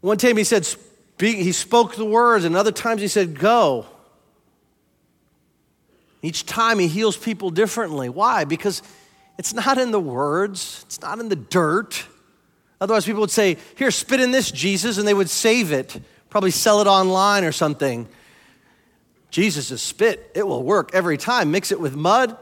One 0.00 0.16
time 0.16 0.36
he 0.36 0.44
said, 0.44 0.64
speak, 0.64 1.36
he 1.36 1.52
spoke 1.52 1.96
the 1.96 2.04
words, 2.04 2.44
and 2.44 2.56
other 2.56 2.72
times 2.72 3.00
he 3.00 3.08
said, 3.08 3.38
go. 3.38 3.86
Each 6.22 6.44
time 6.44 6.78
he 6.78 6.88
heals 6.88 7.16
people 7.16 7.50
differently. 7.50 8.08
Why? 8.08 8.44
Because 8.44 8.82
it's 9.38 9.54
not 9.54 9.78
in 9.78 9.90
the 9.90 10.00
words, 10.00 10.82
it's 10.86 11.00
not 11.00 11.18
in 11.18 11.28
the 11.28 11.36
dirt. 11.36 12.04
Otherwise, 12.80 13.04
people 13.04 13.20
would 13.20 13.30
say, 13.30 13.56
Here, 13.76 13.90
spit 13.90 14.20
in 14.20 14.30
this, 14.30 14.50
Jesus, 14.50 14.98
and 14.98 15.06
they 15.06 15.14
would 15.14 15.30
save 15.30 15.72
it, 15.72 15.98
probably 16.28 16.50
sell 16.50 16.80
it 16.80 16.86
online 16.86 17.44
or 17.44 17.52
something. 17.52 18.08
Jesus 19.30 19.70
is 19.70 19.80
spit, 19.80 20.30
it 20.34 20.46
will 20.46 20.62
work 20.62 20.90
every 20.92 21.16
time. 21.16 21.50
Mix 21.50 21.72
it 21.72 21.80
with 21.80 21.94
mud, 21.94 22.36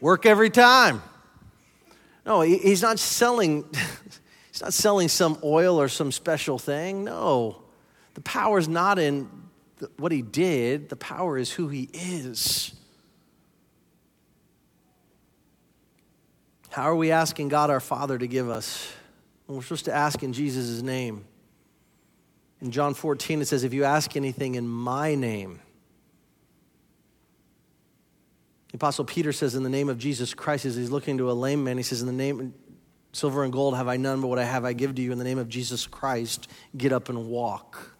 work 0.00 0.26
every 0.26 0.50
time. 0.50 1.02
No, 2.26 2.42
he's 2.42 2.82
not 2.82 2.98
selling. 2.98 3.64
He's 4.58 4.64
not 4.64 4.74
selling 4.74 5.06
some 5.06 5.38
oil 5.44 5.80
or 5.80 5.86
some 5.86 6.10
special 6.10 6.58
thing. 6.58 7.04
No. 7.04 7.62
The 8.14 8.20
power 8.22 8.58
is 8.58 8.66
not 8.66 8.98
in 8.98 9.30
what 9.98 10.10
he 10.10 10.20
did, 10.20 10.88
the 10.88 10.96
power 10.96 11.38
is 11.38 11.52
who 11.52 11.68
he 11.68 11.88
is. 11.92 12.74
How 16.70 16.82
are 16.82 16.96
we 16.96 17.12
asking 17.12 17.50
God 17.50 17.70
our 17.70 17.78
Father 17.78 18.18
to 18.18 18.26
give 18.26 18.50
us? 18.50 18.92
we're 19.46 19.62
supposed 19.62 19.84
to 19.84 19.94
ask 19.94 20.24
in 20.24 20.32
Jesus' 20.32 20.82
name. 20.82 21.24
In 22.60 22.72
John 22.72 22.94
14, 22.94 23.40
it 23.40 23.46
says, 23.46 23.62
If 23.62 23.72
you 23.72 23.84
ask 23.84 24.16
anything 24.16 24.56
in 24.56 24.66
my 24.66 25.14
name, 25.14 25.60
the 28.72 28.76
Apostle 28.76 29.04
Peter 29.04 29.32
says, 29.32 29.54
In 29.54 29.62
the 29.62 29.70
name 29.70 29.88
of 29.88 29.98
Jesus 29.98 30.34
Christ, 30.34 30.64
as 30.64 30.74
he's 30.74 30.90
looking 30.90 31.16
to 31.18 31.30
a 31.30 31.32
lame 31.32 31.62
man, 31.62 31.76
he 31.76 31.84
says, 31.84 32.00
In 32.00 32.08
the 32.08 32.12
name, 32.12 32.54
silver 33.18 33.42
and 33.42 33.52
gold 33.52 33.76
have 33.76 33.88
I 33.88 33.96
none, 33.96 34.20
but 34.20 34.28
what 34.28 34.38
I 34.38 34.44
have 34.44 34.64
I 34.64 34.72
give 34.72 34.94
to 34.94 35.02
you. 35.02 35.10
In 35.10 35.18
the 35.18 35.24
name 35.24 35.38
of 35.38 35.48
Jesus 35.48 35.86
Christ, 35.86 36.48
get 36.76 36.92
up 36.92 37.08
and 37.08 37.28
walk. 37.28 37.92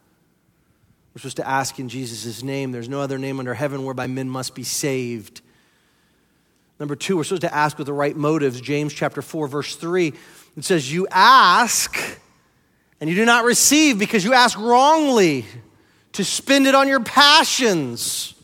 We're 1.12 1.20
supposed 1.20 1.38
to 1.38 1.48
ask 1.48 1.78
in 1.80 1.88
Jesus' 1.88 2.42
name. 2.44 2.70
There's 2.70 2.88
no 2.88 3.00
other 3.00 3.18
name 3.18 3.40
under 3.40 3.54
heaven 3.54 3.84
whereby 3.84 4.06
men 4.06 4.30
must 4.30 4.54
be 4.54 4.62
saved. 4.62 5.40
Number 6.78 6.94
two, 6.94 7.16
we're 7.16 7.24
supposed 7.24 7.42
to 7.42 7.52
ask 7.52 7.76
with 7.76 7.88
the 7.88 7.92
right 7.92 8.16
motives. 8.16 8.60
James 8.60 8.94
chapter 8.94 9.20
4, 9.20 9.48
verse 9.48 9.74
3, 9.74 10.12
it 10.56 10.64
says, 10.64 10.92
You 10.92 11.08
ask 11.10 11.98
and 13.00 13.10
you 13.10 13.16
do 13.16 13.24
not 13.24 13.44
receive 13.44 13.98
because 13.98 14.24
you 14.24 14.32
ask 14.32 14.56
wrongly 14.56 15.44
to 16.12 16.24
spend 16.24 16.68
it 16.68 16.76
on 16.76 16.86
your 16.86 17.00
passions. 17.00 18.34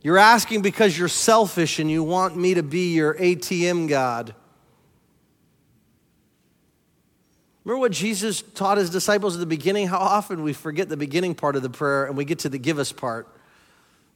You're 0.00 0.18
asking 0.18 0.62
because 0.62 0.98
you're 0.98 1.06
selfish 1.06 1.78
and 1.78 1.88
you 1.88 2.02
want 2.02 2.36
me 2.36 2.54
to 2.54 2.64
be 2.64 2.94
your 2.94 3.14
ATM 3.14 3.88
God. 3.88 4.34
Remember 7.64 7.80
what 7.80 7.92
Jesus 7.92 8.42
taught 8.42 8.78
his 8.78 8.90
disciples 8.90 9.36
at 9.36 9.40
the 9.40 9.46
beginning? 9.46 9.86
How 9.86 9.98
often 9.98 10.42
we 10.42 10.52
forget 10.52 10.88
the 10.88 10.96
beginning 10.96 11.34
part 11.34 11.54
of 11.54 11.62
the 11.62 11.70
prayer 11.70 12.06
and 12.06 12.16
we 12.16 12.24
get 12.24 12.40
to 12.40 12.48
the 12.48 12.58
give 12.58 12.78
us 12.78 12.90
part. 12.90 13.28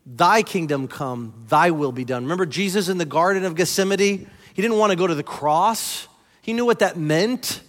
Thy 0.04 0.42
kingdom 0.42 0.88
come, 0.88 1.32
thy 1.48 1.70
will 1.70 1.92
be 1.92 2.04
done. 2.04 2.24
Remember 2.24 2.46
Jesus 2.46 2.88
in 2.88 2.98
the 2.98 3.04
Garden 3.04 3.44
of 3.44 3.54
Gethsemane? 3.54 3.98
He 3.98 4.62
didn't 4.62 4.78
want 4.78 4.90
to 4.90 4.96
go 4.96 5.06
to 5.06 5.14
the 5.14 5.22
cross, 5.22 6.08
he 6.42 6.52
knew 6.52 6.64
what 6.64 6.78
that 6.80 6.96
meant. 6.96 7.60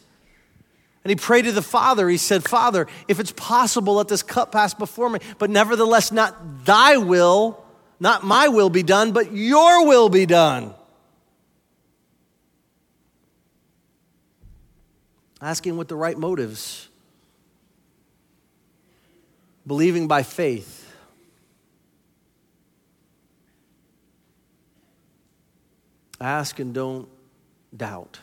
And 1.03 1.09
he 1.09 1.15
prayed 1.15 1.45
to 1.45 1.53
the 1.53 1.61
Father. 1.61 2.09
He 2.09 2.17
said, 2.17 2.43
Father, 2.43 2.85
if 3.07 3.21
it's 3.21 3.31
possible, 3.31 3.93
let 3.93 4.09
this 4.09 4.21
cup 4.21 4.51
pass 4.51 4.73
before 4.73 5.09
me. 5.09 5.19
But 5.37 5.49
nevertheless, 5.49 6.11
not 6.11 6.65
thy 6.65 6.97
will, 6.97 7.63
not 7.97 8.25
my 8.25 8.49
will 8.49 8.69
be 8.69 8.83
done, 8.83 9.13
but 9.13 9.31
your 9.31 9.87
will 9.87 10.09
be 10.09 10.25
done. 10.25 10.73
Asking 15.41 15.77
with 15.77 15.87
the 15.87 15.95
right 15.95 16.17
motives, 16.17 16.89
believing 19.65 20.07
by 20.07 20.23
faith. 20.23 20.83
Ask 26.19 26.59
and 26.59 26.73
don't 26.73 27.07
doubt. 27.75 28.19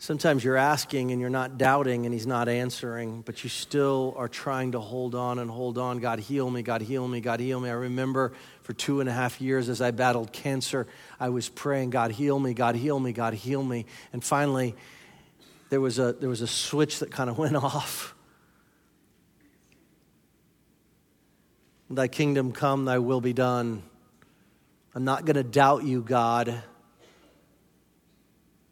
Sometimes 0.00 0.44
you're 0.44 0.56
asking 0.56 1.10
and 1.10 1.20
you're 1.20 1.28
not 1.28 1.58
doubting 1.58 2.06
and 2.06 2.14
he's 2.14 2.26
not 2.26 2.48
answering, 2.48 3.22
but 3.22 3.42
you 3.42 3.50
still 3.50 4.14
are 4.16 4.28
trying 4.28 4.72
to 4.72 4.80
hold 4.80 5.16
on 5.16 5.40
and 5.40 5.50
hold 5.50 5.76
on. 5.76 5.98
God, 5.98 6.20
heal 6.20 6.48
me, 6.48 6.62
God, 6.62 6.82
heal 6.82 7.06
me, 7.08 7.20
God, 7.20 7.40
heal 7.40 7.58
me. 7.58 7.68
I 7.68 7.72
remember 7.72 8.32
for 8.62 8.72
two 8.72 9.00
and 9.00 9.08
a 9.08 9.12
half 9.12 9.40
years 9.40 9.68
as 9.68 9.80
I 9.80 9.90
battled 9.90 10.32
cancer, 10.32 10.86
I 11.18 11.30
was 11.30 11.48
praying, 11.48 11.90
God, 11.90 12.12
heal 12.12 12.38
me, 12.38 12.54
God, 12.54 12.76
heal 12.76 13.00
me, 13.00 13.12
God, 13.12 13.34
heal 13.34 13.62
me. 13.62 13.86
And 14.12 14.22
finally, 14.22 14.76
there 15.70 15.80
was 15.80 15.98
a, 15.98 16.12
there 16.14 16.28
was 16.28 16.40
a 16.40 16.46
switch 16.46 17.00
that 17.00 17.10
kind 17.10 17.28
of 17.28 17.38
went 17.38 17.56
off. 17.56 18.14
Thy 21.90 22.08
kingdom 22.08 22.52
come, 22.52 22.84
thy 22.84 22.98
will 22.98 23.20
be 23.20 23.32
done 23.32 23.82
I'm 24.98 25.04
not 25.04 25.24
going 25.24 25.36
to 25.36 25.44
doubt 25.44 25.84
you, 25.84 26.02
God. 26.02 26.60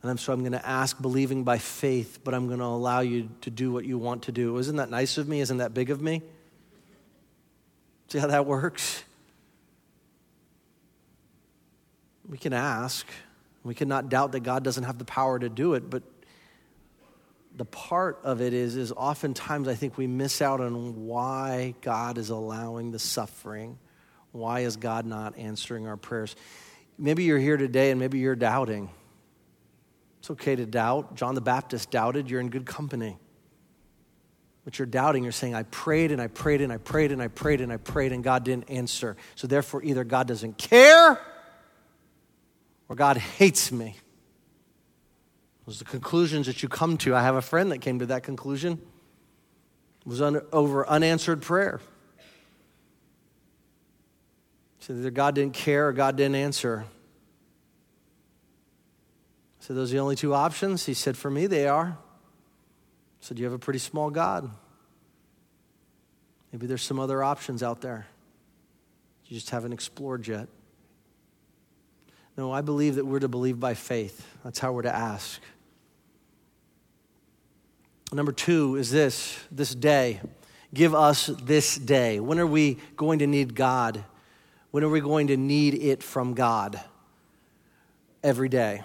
And 0.03 0.19
so 0.19 0.33
I'm 0.33 0.41
going 0.41 0.53
to 0.53 0.67
ask, 0.67 1.01
believing 1.01 1.45
by 1.45 1.59
faith, 1.59 2.19
but 2.25 2.35
I'm 2.35 2.49
going 2.49 2.59
to 2.59 2.65
allow 2.65 2.99
you 2.99 3.29
to 3.43 3.51
do 3.51 3.71
what 3.71 3.85
you 3.85 3.97
want 3.97 4.25
to 4.25 4.33
do. 4.33 4.59
Isn't 4.59 4.75
that 4.77 4.91
nice 4.91 5.19
of 5.19 5.29
me? 5.29 5.41
Isn't 5.41 5.59
that 5.59 5.73
big 5.73 5.91
of 5.91 6.03
me? 6.03 6.23
See 8.09 8.19
how 8.19 8.27
that 8.27 8.45
works? 8.45 9.05
We 12.29 12.39
can 12.39 12.53
ask. 12.53 13.07
We 13.63 13.77
cannot 13.77 14.09
doubt 14.09 14.33
that 14.33 14.41
God 14.41 14.65
doesn't 14.65 14.83
have 14.83 14.99
the 14.99 15.05
power 15.05 15.39
to 15.39 15.49
do 15.49 15.75
it, 15.75 15.89
but 15.89 16.03
the 17.57 17.65
part 17.65 18.21
of 18.23 18.41
it 18.41 18.53
is, 18.53 18.77
is 18.77 18.93
oftentimes 18.93 19.67
I 19.67 19.75
think 19.75 19.99
we 19.99 20.07
miss 20.07 20.41
out 20.41 20.61
on 20.61 21.07
why 21.07 21.75
God 21.81 22.19
is 22.19 22.31
allowing 22.31 22.93
the 22.93 22.99
suffering 22.99 23.79
why 24.37 24.61
is 24.61 24.77
God 24.77 25.07
not 25.07 25.37
answering 25.39 25.87
our 25.87 25.97
prayers? 25.97 26.37
Maybe 26.99 27.25
you're 27.25 27.39
here 27.39 27.57
today 27.57 27.91
and 27.91 27.99
maybe 27.99 28.19
you're 28.19 28.37
doubting. 28.37 28.91
It's 30.21 30.31
okay 30.33 30.57
to 30.57 30.67
doubt. 30.67 31.15
John 31.15 31.35
the 31.35 31.41
Baptist 31.41 31.91
doubted. 31.91 32.31
You're 32.31 32.41
in 32.41 32.51
good 32.51 32.67
company. 32.67 33.19
But 34.65 34.79
you're 34.79 34.87
doubting. 34.87 35.23
You're 35.23 35.33
saying, 35.33 35.55
I 35.55 35.63
prayed 35.65 36.13
and 36.13 36.21
I 36.21 36.27
prayed 36.27 36.61
and 36.61 36.73
I 36.73 36.79
prayed 36.79 37.13
and 37.13 37.23
I 37.23 37.29
prayed 37.29 37.61
and 37.61 37.73
I 37.73 37.77
prayed 37.77 38.13
and 38.13 38.23
God 38.23 38.45
didn't 38.45 38.71
answer. 38.71 39.17
So 39.35 39.47
therefore, 39.47 39.83
either 39.83 40.05
God 40.05 40.27
doesn't 40.27 40.59
care 40.59 41.21
or 42.89 42.97
God 42.97 43.17
hates 43.17 43.71
me. 43.71 43.97
Are 45.67 45.73
the 45.73 45.85
conclusions 45.85 46.47
that 46.47 46.63
you 46.63 46.69
come 46.69 46.97
to. 46.99 47.15
I 47.15 47.23
have 47.23 47.35
a 47.35 47.43
friend 47.43 47.73
that 47.73 47.79
came 47.79 47.99
to 47.99 48.07
that 48.07 48.23
conclusion. 48.23 48.81
It 50.01 50.07
was 50.07 50.23
un- 50.23 50.43
over 50.53 50.89
unanswered 50.89 51.43
prayer. 51.43 51.81
So 54.79 54.95
either 54.95 55.11
God 55.11 55.35
didn't 55.35 55.55
care 55.55 55.89
or 55.89 55.93
God 55.93 56.17
didn't 56.17 56.37
answer. 56.37 56.85
So 59.59 59.75
those 59.75 59.91
are 59.91 59.97
the 59.97 60.01
only 60.01 60.15
two 60.15 60.33
options? 60.33 60.87
He 60.87 60.95
said, 60.95 61.17
For 61.17 61.29
me, 61.29 61.49
they 61.49 61.67
are. 61.67 61.87
I 61.87 61.97
said, 63.19 63.41
You 63.41 63.45
have 63.47 63.53
a 63.53 63.59
pretty 63.59 63.81
small 63.81 64.11
God. 64.11 64.49
Maybe 66.53 66.69
there's 66.69 66.83
some 66.83 67.01
other 67.01 67.25
options 67.25 67.65
out 67.65 67.81
there. 67.81 68.07
You 69.25 69.35
just 69.35 69.51
haven't 69.51 69.73
explored 69.73 70.29
yet. 70.29 70.47
No, 72.37 72.53
I 72.53 72.61
believe 72.61 72.95
that 72.95 73.05
we're 73.05 73.19
to 73.19 73.29
believe 73.29 73.59
by 73.59 73.75
faith. 73.75 74.25
That's 74.45 74.61
how 74.61 74.73
we're 74.73 74.83
to 74.83 74.95
ask. 74.95 75.41
Number 78.13 78.33
two 78.33 78.77
is 78.77 78.91
this 78.91 79.39
this 79.51 79.75
day. 79.75 80.21
Give 80.73 80.95
us 80.95 81.27
this 81.43 81.77
day. 81.77 82.21
When 82.21 82.39
are 82.39 82.47
we 82.47 82.79
going 82.97 83.19
to 83.21 83.27
need 83.27 83.55
God? 83.55 84.05
When 84.71 84.85
are 84.85 84.89
we 84.89 85.01
going 85.01 85.29
to 85.29 85.37
need 85.37 85.75
it 85.75 86.03
from 86.03 86.35
God? 86.35 86.81
Every 88.23 88.49
day. 88.49 88.83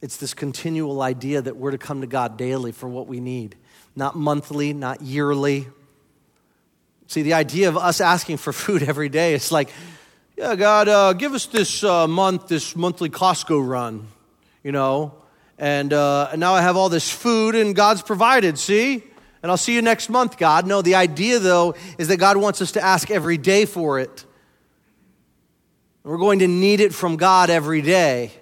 It's 0.00 0.16
this 0.16 0.34
continual 0.34 1.02
idea 1.02 1.42
that 1.42 1.56
we're 1.56 1.70
to 1.70 1.78
come 1.78 2.02
to 2.02 2.06
God 2.06 2.36
daily 2.36 2.72
for 2.72 2.88
what 2.88 3.08
we 3.08 3.20
need, 3.20 3.56
not 3.96 4.16
monthly, 4.16 4.72
not 4.72 5.02
yearly. 5.02 5.66
See, 7.08 7.22
the 7.22 7.34
idea 7.34 7.68
of 7.68 7.76
us 7.76 8.00
asking 8.00 8.36
for 8.36 8.52
food 8.64 8.82
every 8.82 9.08
day, 9.08 9.34
it's 9.34 9.50
like, 9.50 9.70
yeah, 10.36 10.54
God, 10.54 10.88
uh, 10.88 11.12
give 11.14 11.34
us 11.34 11.46
this 11.46 11.82
uh, 11.82 12.06
month, 12.06 12.48
this 12.48 12.76
monthly 12.76 13.10
Costco 13.10 13.66
run, 13.66 14.06
you 14.62 14.72
know, 14.72 15.14
and, 15.58 15.92
uh, 15.92 16.36
now 16.36 16.54
I 16.54 16.62
have 16.62 16.76
all 16.76 16.88
this 16.88 17.10
food 17.10 17.54
and 17.54 17.74
God's 17.74 18.02
provided, 18.02 18.58
see? 18.58 19.02
And 19.42 19.50
I'll 19.50 19.56
see 19.56 19.74
you 19.74 19.82
next 19.82 20.08
month, 20.08 20.36
God. 20.36 20.66
No, 20.66 20.82
the 20.82 20.94
idea, 20.94 21.38
though, 21.38 21.74
is 21.98 22.08
that 22.08 22.16
God 22.16 22.36
wants 22.36 22.62
us 22.62 22.72
to 22.72 22.84
ask 22.84 23.10
every 23.10 23.38
day 23.38 23.64
for 23.64 23.98
it. 23.98 24.24
We're 26.04 26.16
going 26.16 26.38
to 26.38 26.48
need 26.48 26.80
it 26.80 26.94
from 26.94 27.16
God 27.16 27.50
every 27.50 27.82
day. 27.82 28.32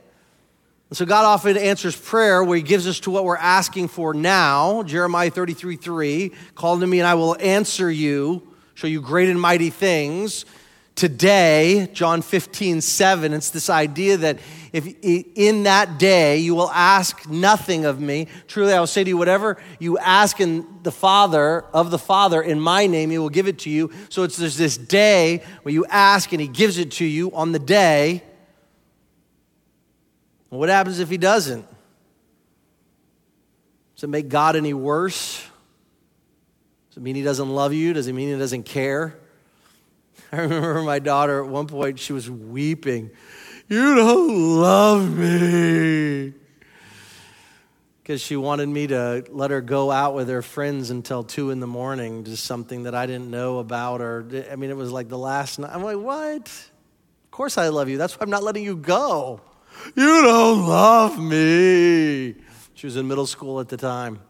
And 0.88 0.96
so 0.96 1.04
God 1.04 1.24
often 1.24 1.56
answers 1.56 1.96
prayer 1.96 2.44
where 2.44 2.56
He 2.56 2.62
gives 2.62 2.86
us 2.86 3.00
to 3.00 3.10
what 3.10 3.24
we're 3.24 3.36
asking 3.36 3.88
for 3.88 4.14
now. 4.14 4.84
Jeremiah 4.84 5.30
33 5.30 5.76
3, 5.76 6.32
call 6.54 6.78
to 6.78 6.86
me 6.86 7.00
and 7.00 7.08
I 7.08 7.14
will 7.14 7.36
answer 7.40 7.90
you, 7.90 8.46
show 8.74 8.86
you 8.86 9.00
great 9.00 9.28
and 9.28 9.40
mighty 9.40 9.70
things. 9.70 10.44
Today, 10.94 11.90
John 11.92 12.22
15 12.22 12.80
7, 12.80 13.32
it's 13.32 13.50
this 13.50 13.68
idea 13.68 14.16
that 14.18 14.38
if 14.76 14.86
in 15.02 15.62
that 15.62 15.98
day 15.98 16.38
you 16.38 16.54
will 16.54 16.70
ask 16.70 17.28
nothing 17.28 17.86
of 17.86 17.98
me, 17.98 18.28
truly 18.46 18.74
I 18.74 18.80
will 18.80 18.86
say 18.86 19.04
to 19.04 19.08
you, 19.08 19.16
whatever 19.16 19.56
you 19.78 19.96
ask 19.96 20.40
in 20.40 20.66
the 20.82 20.92
Father, 20.92 21.62
of 21.72 21.90
the 21.90 21.98
Father, 21.98 22.42
in 22.42 22.60
my 22.60 22.86
name, 22.86 23.10
He 23.10 23.16
will 23.16 23.30
give 23.30 23.48
it 23.48 23.60
to 23.60 23.70
you. 23.70 23.90
So 24.10 24.22
it's 24.22 24.36
there's 24.36 24.58
this 24.58 24.76
day 24.76 25.42
where 25.62 25.72
you 25.72 25.86
ask 25.86 26.30
and 26.32 26.40
He 26.40 26.48
gives 26.48 26.76
it 26.76 26.90
to 26.92 27.04
you 27.06 27.32
on 27.32 27.52
the 27.52 27.58
day. 27.58 28.22
What 30.50 30.68
happens 30.68 31.00
if 31.00 31.08
he 31.08 31.18
doesn't? 31.18 31.66
Does 33.94 34.04
it 34.04 34.08
make 34.08 34.28
God 34.28 34.56
any 34.56 34.74
worse? 34.74 35.42
Does 36.90 36.98
it 36.98 37.02
mean 37.02 37.14
he 37.14 37.22
doesn't 37.22 37.48
love 37.48 37.72
you? 37.72 37.92
Does 37.92 38.06
it 38.06 38.12
mean 38.12 38.28
he 38.32 38.38
doesn't 38.38 38.64
care? 38.64 39.18
I 40.32 40.36
remember 40.38 40.82
my 40.82 40.98
daughter 40.98 41.42
at 41.42 41.48
one 41.48 41.66
point, 41.66 41.98
she 41.98 42.12
was 42.12 42.30
weeping. 42.30 43.10
You 43.68 43.94
don't 43.96 44.60
love 44.60 45.16
me. 45.16 46.32
Because 48.02 48.20
she 48.20 48.36
wanted 48.36 48.68
me 48.68 48.86
to 48.86 49.24
let 49.30 49.50
her 49.50 49.60
go 49.60 49.90
out 49.90 50.14
with 50.14 50.28
her 50.28 50.42
friends 50.42 50.90
until 50.90 51.24
two 51.24 51.50
in 51.50 51.58
the 51.58 51.66
morning, 51.66 52.22
just 52.22 52.44
something 52.44 52.84
that 52.84 52.94
I 52.94 53.06
didn't 53.06 53.30
know 53.30 53.58
about. 53.58 54.00
Or, 54.00 54.24
I 54.50 54.54
mean, 54.54 54.70
it 54.70 54.76
was 54.76 54.92
like 54.92 55.08
the 55.08 55.18
last 55.18 55.58
night. 55.58 55.72
I'm 55.74 55.82
like, 55.82 55.98
what? 55.98 56.46
Of 56.46 57.30
course 57.32 57.58
I 57.58 57.68
love 57.68 57.88
you. 57.88 57.98
That's 57.98 58.14
why 58.14 58.22
I'm 58.22 58.30
not 58.30 58.44
letting 58.44 58.62
you 58.62 58.76
go. 58.76 59.40
You 59.96 60.22
don't 60.22 60.68
love 60.68 61.18
me. 61.18 62.36
She 62.74 62.86
was 62.86 62.96
in 62.96 63.08
middle 63.08 63.26
school 63.26 63.58
at 63.58 63.68
the 63.68 63.76
time. 63.76 64.20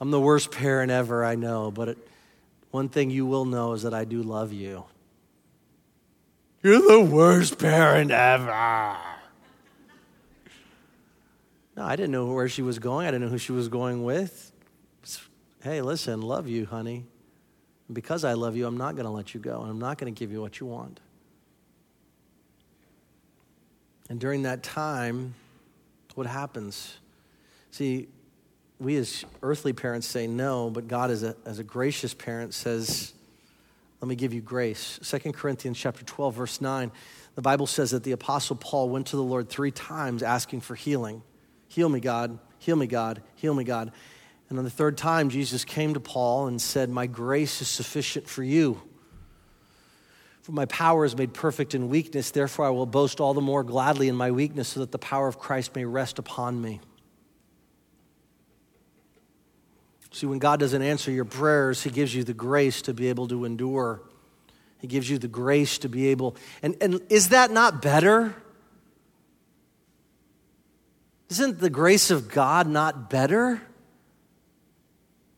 I'm 0.00 0.12
the 0.12 0.20
worst 0.20 0.52
parent 0.52 0.92
ever, 0.92 1.24
I 1.24 1.34
know, 1.34 1.72
but 1.72 1.88
it, 1.88 1.98
one 2.70 2.88
thing 2.88 3.10
you 3.10 3.26
will 3.26 3.44
know 3.44 3.72
is 3.72 3.82
that 3.82 3.94
I 3.94 4.04
do 4.04 4.22
love 4.22 4.52
you. 4.52 4.84
You're 6.62 6.80
the 6.80 7.00
worst 7.00 7.58
parent 7.58 8.10
ever. 8.10 8.96
No, 11.76 11.84
I 11.84 11.94
didn't 11.94 12.10
know 12.10 12.26
where 12.26 12.48
she 12.48 12.62
was 12.62 12.80
going. 12.80 13.06
I 13.06 13.12
didn't 13.12 13.26
know 13.26 13.30
who 13.30 13.38
she 13.38 13.52
was 13.52 13.68
going 13.68 14.02
with. 14.02 14.50
Hey, 15.62 15.80
listen, 15.80 16.20
love 16.22 16.48
you, 16.48 16.66
honey. 16.66 17.04
because 17.92 18.24
I 18.24 18.34
love 18.34 18.56
you, 18.56 18.66
I'm 18.66 18.76
not 18.76 18.96
going 18.96 19.06
to 19.06 19.10
let 19.10 19.34
you 19.34 19.40
go, 19.40 19.60
and 19.62 19.70
I'm 19.70 19.78
not 19.78 19.98
going 19.98 20.12
to 20.12 20.18
give 20.18 20.30
you 20.30 20.40
what 20.40 20.60
you 20.60 20.66
want. 20.66 21.00
And 24.10 24.18
during 24.18 24.42
that 24.42 24.62
time, 24.62 25.34
what 26.14 26.26
happens? 26.26 26.98
See, 27.70 28.08
we 28.78 28.96
as 28.96 29.24
earthly 29.42 29.72
parents 29.72 30.06
say 30.06 30.26
no, 30.26 30.70
but 30.70 30.88
God, 30.88 31.10
as 31.10 31.22
a, 31.22 31.36
as 31.44 31.58
a 31.58 31.64
gracious 31.64 32.14
parent, 32.14 32.54
says, 32.54 33.12
Let 34.00 34.08
me 34.08 34.14
give 34.14 34.32
you 34.32 34.40
grace. 34.40 35.00
2 35.02 35.32
Corinthians 35.32 35.78
chapter 35.78 36.04
12, 36.04 36.34
verse 36.34 36.60
9, 36.60 36.92
the 37.34 37.42
Bible 37.42 37.66
says 37.66 37.90
that 37.90 38.04
the 38.04 38.12
Apostle 38.12 38.56
Paul 38.56 38.88
went 38.88 39.08
to 39.08 39.16
the 39.16 39.22
Lord 39.22 39.48
three 39.48 39.70
times 39.70 40.22
asking 40.22 40.60
for 40.60 40.74
healing. 40.74 41.22
Heal 41.68 41.88
me, 41.88 42.00
God. 42.00 42.38
Heal 42.58 42.76
me, 42.76 42.86
God. 42.86 43.22
Heal 43.34 43.54
me, 43.54 43.64
God. 43.64 43.92
And 44.48 44.58
on 44.58 44.64
the 44.64 44.70
third 44.70 44.96
time, 44.96 45.30
Jesus 45.30 45.64
came 45.64 45.94
to 45.94 46.00
Paul 46.00 46.46
and 46.46 46.60
said, 46.60 46.88
My 46.88 47.06
grace 47.06 47.60
is 47.60 47.68
sufficient 47.68 48.28
for 48.28 48.42
you. 48.42 48.80
For 50.42 50.52
my 50.52 50.64
power 50.64 51.04
is 51.04 51.14
made 51.14 51.34
perfect 51.34 51.74
in 51.74 51.90
weakness, 51.90 52.30
therefore 52.30 52.64
I 52.64 52.70
will 52.70 52.86
boast 52.86 53.20
all 53.20 53.34
the 53.34 53.42
more 53.42 53.62
gladly 53.62 54.08
in 54.08 54.16
my 54.16 54.30
weakness, 54.30 54.68
so 54.68 54.80
that 54.80 54.92
the 54.92 54.98
power 54.98 55.28
of 55.28 55.38
Christ 55.38 55.74
may 55.74 55.84
rest 55.84 56.18
upon 56.18 56.62
me. 56.62 56.80
See, 60.10 60.26
when 60.26 60.38
God 60.38 60.58
doesn't 60.60 60.82
answer 60.82 61.10
your 61.10 61.24
prayers, 61.24 61.82
He 61.82 61.90
gives 61.90 62.14
you 62.14 62.24
the 62.24 62.34
grace 62.34 62.82
to 62.82 62.94
be 62.94 63.08
able 63.08 63.28
to 63.28 63.44
endure. 63.44 64.02
He 64.80 64.86
gives 64.86 65.10
you 65.10 65.18
the 65.18 65.28
grace 65.28 65.78
to 65.78 65.88
be 65.88 66.08
able. 66.08 66.36
And, 66.62 66.76
and 66.80 67.00
is 67.08 67.30
that 67.30 67.50
not 67.50 67.82
better? 67.82 68.34
Isn't 71.30 71.58
the 71.58 71.70
grace 71.70 72.10
of 72.10 72.28
God 72.28 72.66
not 72.66 73.10
better? 73.10 73.60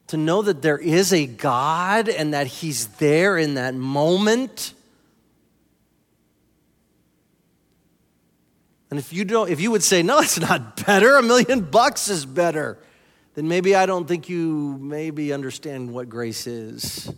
To 0.09 0.17
know 0.17 0.43
that 0.43 0.63
there 0.63 0.79
is 0.79 1.13
a 1.13 1.27
God 1.27 2.09
and 2.09 2.35
that 2.35 2.47
He's 2.47 2.87
there 2.99 3.39
in 3.39 3.55
that 3.55 3.75
moment. 3.75 4.75
And 8.91 8.99
if 8.99 9.13
you 9.13 9.25
don't, 9.25 9.51
if 9.51 9.61
you 9.61 9.71
would 9.71 9.85
say, 9.85 10.03
no, 10.03 10.19
it's 10.21 10.41
not 10.41 10.85
better, 10.85 11.17
a 11.17 11.23
million 11.23 11.61
bucks 11.61 12.09
is 12.09 12.27
better, 12.27 12.79
then 13.41 13.49
maybe 13.49 13.75
I 13.75 13.87
don't 13.87 14.07
think 14.07 14.29
you 14.29 14.77
maybe 14.79 15.33
understand 15.33 15.95
what 15.95 16.11
grace 16.11 16.47
is. 16.47 17.11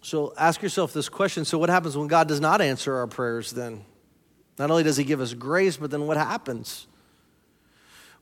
So 0.00 0.32
ask 0.38 0.62
yourself 0.62 0.94
this 0.94 1.10
question. 1.10 1.44
So 1.44 1.58
what 1.58 1.68
happens 1.68 1.94
when 1.94 2.08
God 2.08 2.26
does 2.26 2.40
not 2.40 2.62
answer 2.62 2.96
our 2.96 3.06
prayers 3.06 3.50
then? 3.50 3.84
Not 4.58 4.70
only 4.70 4.82
does 4.82 4.96
he 4.96 5.04
give 5.04 5.20
us 5.20 5.34
grace, 5.34 5.76
but 5.76 5.90
then 5.90 6.06
what 6.06 6.16
happens? 6.16 6.86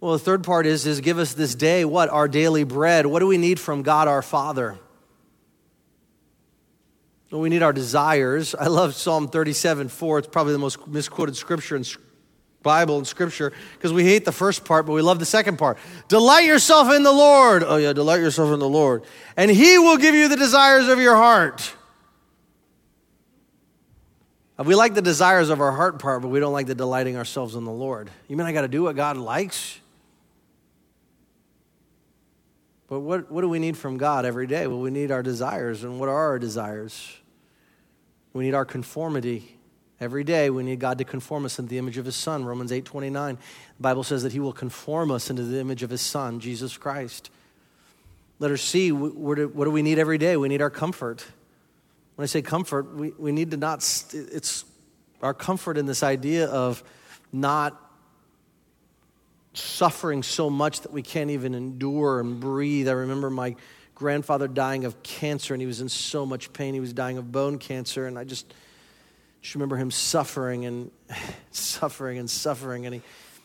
Well, 0.00 0.14
the 0.14 0.18
third 0.18 0.42
part 0.42 0.66
is, 0.66 0.88
is 0.88 1.00
give 1.00 1.20
us 1.20 1.32
this 1.34 1.54
day 1.54 1.84
what? 1.84 2.08
Our 2.08 2.26
daily 2.26 2.64
bread. 2.64 3.06
What 3.06 3.20
do 3.20 3.28
we 3.28 3.38
need 3.38 3.60
from 3.60 3.84
God 3.84 4.08
our 4.08 4.22
Father? 4.22 4.76
Well, 7.30 7.40
we 7.40 7.48
need 7.48 7.62
our 7.62 7.72
desires. 7.72 8.56
I 8.56 8.66
love 8.66 8.96
Psalm 8.96 9.28
37 9.28 9.88
4. 9.88 10.18
It's 10.18 10.26
probably 10.26 10.52
the 10.52 10.58
most 10.58 10.84
misquoted 10.88 11.36
scripture 11.36 11.76
in 11.76 11.84
Bible 12.64 12.98
and 12.98 13.06
scripture 13.06 13.52
because 13.74 13.92
we 13.92 14.02
hate 14.02 14.24
the 14.24 14.32
first 14.32 14.64
part, 14.64 14.86
but 14.86 14.92
we 14.92 15.02
love 15.02 15.20
the 15.20 15.24
second 15.24 15.56
part. 15.56 15.78
Delight 16.08 16.46
yourself 16.46 16.92
in 16.92 17.04
the 17.04 17.12
Lord. 17.12 17.62
Oh, 17.62 17.76
yeah, 17.76 17.92
delight 17.92 18.18
yourself 18.18 18.52
in 18.52 18.58
the 18.58 18.68
Lord. 18.68 19.04
And 19.36 19.48
He 19.48 19.78
will 19.78 19.96
give 19.96 20.16
you 20.16 20.26
the 20.26 20.36
desires 20.36 20.88
of 20.88 20.98
your 20.98 21.14
heart. 21.14 21.72
We 24.58 24.74
like 24.74 24.94
the 24.94 25.02
desires 25.02 25.50
of 25.50 25.60
our 25.60 25.72
heart 25.72 25.98
part, 25.98 26.22
but 26.22 26.28
we 26.28 26.40
don't 26.40 26.52
like 26.52 26.66
the 26.66 26.76
delighting 26.76 27.16
ourselves 27.16 27.56
in 27.56 27.64
the 27.64 27.72
Lord. 27.72 28.10
You 28.28 28.36
mean 28.36 28.46
I 28.46 28.52
got 28.52 28.62
to 28.62 28.68
do 28.68 28.84
what 28.84 28.96
God 28.96 29.16
likes? 29.16 29.80
But 32.86 33.00
what, 33.00 33.30
what 33.30 33.40
do 33.40 33.48
we 33.48 33.58
need 33.58 33.76
from 33.76 33.96
God 33.96 34.24
every 34.24 34.46
day? 34.46 34.66
Well, 34.68 34.78
we 34.78 34.90
need 34.90 35.10
our 35.10 35.22
desires. 35.22 35.82
And 35.82 35.98
what 35.98 36.08
are 36.08 36.16
our 36.16 36.38
desires? 36.38 37.16
We 38.32 38.44
need 38.44 38.54
our 38.54 38.64
conformity. 38.64 39.58
Every 40.00 40.24
day 40.24 40.50
we 40.50 40.62
need 40.62 40.80
God 40.80 40.98
to 40.98 41.04
conform 41.04 41.44
us 41.44 41.58
into 41.58 41.70
the 41.70 41.78
image 41.78 41.98
of 41.98 42.04
his 42.04 42.16
son. 42.16 42.44
Romans 42.44 42.72
8:29. 42.72 43.36
The 43.76 43.82
Bible 43.82 44.02
says 44.02 44.22
that 44.22 44.32
he 44.32 44.40
will 44.40 44.52
conform 44.52 45.10
us 45.10 45.30
into 45.30 45.44
the 45.44 45.60
image 45.60 45.82
of 45.82 45.90
his 45.90 46.00
son, 46.00 46.40
Jesus 46.40 46.76
Christ. 46.76 47.30
Let 48.40 48.50
us 48.50 48.62
see 48.62 48.90
what 48.90 49.36
do, 49.36 49.48
what 49.48 49.64
do 49.64 49.70
we 49.70 49.82
need 49.82 49.98
every 49.98 50.18
day? 50.18 50.36
We 50.36 50.48
need 50.48 50.60
our 50.60 50.70
comfort. 50.70 51.24
When 52.16 52.24
I 52.24 52.26
say 52.26 52.42
comfort, 52.42 52.94
we, 52.94 53.12
we 53.18 53.32
need 53.32 53.50
to 53.52 53.56
not, 53.56 53.78
it's 54.12 54.64
our 55.22 55.34
comfort 55.34 55.78
in 55.78 55.86
this 55.86 56.02
idea 56.02 56.46
of 56.46 56.82
not 57.32 57.80
suffering 59.54 60.22
so 60.22 60.50
much 60.50 60.80
that 60.80 60.92
we 60.92 61.02
can't 61.02 61.30
even 61.30 61.54
endure 61.54 62.20
and 62.20 62.40
breathe. 62.40 62.88
I 62.88 62.92
remember 62.92 63.30
my 63.30 63.56
grandfather 63.94 64.48
dying 64.48 64.84
of 64.84 65.02
cancer, 65.02 65.54
and 65.54 65.60
he 65.60 65.66
was 65.66 65.80
in 65.80 65.88
so 65.88 66.26
much 66.26 66.52
pain. 66.52 66.74
He 66.74 66.80
was 66.80 66.92
dying 66.92 67.18
of 67.18 67.30
bone 67.30 67.58
cancer, 67.58 68.06
and 68.06 68.18
I 68.18 68.24
just, 68.24 68.52
just 69.44 69.54
remember 69.54 69.76
him 69.76 69.90
suffering 69.90 70.64
and 70.64 70.90
suffering 71.50 72.16
and 72.16 72.30
suffering. 72.30 72.86
And 72.86 72.94
he, 72.94 73.02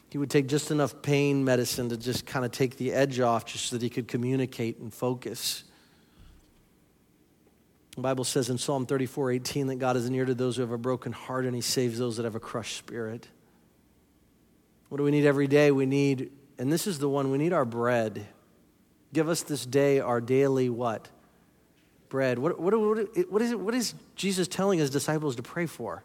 he 0.10 0.18
would 0.18 0.30
take 0.30 0.48
just 0.48 0.72
enough 0.72 1.02
pain 1.02 1.44
medicine 1.44 1.90
to 1.90 1.98
just 1.98 2.26
kind 2.26 2.46
of 2.46 2.52
take 2.52 2.78
the 2.78 2.94
edge 2.94 3.20
off 3.20 3.46
just 3.46 3.66
so 3.66 3.76
that 3.76 3.84
he 3.84 3.90
could 3.90 4.08
communicate 4.08 4.78
and 4.78 4.94
focus. 4.94 5.66
The 7.98 8.02
Bible 8.02 8.24
says 8.24 8.50
in 8.50 8.58
Psalm 8.58 8.86
34 8.86 9.32
18 9.32 9.68
that 9.68 9.76
God 9.76 9.98
is 9.98 10.10
near 10.10 10.24
to 10.24 10.34
those 10.34 10.56
who 10.56 10.62
have 10.62 10.72
a 10.72 10.78
broken 10.78 11.12
heart 11.12 11.46
and 11.46 11.54
he 11.54 11.60
saves 11.60 12.00
those 12.00 12.16
that 12.16 12.24
have 12.24 12.36
a 12.36 12.40
crushed 12.40 12.78
spirit. 12.78 13.28
What 14.88 15.00
do 15.00 15.04
we 15.04 15.12
need 15.12 15.26
every 15.26 15.48
day? 15.48 15.70
We 15.70 15.86
need, 15.86 16.32
and 16.58 16.72
this 16.72 16.88
is 16.88 17.00
the 17.00 17.10
one, 17.10 17.30
we 17.30 17.38
need 17.38 17.52
our 17.52 17.66
bread. 17.66 18.26
Give 19.12 19.28
us 19.28 19.44
this 19.44 19.66
day 19.66 20.00
our 20.00 20.22
daily 20.22 20.70
what? 20.70 21.10
Bread. 22.10 22.40
What, 22.40 22.60
what, 22.60 22.78
what, 22.80 23.30
what, 23.30 23.42
is, 23.42 23.52
it, 23.52 23.60
what 23.60 23.76
is 23.76 23.94
Jesus 24.16 24.48
telling 24.48 24.80
his 24.80 24.90
disciples 24.90 25.36
to 25.36 25.44
pray 25.44 25.68
for? 25.68 26.04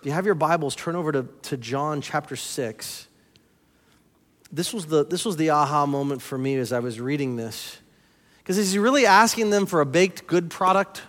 If 0.00 0.06
you 0.06 0.12
have 0.12 0.26
your 0.26 0.34
Bibles, 0.34 0.74
turn 0.74 0.96
over 0.96 1.12
to, 1.12 1.26
to 1.42 1.56
John 1.56 2.00
chapter 2.00 2.36
6. 2.36 3.08
This 4.52 4.74
was, 4.74 4.86
the, 4.86 5.04
this 5.04 5.24
was 5.24 5.36
the 5.36 5.50
aha 5.50 5.86
moment 5.86 6.20
for 6.20 6.36
me 6.36 6.56
as 6.56 6.72
I 6.72 6.80
was 6.80 7.00
reading 7.00 7.36
this. 7.36 7.78
Because 8.38 8.58
is 8.58 8.72
he 8.72 8.78
really 8.78 9.06
asking 9.06 9.50
them 9.50 9.66
for 9.66 9.80
a 9.80 9.86
baked 9.86 10.26
good 10.26 10.50
product? 10.50 11.02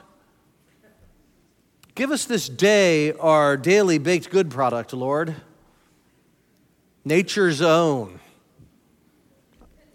Give 1.96 2.12
us 2.12 2.26
this 2.26 2.48
day 2.48 3.12
our 3.14 3.58
daily 3.58 3.98
baked 3.98 4.30
good 4.30 4.50
product, 4.50 4.94
Lord. 4.94 5.36
Nature's 7.04 7.62
own. 7.62 8.20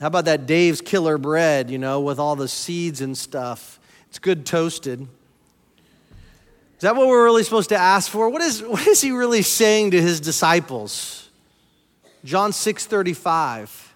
How 0.00 0.06
about 0.06 0.26
that 0.26 0.46
Dave's 0.46 0.80
Killer 0.80 1.18
Bread, 1.18 1.70
you 1.70 1.78
know, 1.78 2.00
with 2.00 2.18
all 2.18 2.36
the 2.36 2.48
seeds 2.48 3.00
and 3.00 3.16
stuff? 3.16 3.79
It's 4.10 4.18
good 4.18 4.44
toasted. 4.44 5.00
Is 5.00 5.08
that 6.80 6.96
what 6.96 7.06
we're 7.06 7.24
really 7.24 7.44
supposed 7.44 7.68
to 7.68 7.76
ask 7.76 8.10
for? 8.10 8.28
What 8.28 8.42
is, 8.42 8.60
what 8.62 8.86
is 8.86 9.00
he 9.00 9.12
really 9.12 9.42
saying 9.42 9.92
to 9.92 10.02
his 10.02 10.20
disciples? 10.20 11.30
John 12.24 12.52
6 12.52 12.86
35. 12.86 13.94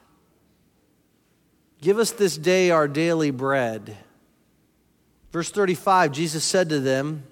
Give 1.81 1.99
us 1.99 2.13
this 2.13 2.39
day 2.39 2.71
our 2.71 2.89
daily 2.89 3.31
bread. 3.31 3.97
Verse 5.33 5.51
35, 5.51 6.13
Jesus 6.13 6.45
said 6.45 6.69
to 6.69 6.79
them, 6.79 7.25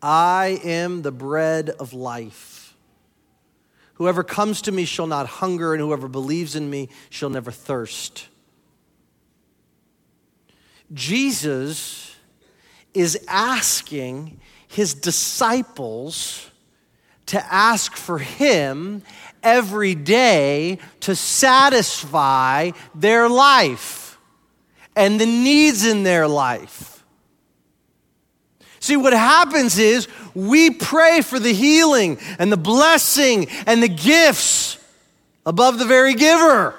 I 0.00 0.60
am 0.62 1.02
the 1.02 1.10
bread 1.10 1.70
of 1.70 1.92
life. 1.92 2.76
Whoever 3.94 4.22
comes 4.22 4.62
to 4.62 4.72
me 4.72 4.84
shall 4.84 5.06
not 5.08 5.26
hunger, 5.26 5.74
and 5.74 5.80
whoever 5.80 6.06
believes 6.06 6.54
in 6.54 6.70
me 6.70 6.90
shall 7.10 7.28
never 7.28 7.50
thirst. 7.50 8.28
Jesus 10.92 12.16
is 12.94 13.18
asking 13.28 14.40
his 14.68 14.94
disciples 14.94 16.50
to 17.26 17.52
ask 17.52 17.96
for 17.96 18.18
him 18.18 19.02
every 19.42 19.94
day 19.94 20.78
to 21.00 21.14
satisfy 21.14 22.70
their 22.94 23.28
life 23.28 24.18
and 24.94 25.20
the 25.20 25.26
needs 25.26 25.84
in 25.84 26.02
their 26.04 26.26
life. 26.26 27.04
See, 28.80 28.96
what 28.96 29.12
happens 29.12 29.78
is 29.78 30.08
we 30.34 30.70
pray 30.70 31.20
for 31.20 31.38
the 31.38 31.52
healing 31.52 32.18
and 32.38 32.52
the 32.52 32.56
blessing 32.56 33.48
and 33.66 33.82
the 33.82 33.88
gifts 33.88 34.78
above 35.44 35.78
the 35.78 35.84
very 35.84 36.14
giver. 36.14 36.74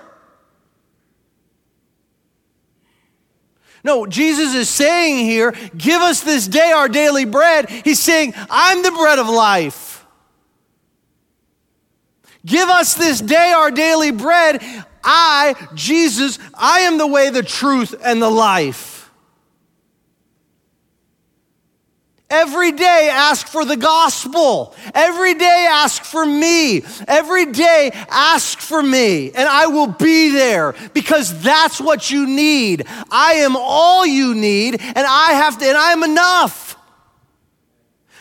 No, 3.88 4.06
Jesus 4.06 4.54
is 4.54 4.68
saying 4.68 5.24
here, 5.28 5.56
give 5.78 6.02
us 6.02 6.20
this 6.20 6.46
day 6.46 6.74
our 6.74 6.90
daily 6.90 7.24
bread. 7.24 7.70
He's 7.70 8.02
saying, 8.02 8.34
I'm 8.50 8.84
the 8.84 8.92
bread 8.92 9.18
of 9.18 9.30
life. 9.30 10.06
Give 12.46 12.68
us 12.68 12.96
this 12.96 13.22
day 13.22 13.54
our 13.56 13.72
daily 13.72 14.12
bread. 14.12 14.62
I, 15.06 15.56
Jesus, 15.74 16.38
I 16.54 16.82
am 16.82 16.98
the 16.98 17.08
way, 17.08 17.30
the 17.30 17.44
truth, 17.44 17.96
and 18.04 18.22
the 18.22 18.30
life. 18.30 18.97
Every 22.30 22.74
day, 22.74 23.10
ask 23.10 23.48
for 23.48 23.64
the 23.64 23.78
gospel. 23.78 24.76
Every 24.94 25.34
day, 25.34 25.68
ask 25.70 26.04
for 26.04 26.26
me. 26.26 26.84
Every 27.08 27.46
day, 27.46 27.92
ask 28.10 28.60
for 28.60 28.84
me, 28.84 29.32
and 29.32 29.48
I 29.48 29.68
will 29.68 29.88
be 29.88 30.32
there 30.32 30.76
because 30.94 31.42
that's 31.42 31.80
what 31.80 32.12
you 32.12 32.28
need. 32.28 32.86
I 33.10 33.36
am 33.36 33.56
all 33.56 34.06
you 34.06 34.36
need, 34.36 34.82
and 34.82 34.98
I 34.98 35.34
have 35.34 35.58
to, 35.60 35.66
and 35.66 35.78
I 35.78 35.94
am 35.94 36.04
enough. 36.04 36.78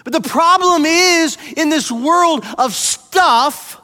But 0.04 0.12
the 0.12 0.28
problem 0.28 0.84
is 0.84 1.36
in 1.56 1.68
this 1.68 1.90
world 1.90 2.44
of 2.58 2.74
stuff, 2.74 3.80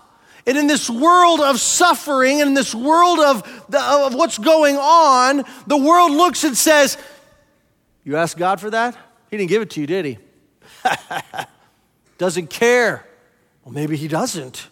and 0.47 0.57
in 0.57 0.69
this 0.69 0.89
world 0.89 1.41
of 1.41 1.59
suffering, 1.59 2.41
and 2.41 2.51
in 2.51 2.55
this 2.55 2.77
world 2.77 3.19
of, 3.19 3.67
the, 3.69 3.83
of 3.83 4.15
what's 4.15 4.39
going 4.39 4.77
on, 4.77 5.45
the 5.67 5.77
world 5.77 6.13
looks 6.13 6.45
and 6.45 6.57
says, 6.57 6.97
You 8.05 8.17
ask 8.17 8.39
God 8.39 8.61
for 8.61 8.71
that? 8.71 8.97
He 9.33 9.39
didn't 9.39 9.49
give 9.49 9.63
it 9.63 9.71
to 9.71 9.81
you, 9.81 9.87
did 9.87 10.05
he? 10.05 10.19
doesn't 12.19 12.51
care. 12.51 13.07
Well, 13.65 13.73
maybe 13.73 13.97
he 13.97 14.07
doesn't. 14.07 14.69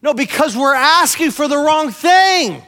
No, 0.00 0.14
because 0.14 0.56
we're 0.56 0.74
asking 0.74 1.32
for 1.32 1.48
the 1.48 1.58
wrong 1.58 1.90
thing. 1.90 2.62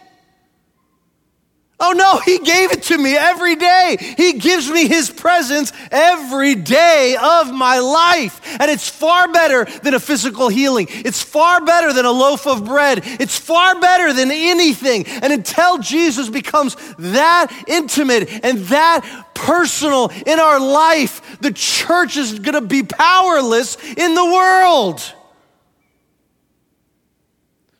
Oh 1.83 1.93
no, 1.93 2.19
he 2.19 2.39
gave 2.39 2.73
it 2.73 2.83
to 2.85 2.99
me 2.99 3.17
every 3.17 3.57
day. 3.57 3.97
He 4.17 4.35
gives 4.35 4.71
me 4.71 4.87
his 4.87 5.11
presence 5.11 5.73
every 5.91 6.55
day 6.55 7.17
of 7.21 7.53
my 7.53 7.79
life. 7.79 8.41
And 8.61 8.71
it's 8.71 8.89
far 8.89 9.33
better 9.33 9.65
than 9.65 9.95
a 9.95 10.01
physical 10.01 10.49
healing. 10.49 10.89
It's 10.91 11.23
far 11.23 11.65
better 11.65 11.95
than 11.95 12.05
a 12.05 12.11
loaf 12.11 12.47
of 12.47 12.67
bread. 12.67 13.01
It's 13.05 13.39
far 13.39 13.81
better 13.81 14.13
than 14.13 14.31
anything. 14.31 15.07
And 15.07 15.33
until 15.33 15.79
Jesus 15.79 16.29
becomes 16.29 16.77
that 16.99 17.51
intimate 17.67 18.29
and 18.45 18.59
that 18.67 19.27
personal 19.33 20.13
in 20.27 20.39
our 20.39 20.61
life, 20.61 21.41
the 21.41 21.53
church 21.53 22.19
is 22.19 22.39
going 22.39 22.55
to 22.55 22.61
be 22.61 22.83
powerless 22.83 23.79
in 23.97 24.15
the 24.15 24.25
world. 24.25 25.15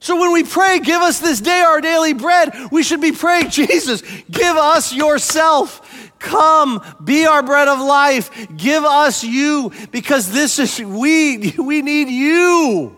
So 0.01 0.19
when 0.19 0.33
we 0.33 0.45
pray, 0.45 0.81
give 0.81 1.03
us 1.03 1.21
this 1.21 1.43
day 1.43 1.61
our 1.61 1.83
daily 1.83 2.15
bread, 2.15 2.55
we 2.73 2.83
should 2.83 3.03
be 3.03 3.13
praying, 3.13 3.51
Jesus, 3.51 4.03
give 4.31 4.57
us 4.57 4.93
yourself. 4.93 6.11
Come, 6.19 6.83
be 7.03 7.27
our 7.27 7.43
bread 7.43 7.69
of 7.69 7.81
life. 7.81 8.31
Give 8.57 8.85
us 8.85 9.23
you 9.23 9.73
because 9.91 10.33
this 10.33 10.59
is, 10.59 10.81
we, 10.81 11.55
we 11.59 11.83
need 11.83 12.09
you. 12.09 12.97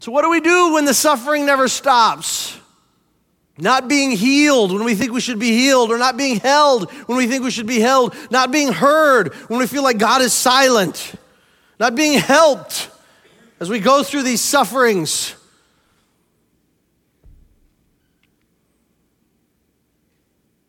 So, 0.00 0.12
what 0.12 0.22
do 0.22 0.28
we 0.28 0.40
do 0.40 0.74
when 0.74 0.84
the 0.84 0.92
suffering 0.92 1.46
never 1.46 1.66
stops? 1.66 2.58
Not 3.56 3.88
being 3.88 4.10
healed 4.10 4.72
when 4.72 4.84
we 4.84 4.94
think 4.94 5.12
we 5.12 5.20
should 5.20 5.38
be 5.38 5.52
healed, 5.52 5.90
or 5.90 5.96
not 5.96 6.18
being 6.18 6.40
held 6.40 6.90
when 7.06 7.16
we 7.16 7.26
think 7.26 7.42
we 7.42 7.50
should 7.50 7.66
be 7.66 7.80
held, 7.80 8.14
not 8.30 8.50
being 8.50 8.72
heard 8.72 9.32
when 9.48 9.60
we 9.60 9.66
feel 9.66 9.82
like 9.82 9.96
God 9.96 10.20
is 10.20 10.34
silent 10.34 11.14
not 11.78 11.94
being 11.94 12.18
helped 12.18 12.90
as 13.60 13.68
we 13.68 13.80
go 13.80 14.02
through 14.02 14.22
these 14.22 14.40
sufferings. 14.40 15.34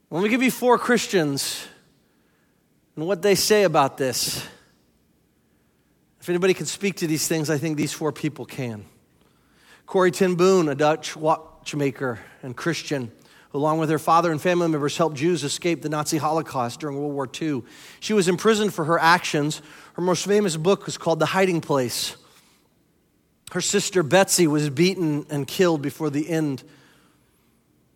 Let 0.09 0.23
me 0.23 0.29
give 0.29 0.43
you 0.43 0.51
four 0.51 0.77
Christians 0.77 1.67
and 2.95 3.05
what 3.05 3.21
they 3.21 3.35
say 3.35 3.63
about 3.63 3.97
this. 3.97 4.45
If 6.21 6.29
anybody 6.29 6.53
can 6.53 6.65
speak 6.65 6.95
to 6.97 7.07
these 7.07 7.27
things, 7.27 7.49
I 7.49 7.57
think 7.57 7.77
these 7.77 7.91
four 7.91 8.11
people 8.11 8.45
can. 8.45 8.85
Corrie 9.85 10.11
ten 10.11 10.39
a 10.39 10.73
Dutch 10.73 11.15
watchmaker 11.15 12.19
and 12.41 12.55
Christian, 12.55 13.11
who, 13.49 13.59
along 13.59 13.79
with 13.79 13.89
her 13.89 13.99
father 13.99 14.31
and 14.31 14.41
family 14.41 14.67
members, 14.67 14.97
helped 14.97 15.17
Jews 15.17 15.43
escape 15.43 15.81
the 15.81 15.89
Nazi 15.89 16.17
Holocaust 16.17 16.79
during 16.79 16.97
World 16.97 17.13
War 17.13 17.29
II. 17.41 17.63
She 17.99 18.13
was 18.13 18.27
imprisoned 18.27 18.73
for 18.73 18.85
her 18.85 18.97
actions. 18.97 19.61
Her 19.95 20.01
most 20.01 20.25
famous 20.25 20.57
book 20.57 20.85
was 20.85 20.97
called 20.97 21.19
The 21.19 21.25
Hiding 21.25 21.61
Place. 21.61 22.17
Her 23.53 23.61
sister 23.61 24.03
Betsy 24.03 24.45
was 24.45 24.69
beaten 24.69 25.25
and 25.29 25.47
killed 25.47 25.81
before 25.81 26.09
the 26.09 26.29
end. 26.29 26.63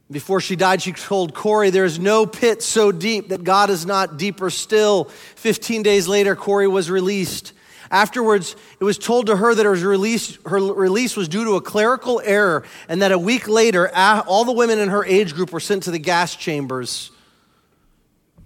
Before 0.10 0.40
she 0.40 0.56
died, 0.56 0.82
she 0.82 0.94
told 0.94 1.34
Corrie, 1.34 1.72
There 1.72 1.84
is 1.84 2.00
no 2.00 2.26
pit 2.26 2.64
so 2.64 2.94
deep 2.94 3.30
that 3.30 3.44
God 3.44 3.70
is 3.70 3.86
not 3.86 4.16
deeper 4.16 4.50
still. 4.50 5.06
Fifteen 5.36 5.84
days 5.84 6.08
later, 6.08 6.38
Corrie 6.38 6.70
was 6.70 6.90
released. 6.90 7.52
Afterwards, 7.92 8.56
it 8.80 8.84
was 8.86 8.98
told 8.98 9.26
to 9.26 9.36
her 9.36 9.54
that 9.54 9.66
her 9.66 9.74
release, 9.74 10.38
her 10.46 10.60
release 10.60 11.18
was 11.18 11.28
due 11.28 11.44
to 11.44 11.56
a 11.56 11.62
clerical 11.62 12.22
error, 12.24 12.64
and 12.88 13.02
that 13.02 13.12
a 13.12 13.20
week 13.20 13.50
later, 13.50 13.94
all 13.94 14.46
the 14.46 14.54
women 14.54 14.80
in 14.80 14.88
her 14.88 15.04
age 15.04 15.34
group 15.34 15.52
were 15.52 15.60
sent 15.60 15.84
to 15.84 15.92
the 15.92 16.00
gas 16.00 16.34
chambers. 16.38 17.12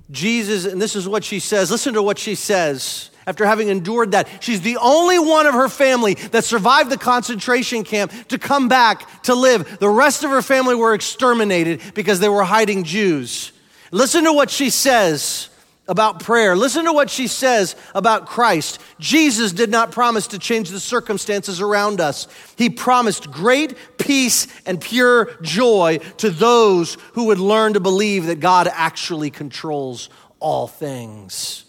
Jesus, 0.09 0.65
and 0.65 0.81
this 0.81 0.95
is 0.95 1.07
what 1.07 1.23
she 1.23 1.39
says 1.39 1.69
listen 1.69 1.93
to 1.93 2.01
what 2.01 2.17
she 2.17 2.33
says 2.33 3.11
after 3.25 3.45
having 3.45 3.69
endured 3.69 4.11
that. 4.11 4.27
She's 4.41 4.61
the 4.61 4.77
only 4.77 5.19
one 5.19 5.45
of 5.45 5.53
her 5.53 5.69
family 5.69 6.15
that 6.31 6.43
survived 6.43 6.89
the 6.89 6.97
concentration 6.97 7.83
camp 7.83 8.11
to 8.29 8.37
come 8.37 8.67
back 8.67 9.23
to 9.23 9.35
live. 9.35 9.79
The 9.79 9.89
rest 9.89 10.23
of 10.23 10.31
her 10.31 10.41
family 10.41 10.75
were 10.75 10.93
exterminated 10.93 11.81
because 11.93 12.19
they 12.19 12.29
were 12.29 12.43
hiding 12.43 12.83
Jews. 12.83 13.51
Listen 13.91 14.23
to 14.23 14.33
what 14.33 14.49
she 14.49 14.69
says 14.69 15.49
about 15.87 16.21
prayer. 16.21 16.55
Listen 16.55 16.85
to 16.85 16.93
what 16.93 17.09
she 17.09 17.27
says 17.27 17.75
about 17.93 18.25
Christ. 18.25 18.79
Jesus 18.99 19.51
did 19.51 19.69
not 19.69 19.91
promise 19.91 20.27
to 20.27 20.39
change 20.39 20.69
the 20.69 20.79
circumstances 20.79 21.59
around 21.59 21.99
us. 21.99 22.27
He 22.57 22.69
promised 22.69 23.29
great 23.31 23.75
peace 23.97 24.47
and 24.65 24.79
pure 24.79 25.37
joy 25.41 25.99
to 26.17 26.29
those 26.29 26.95
who 27.13 27.25
would 27.25 27.39
learn 27.39 27.73
to 27.73 27.79
believe 27.79 28.27
that 28.27 28.39
God 28.39 28.69
actually 28.71 29.29
controls 29.29 30.09
all 30.39 30.67
things. 30.67 31.65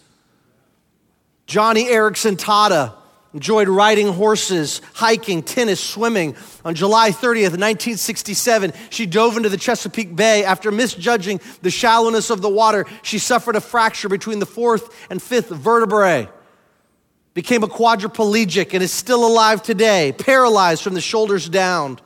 Joni 1.47 1.87
Eareckson 1.87 2.37
Tada 2.37 2.95
enjoyed 3.35 3.69
riding 3.69 4.13
horses, 4.13 4.81
hiking, 4.95 5.43
tennis, 5.43 5.81
swimming. 5.81 6.37
On 6.65 6.75
July 6.75 7.11
30th, 7.11 7.51
1967, 7.51 8.73
she 8.91 9.07
dove 9.07 9.37
into 9.37 9.49
the 9.49 9.57
Chesapeake 9.57 10.15
Bay. 10.15 10.45
After 10.45 10.71
misjudging 10.71 11.41
the 11.61 11.71
shallowness 11.71 12.31
of 12.31 12.41
the 12.41 12.49
water, 12.49 12.87
she 13.03 13.19
suffered 13.19 13.57
a 13.57 13.61
fracture 13.61 14.09
between 14.09 14.39
the 14.39 14.47
fourth 14.47 15.07
and 15.11 15.21
fifth 15.21 15.49
vertebrae. 15.49 16.29
Became 17.35 17.65
a 17.65 17.69
quadriplegic 17.69 18.73
and 18.73 18.83
is 18.83 18.93
still 18.93 19.27
alive 19.27 19.61
today, 19.61 20.15
paralyzed 20.17 20.83
from 20.83 20.95
the 20.95 21.01
shoulders 21.01 21.49
down. 21.49 21.99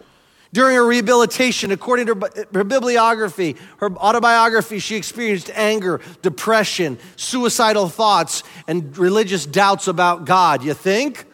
During 0.52 0.76
her 0.76 0.86
rehabilitation, 0.86 1.72
according 1.72 2.06
to 2.06 2.46
her 2.54 2.64
bibliography, 2.64 3.56
her 3.78 3.90
autobiography, 3.96 4.78
she 4.78 4.96
experienced 4.96 5.50
anger, 5.54 6.00
depression, 6.22 6.98
suicidal 7.16 7.88
thoughts, 7.88 8.42
and 8.66 8.96
religious 8.96 9.44
doubts 9.44 9.88
about 9.88 10.24
God. 10.24 10.64
You 10.64 10.72
think? 10.72 11.26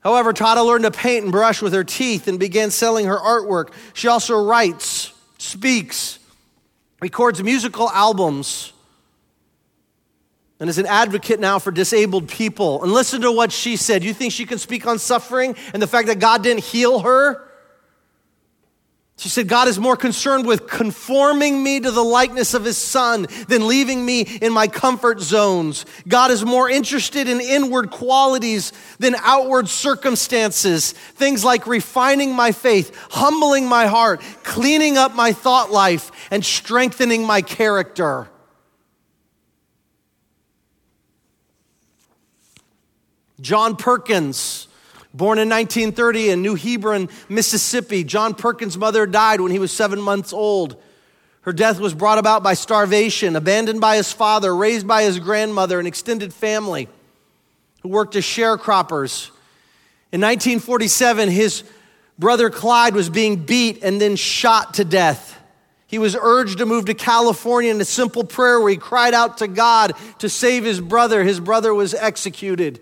However, 0.00 0.32
Tada 0.32 0.64
learned 0.66 0.84
to 0.84 0.90
paint 0.90 1.24
and 1.24 1.32
brush 1.32 1.62
with 1.62 1.72
her 1.72 1.84
teeth 1.84 2.26
and 2.26 2.38
began 2.38 2.70
selling 2.70 3.06
her 3.06 3.18
artwork. 3.18 3.72
She 3.94 4.08
also 4.08 4.44
writes, 4.44 5.12
speaks, 5.38 6.18
records 7.00 7.42
musical 7.42 7.88
albums 7.90 8.72
and 10.60 10.68
is 10.68 10.78
an 10.78 10.86
advocate 10.86 11.40
now 11.40 11.58
for 11.58 11.70
disabled 11.70 12.28
people. 12.28 12.82
And 12.82 12.92
listen 12.92 13.20
to 13.22 13.32
what 13.32 13.52
she 13.52 13.76
said. 13.76 14.02
You 14.02 14.12
think 14.12 14.32
she 14.32 14.44
can 14.46 14.58
speak 14.58 14.86
on 14.86 14.98
suffering 14.98 15.56
and 15.72 15.80
the 15.80 15.86
fact 15.86 16.08
that 16.08 16.18
God 16.18 16.42
didn't 16.42 16.64
heal 16.64 17.00
her? 17.00 17.44
She 19.18 19.28
said, 19.28 19.48
God 19.48 19.66
is 19.66 19.80
more 19.80 19.96
concerned 19.96 20.46
with 20.46 20.68
conforming 20.68 21.60
me 21.60 21.80
to 21.80 21.90
the 21.90 22.04
likeness 22.04 22.54
of 22.54 22.64
his 22.64 22.78
son 22.78 23.26
than 23.48 23.66
leaving 23.66 24.06
me 24.06 24.20
in 24.20 24.52
my 24.52 24.68
comfort 24.68 25.18
zones. 25.18 25.86
God 26.06 26.30
is 26.30 26.44
more 26.44 26.70
interested 26.70 27.28
in 27.28 27.40
inward 27.40 27.90
qualities 27.90 28.72
than 29.00 29.16
outward 29.16 29.68
circumstances. 29.68 30.92
Things 30.92 31.44
like 31.44 31.66
refining 31.66 32.32
my 32.32 32.52
faith, 32.52 32.96
humbling 33.10 33.66
my 33.66 33.86
heart, 33.86 34.20
cleaning 34.44 34.96
up 34.96 35.16
my 35.16 35.32
thought 35.32 35.72
life, 35.72 36.12
and 36.30 36.44
strengthening 36.44 37.26
my 37.26 37.42
character. 37.42 38.28
John 43.40 43.76
Perkins, 43.76 44.66
born 45.14 45.38
in 45.38 45.48
1930 45.48 46.30
in 46.30 46.42
New 46.42 46.56
Hebron, 46.56 47.08
Mississippi. 47.28 48.02
John 48.02 48.34
Perkins' 48.34 48.76
mother 48.76 49.06
died 49.06 49.40
when 49.40 49.52
he 49.52 49.60
was 49.60 49.70
seven 49.70 50.00
months 50.00 50.32
old. 50.32 50.80
Her 51.42 51.52
death 51.52 51.78
was 51.78 51.94
brought 51.94 52.18
about 52.18 52.42
by 52.42 52.54
starvation, 52.54 53.36
abandoned 53.36 53.80
by 53.80 53.96
his 53.96 54.12
father, 54.12 54.54
raised 54.54 54.86
by 54.86 55.04
his 55.04 55.18
grandmother, 55.20 55.78
and 55.78 55.86
extended 55.86 56.34
family 56.34 56.88
who 57.82 57.88
worked 57.88 58.16
as 58.16 58.24
sharecroppers. 58.24 59.30
In 60.10 60.20
1947, 60.20 61.28
his 61.28 61.62
brother 62.18 62.50
Clyde 62.50 62.94
was 62.94 63.08
being 63.08 63.36
beat 63.36 63.84
and 63.84 64.00
then 64.00 64.16
shot 64.16 64.74
to 64.74 64.84
death. 64.84 65.40
He 65.86 65.98
was 65.98 66.16
urged 66.20 66.58
to 66.58 66.66
move 66.66 66.86
to 66.86 66.94
California 66.94 67.70
in 67.70 67.80
a 67.80 67.84
simple 67.84 68.24
prayer 68.24 68.60
where 68.60 68.70
he 68.70 68.76
cried 68.76 69.14
out 69.14 69.38
to 69.38 69.48
God 69.48 69.92
to 70.18 70.28
save 70.28 70.64
his 70.64 70.80
brother. 70.80 71.22
His 71.22 71.40
brother 71.40 71.72
was 71.72 71.94
executed 71.94 72.80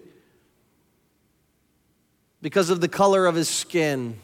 because 2.42 2.70
of 2.70 2.80
the 2.80 2.88
color 2.88 3.26
of 3.26 3.34
his 3.34 3.48
skin. 3.48 4.18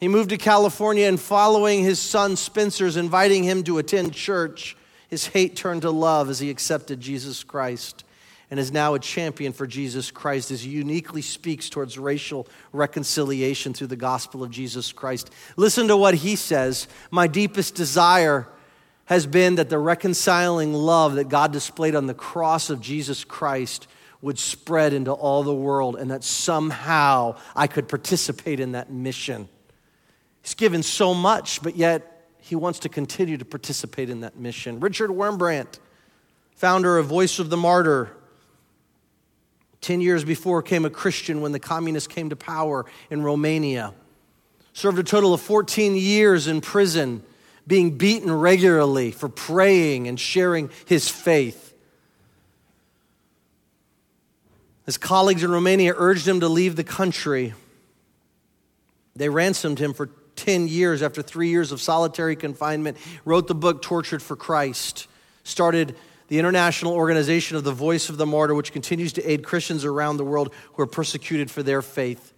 He 0.00 0.08
moved 0.08 0.30
to 0.30 0.36
California 0.36 1.06
and 1.06 1.18
following 1.18 1.82
his 1.82 1.98
son 1.98 2.36
Spencer's 2.36 2.96
inviting 2.96 3.44
him 3.44 3.64
to 3.64 3.78
attend 3.78 4.14
church, 4.14 4.76
his 5.08 5.26
hate 5.26 5.56
turned 5.56 5.82
to 5.82 5.90
love 5.90 6.30
as 6.30 6.38
he 6.38 6.50
accepted 6.50 7.00
Jesus 7.00 7.42
Christ 7.42 8.04
and 8.50 8.58
is 8.58 8.72
now 8.72 8.94
a 8.94 8.98
champion 8.98 9.52
for 9.52 9.66
Jesus 9.66 10.10
Christ 10.10 10.50
as 10.50 10.62
he 10.62 10.70
uniquely 10.70 11.20
speaks 11.20 11.68
towards 11.68 11.98
racial 11.98 12.46
reconciliation 12.72 13.74
through 13.74 13.88
the 13.88 13.96
gospel 13.96 14.42
of 14.42 14.50
Jesus 14.50 14.92
Christ. 14.92 15.30
Listen 15.56 15.88
to 15.88 15.96
what 15.96 16.14
he 16.14 16.34
says. 16.34 16.88
My 17.10 17.26
deepest 17.26 17.74
desire 17.74 18.48
has 19.04 19.26
been 19.26 19.56
that 19.56 19.68
the 19.68 19.78
reconciling 19.78 20.72
love 20.72 21.14
that 21.16 21.28
God 21.28 21.52
displayed 21.52 21.94
on 21.94 22.06
the 22.06 22.14
cross 22.14 22.70
of 22.70 22.80
Jesus 22.80 23.24
Christ 23.24 23.86
would 24.20 24.38
spread 24.38 24.92
into 24.92 25.12
all 25.12 25.42
the 25.42 25.54
world 25.54 25.96
and 25.96 26.10
that 26.10 26.24
somehow 26.24 27.36
I 27.54 27.66
could 27.66 27.88
participate 27.88 28.60
in 28.60 28.72
that 28.72 28.90
mission. 28.90 29.48
He's 30.42 30.54
given 30.54 30.82
so 30.82 31.14
much, 31.14 31.62
but 31.62 31.76
yet 31.76 32.26
he 32.40 32.56
wants 32.56 32.80
to 32.80 32.88
continue 32.88 33.36
to 33.36 33.44
participate 33.44 34.10
in 34.10 34.20
that 34.20 34.36
mission. 34.36 34.80
Richard 34.80 35.10
Wurmbrand, 35.10 35.78
founder 36.56 36.98
of 36.98 37.06
Voice 37.06 37.38
of 37.38 37.50
the 37.50 37.56
Martyr, 37.56 38.10
10 39.80 40.00
years 40.00 40.24
before 40.24 40.62
came 40.62 40.84
a 40.84 40.90
Christian 40.90 41.40
when 41.40 41.52
the 41.52 41.60
communists 41.60 42.08
came 42.08 42.30
to 42.30 42.36
power 42.36 42.86
in 43.10 43.22
Romania. 43.22 43.94
Served 44.72 44.98
a 44.98 45.04
total 45.04 45.34
of 45.34 45.40
14 45.40 45.94
years 45.94 46.46
in 46.46 46.60
prison, 46.60 47.22
being 47.66 47.96
beaten 47.96 48.32
regularly 48.32 49.12
for 49.12 49.28
praying 49.28 50.08
and 50.08 50.18
sharing 50.18 50.70
his 50.86 51.08
faith. 51.08 51.67
His 54.88 54.96
colleagues 54.96 55.42
in 55.42 55.50
Romania 55.50 55.92
urged 55.94 56.26
him 56.26 56.40
to 56.40 56.48
leave 56.48 56.74
the 56.74 56.82
country. 56.82 57.52
They 59.14 59.28
ransomed 59.28 59.78
him 59.78 59.92
for 59.92 60.08
10 60.36 60.66
years 60.66 61.02
after 61.02 61.20
three 61.20 61.50
years 61.50 61.72
of 61.72 61.82
solitary 61.82 62.36
confinement, 62.36 62.96
wrote 63.26 63.48
the 63.48 63.54
book 63.54 63.82
Tortured 63.82 64.22
for 64.22 64.34
Christ, 64.34 65.06
started 65.44 65.94
the 66.28 66.38
international 66.38 66.94
organization 66.94 67.58
of 67.58 67.64
the 67.64 67.72
Voice 67.72 68.08
of 68.08 68.16
the 68.16 68.24
Martyr, 68.24 68.54
which 68.54 68.72
continues 68.72 69.12
to 69.12 69.30
aid 69.30 69.44
Christians 69.44 69.84
around 69.84 70.16
the 70.16 70.24
world 70.24 70.54
who 70.72 70.82
are 70.82 70.86
persecuted 70.86 71.50
for 71.50 71.62
their 71.62 71.82
faith. 71.82 72.32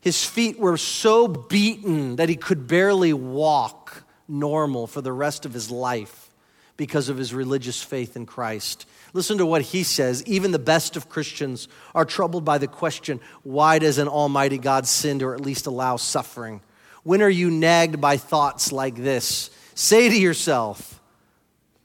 His 0.00 0.24
feet 0.24 0.58
were 0.58 0.78
so 0.78 1.28
beaten 1.28 2.16
that 2.16 2.30
he 2.30 2.36
could 2.36 2.66
barely 2.66 3.12
walk 3.12 4.04
normal 4.26 4.86
for 4.86 5.02
the 5.02 5.12
rest 5.12 5.44
of 5.44 5.52
his 5.52 5.70
life 5.70 6.30
because 6.78 7.10
of 7.10 7.18
his 7.18 7.34
religious 7.34 7.82
faith 7.82 8.16
in 8.16 8.24
Christ. 8.24 8.86
Listen 9.12 9.38
to 9.38 9.46
what 9.46 9.62
he 9.62 9.82
says. 9.82 10.22
Even 10.26 10.52
the 10.52 10.58
best 10.58 10.96
of 10.96 11.08
Christians 11.08 11.68
are 11.94 12.04
troubled 12.04 12.44
by 12.44 12.58
the 12.58 12.66
question 12.66 13.20
why 13.42 13.78
does 13.78 13.98
an 13.98 14.08
almighty 14.08 14.58
God 14.58 14.86
sin 14.86 15.22
or 15.22 15.34
at 15.34 15.40
least 15.40 15.66
allow 15.66 15.96
suffering? 15.96 16.60
When 17.04 17.22
are 17.22 17.30
you 17.30 17.50
nagged 17.50 18.00
by 18.00 18.16
thoughts 18.16 18.72
like 18.72 18.96
this? 18.96 19.50
Say 19.74 20.08
to 20.08 20.18
yourself, 20.18 21.00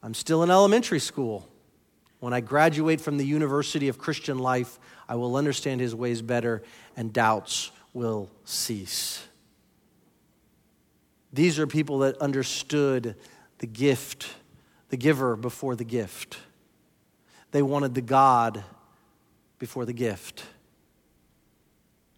I'm 0.02 0.14
still 0.14 0.44
in 0.44 0.52
elementary 0.52 1.00
school. 1.00 1.48
When 2.20 2.34
I 2.34 2.42
graduate 2.42 3.02
from 3.02 3.18
the 3.18 3.26
University 3.26 3.88
of 3.88 3.98
Christian 3.98 4.40
Life, 4.40 4.80
I 5.08 5.16
will 5.16 5.36
understand 5.36 5.82
his 5.82 5.94
ways 5.94 6.22
better 6.22 6.64
and 6.96 7.14
doubts 7.14 7.72
will 7.94 8.30
cease. 8.46 9.26
These 11.32 11.60
are 11.60 11.68
people 11.68 12.00
that 12.00 12.18
understood 12.18 13.16
the 13.60 13.68
gift, 13.68 14.34
the 14.90 14.98
giver 14.98 15.36
before 15.36 15.76
the 15.76 15.84
gift. 15.84 16.38
They 17.54 17.62
wanted 17.62 17.94
the 17.94 18.02
God 18.02 18.64
before 19.60 19.86
the 19.86 19.94
gift. 19.94 20.44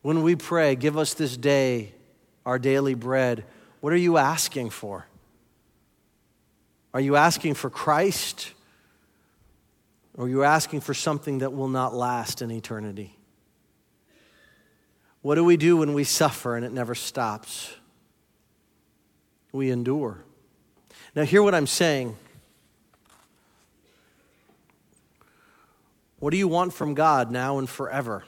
When 0.01 0.23
we 0.23 0.37
pray, 0.37 0.75
give 0.75 0.97
us 0.97 1.13
this 1.13 1.35
day 1.35 1.91
our 2.45 2.57
daily 2.57 2.93
bread, 2.93 3.43
what 3.81 3.91
are 3.91 3.97
you 3.97 4.17
asking 4.17 4.69
for? 4.69 5.05
Are 6.93 7.01
you 7.01 7.17
asking 7.17 7.55
for 7.55 7.69
Christ? 7.69 8.53
Or 10.13 10.25
are 10.25 10.29
you 10.29 10.43
asking 10.45 10.79
for 10.79 10.93
something 10.93 11.39
that 11.39 11.51
will 11.51 11.67
not 11.67 11.93
last 11.93 12.41
in 12.41 12.49
eternity? 12.49 13.17
What 15.21 15.35
do 15.35 15.43
we 15.43 15.57
do 15.57 15.75
when 15.75 15.93
we 15.93 16.05
suffer 16.05 16.55
and 16.55 16.65
it 16.65 16.71
never 16.71 16.95
stops? 16.95 17.75
We 19.51 19.69
endure. 19.69 20.23
Now, 21.13 21.23
hear 21.23 21.43
what 21.43 21.53
I'm 21.53 21.67
saying. 21.67 22.15
What 26.25 26.31
do 26.31 26.37
you 26.37 26.47
want 26.47 26.73
from 26.73 26.95
God 26.95 27.29
now 27.29 27.59
and 27.59 27.69
forever? 27.69 28.23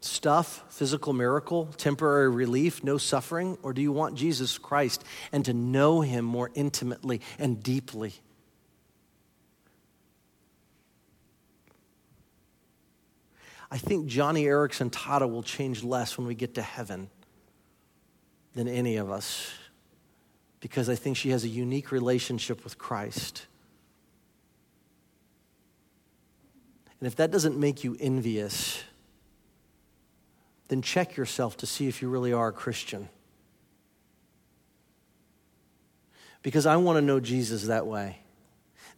Stuff, 0.00 0.64
physical 0.70 1.12
miracle, 1.12 1.66
temporary 1.76 2.30
relief, 2.30 2.82
no 2.82 2.96
suffering? 2.96 3.58
Or 3.62 3.74
do 3.74 3.82
you 3.82 3.92
want 3.92 4.14
Jesus 4.14 4.56
Christ 4.56 5.04
and 5.30 5.44
to 5.44 5.52
know 5.52 6.00
him 6.00 6.24
more 6.24 6.50
intimately 6.54 7.20
and 7.38 7.62
deeply? 7.62 8.14
I 13.70 13.76
think 13.76 14.08
Joni 14.08 14.44
Eareckson 14.44 14.90
Tada 14.90 15.30
will 15.30 15.42
change 15.42 15.84
less 15.84 16.16
when 16.16 16.26
we 16.26 16.34
get 16.34 16.54
to 16.54 16.62
heaven 16.62 17.10
than 18.54 18.68
any 18.68 18.96
of 18.96 19.10
us 19.10 19.52
because 20.60 20.88
I 20.88 20.94
think 20.94 21.18
she 21.18 21.28
has 21.28 21.44
a 21.44 21.48
unique 21.48 21.92
relationship 21.92 22.64
with 22.64 22.78
Christ. 22.78 23.48
And 27.02 27.08
if 27.08 27.16
that 27.16 27.32
doesn't 27.32 27.58
make 27.58 27.82
you 27.82 27.96
envious, 27.98 28.80
then 30.68 30.82
check 30.82 31.16
yourself 31.16 31.56
to 31.56 31.66
see 31.66 31.88
if 31.88 32.00
you 32.00 32.08
really 32.08 32.32
are 32.32 32.46
a 32.46 32.52
Christian. 32.52 33.08
Because 36.42 36.64
I 36.64 36.76
want 36.76 36.98
to 36.98 37.02
know 37.02 37.18
Jesus 37.18 37.64
that 37.64 37.88
way. 37.88 38.18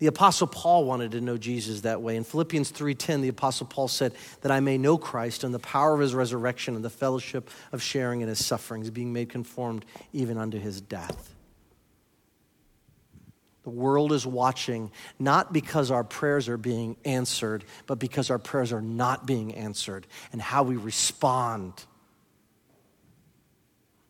The 0.00 0.06
apostle 0.08 0.46
Paul 0.46 0.84
wanted 0.84 1.12
to 1.12 1.22
know 1.22 1.38
Jesus 1.38 1.80
that 1.80 2.02
way. 2.02 2.16
In 2.16 2.24
Philippians 2.24 2.72
3:10, 2.72 3.22
the 3.22 3.28
apostle 3.28 3.66
Paul 3.66 3.88
said 3.88 4.12
that 4.42 4.52
I 4.52 4.60
may 4.60 4.76
know 4.76 4.98
Christ 4.98 5.42
and 5.42 5.54
the 5.54 5.58
power 5.58 5.94
of 5.94 6.00
his 6.00 6.14
resurrection 6.14 6.76
and 6.76 6.84
the 6.84 6.90
fellowship 6.90 7.48
of 7.72 7.80
sharing 7.80 8.20
in 8.20 8.28
his 8.28 8.44
sufferings, 8.44 8.90
being 8.90 9.14
made 9.14 9.30
conformed 9.30 9.86
even 10.12 10.36
unto 10.36 10.58
his 10.58 10.82
death. 10.82 11.33
The 13.64 13.70
world 13.70 14.12
is 14.12 14.26
watching, 14.26 14.90
not 15.18 15.52
because 15.52 15.90
our 15.90 16.04
prayers 16.04 16.48
are 16.48 16.58
being 16.58 16.96
answered, 17.04 17.64
but 17.86 17.98
because 17.98 18.30
our 18.30 18.38
prayers 18.38 18.72
are 18.72 18.82
not 18.82 19.26
being 19.26 19.54
answered 19.54 20.06
and 20.32 20.40
how 20.40 20.62
we 20.64 20.76
respond. 20.76 21.72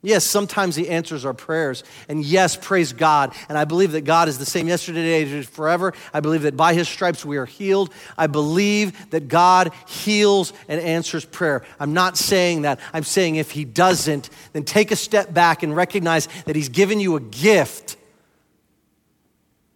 Yes, 0.03 0.25
sometimes 0.25 0.75
He 0.77 0.89
answers 0.89 1.25
our 1.25 1.33
prayers. 1.33 1.83
And 2.09 2.23
yes, 2.23 2.57
praise 2.57 2.93
God. 2.93 3.33
And 3.49 3.57
I 3.57 3.65
believe 3.65 3.93
that 3.93 4.03
God 4.03 4.29
is 4.29 4.39
the 4.39 4.45
same 4.45 4.69
yesterday, 4.69 5.25
today, 5.25 5.43
forever. 5.43 5.95
I 6.13 6.19
believe 6.21 6.43
that 6.43 6.57
by 6.57 6.75
His 6.75 6.89
stripes 6.89 7.25
we 7.25 7.39
are 7.39 7.47
healed. 7.47 7.91
I 8.19 8.27
believe 8.27 9.11
that 9.11 9.29
God 9.29 9.73
heals 9.87 10.53
and 10.69 10.79
answers 10.81 11.25
prayer. 11.25 11.65
I'm 11.81 11.95
not 11.95 12.19
saying 12.19 12.63
that. 12.63 12.81
I'm 12.93 13.05
saying 13.05 13.37
if 13.37 13.53
He 13.53 13.65
doesn't, 13.65 14.29
then 14.53 14.65
take 14.65 14.91
a 14.91 14.97
step 14.97 15.33
back 15.33 15.63
and 15.63 15.75
recognize 15.75 16.29
that 16.45 16.55
He's 16.55 16.69
given 16.69 17.01
you 17.01 17.17
a 17.17 17.21
gift 17.21 17.97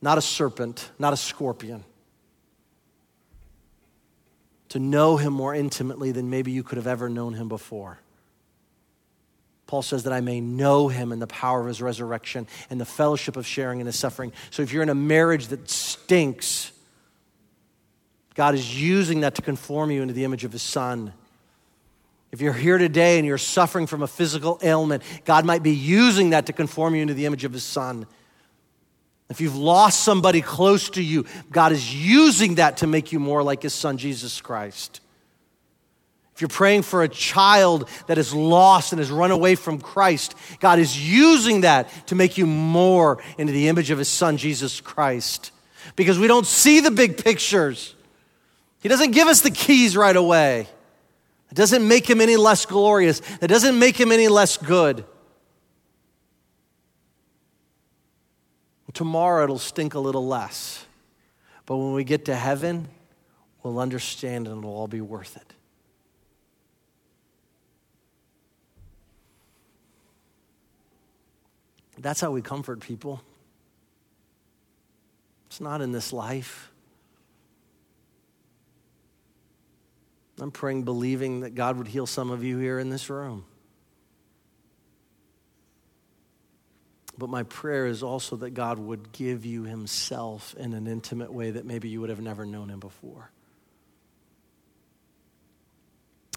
not 0.01 0.19
a 0.19 0.21
serpent, 0.23 0.91
not 0.99 1.13
a 1.13 1.17
scorpion. 1.17 1.85
To 4.71 4.79
know 4.79 5.17
him 5.17 5.33
more 5.33 5.55
intimately 5.55 6.13
than 6.13 6.31
maybe 6.31 6.53
you 6.53 6.63
could 6.63 6.77
have 6.77 6.87
ever 6.87 7.09
known 7.09 7.35
him 7.35 7.49
before. 7.49 7.99
Paul 9.67 9.83
says 9.83 10.05
that 10.05 10.13
I 10.13 10.21
may 10.21 10.41
know 10.41 10.89
him 10.89 11.13
in 11.13 11.19
the 11.19 11.27
power 11.27 11.61
of 11.61 11.67
his 11.67 11.83
resurrection 11.83 12.47
and 12.71 12.81
the 12.81 12.87
fellowship 12.87 13.37
of 13.37 13.47
sharing 13.47 13.81
in 13.81 13.87
his 13.87 13.99
suffering. 13.99 14.33
So 14.51 14.63
if 14.63 14.73
you're 14.73 14.83
in 14.83 14.89
a 14.89 14.95
marriage 14.95 15.49
that 15.49 15.69
stinks, 15.69 16.73
God 18.35 18.55
is 18.55 18.81
using 18.81 19.21
that 19.21 19.35
to 19.35 19.43
conform 19.43 19.91
you 19.91 20.01
into 20.01 20.15
the 20.15 20.25
image 20.25 20.45
of 20.45 20.53
his 20.53 20.63
son. 20.63 21.13
If 22.31 22.41
you're 22.41 22.53
here 22.53 22.79
today 22.79 23.19
and 23.19 23.27
you're 23.27 23.37
suffering 23.37 23.87
from 23.87 24.03
a 24.03 24.07
physical 24.07 24.59
ailment, 24.63 25.03
God 25.25 25.45
might 25.45 25.63
be 25.63 25.75
using 25.75 26.31
that 26.31 26.47
to 26.47 26.53
conform 26.53 26.95
you 26.95 27.03
into 27.03 27.15
the 27.15 27.27
image 27.27 27.45
of 27.45 27.53
his 27.53 27.65
son. 27.65 28.07
If 29.31 29.41
you've 29.41 29.57
lost 29.57 30.01
somebody 30.01 30.41
close 30.41 30.91
to 30.91 31.03
you, 31.03 31.27
God 31.51 31.73
is 31.73 31.95
using 31.95 32.57
that 32.57 32.79
to 32.79 32.87
make 32.87 33.13
you 33.13 33.21
more 33.21 33.43
like 33.43 33.63
His 33.63 33.75
Son, 33.75 33.99
Jesus 33.99 34.41
Christ. 34.41 35.01
If 36.35 36.41
you're 36.41 36.49
praying 36.49 36.83
for 36.83 37.03
a 37.03 37.09
child 37.09 37.89
that 38.07 38.17
is 38.17 38.33
lost 38.33 38.93
and 38.93 39.01
has 39.01 39.11
run 39.11 39.33
away 39.33 39.55
from 39.55 39.81
Christ, 39.81 40.35
God 40.61 40.79
is 40.79 40.97
using 40.97 41.63
that 41.63 41.91
to 42.07 42.15
make 42.15 42.39
you 42.39 42.47
more 42.47 43.21
into 43.37 43.53
the 43.53 43.69
image 43.69 43.91
of 43.91 43.99
His 43.99 44.09
Son, 44.09 44.37
Jesus 44.37 44.81
Christ. 44.81 45.51
Because 45.97 46.19
we 46.19 46.29
don't 46.29 46.47
see 46.47 46.81
the 46.81 46.93
big 46.93 47.23
pictures. 47.23 47.95
He 48.81 48.89
doesn't 48.89 49.11
give 49.11 49.27
us 49.27 49.41
the 49.41 49.51
keys 49.51 49.97
right 49.97 50.15
away. 50.15 50.69
It 51.51 51.55
doesn't 51.55 51.87
make 51.87 52.09
Him 52.09 52.21
any 52.21 52.37
less 52.37 52.67
glorious, 52.67 53.21
it 53.43 53.49
doesn't 53.49 53.79
make 53.79 54.01
Him 54.01 54.13
any 54.13 54.29
less 54.29 54.57
good. 54.57 55.05
Tomorrow 58.95 59.45
it'll 59.45 59.59
stink 59.59 59.95
a 59.95 60.01
little 60.01 60.27
less. 60.27 60.85
But 61.67 61.77
when 61.77 61.93
we 61.93 62.05
get 62.05 62.25
to 62.25 62.35
heaven, 62.35 62.89
we'll 63.63 63.79
understand 63.79 64.49
and 64.49 64.59
it'll 64.59 64.75
all 64.75 64.89
be 64.89 65.01
worth 65.01 65.37
it. 65.37 65.55
That's 71.99 72.21
how 72.21 72.31
we 72.31 72.43
comfort 72.43 72.81
people. 72.81 73.21
It's 75.49 75.61
not 75.61 75.81
in 75.81 75.93
this 75.93 76.13
life. 76.13 76.71
I'm 80.41 80.53
praying, 80.53 80.85
believing 80.85 81.41
that 81.41 81.57
God 81.57 81.77
would 81.77 81.89
heal 81.89 82.07
some 82.07 82.31
of 82.31 82.45
you 82.45 82.59
here 82.59 82.79
in 82.79 82.91
this 82.91 83.11
room. 83.11 83.45
But 87.19 87.29
my 87.29 87.43
prayer 87.43 87.87
is 87.87 88.05
also 88.05 88.37
that 88.37 88.51
God 88.51 88.79
would 88.79 89.11
give 89.11 89.45
you 89.45 89.65
Himself 89.65 90.55
in 90.57 90.73
an 90.73 90.87
intimate 90.87 91.33
way 91.33 91.51
that 91.51 91.67
maybe 91.67 91.89
you 91.89 92.01
would 92.01 92.11
have 92.11 92.21
never 92.21 92.47
known 92.47 92.71
Him 92.71 92.79
before. 92.79 93.33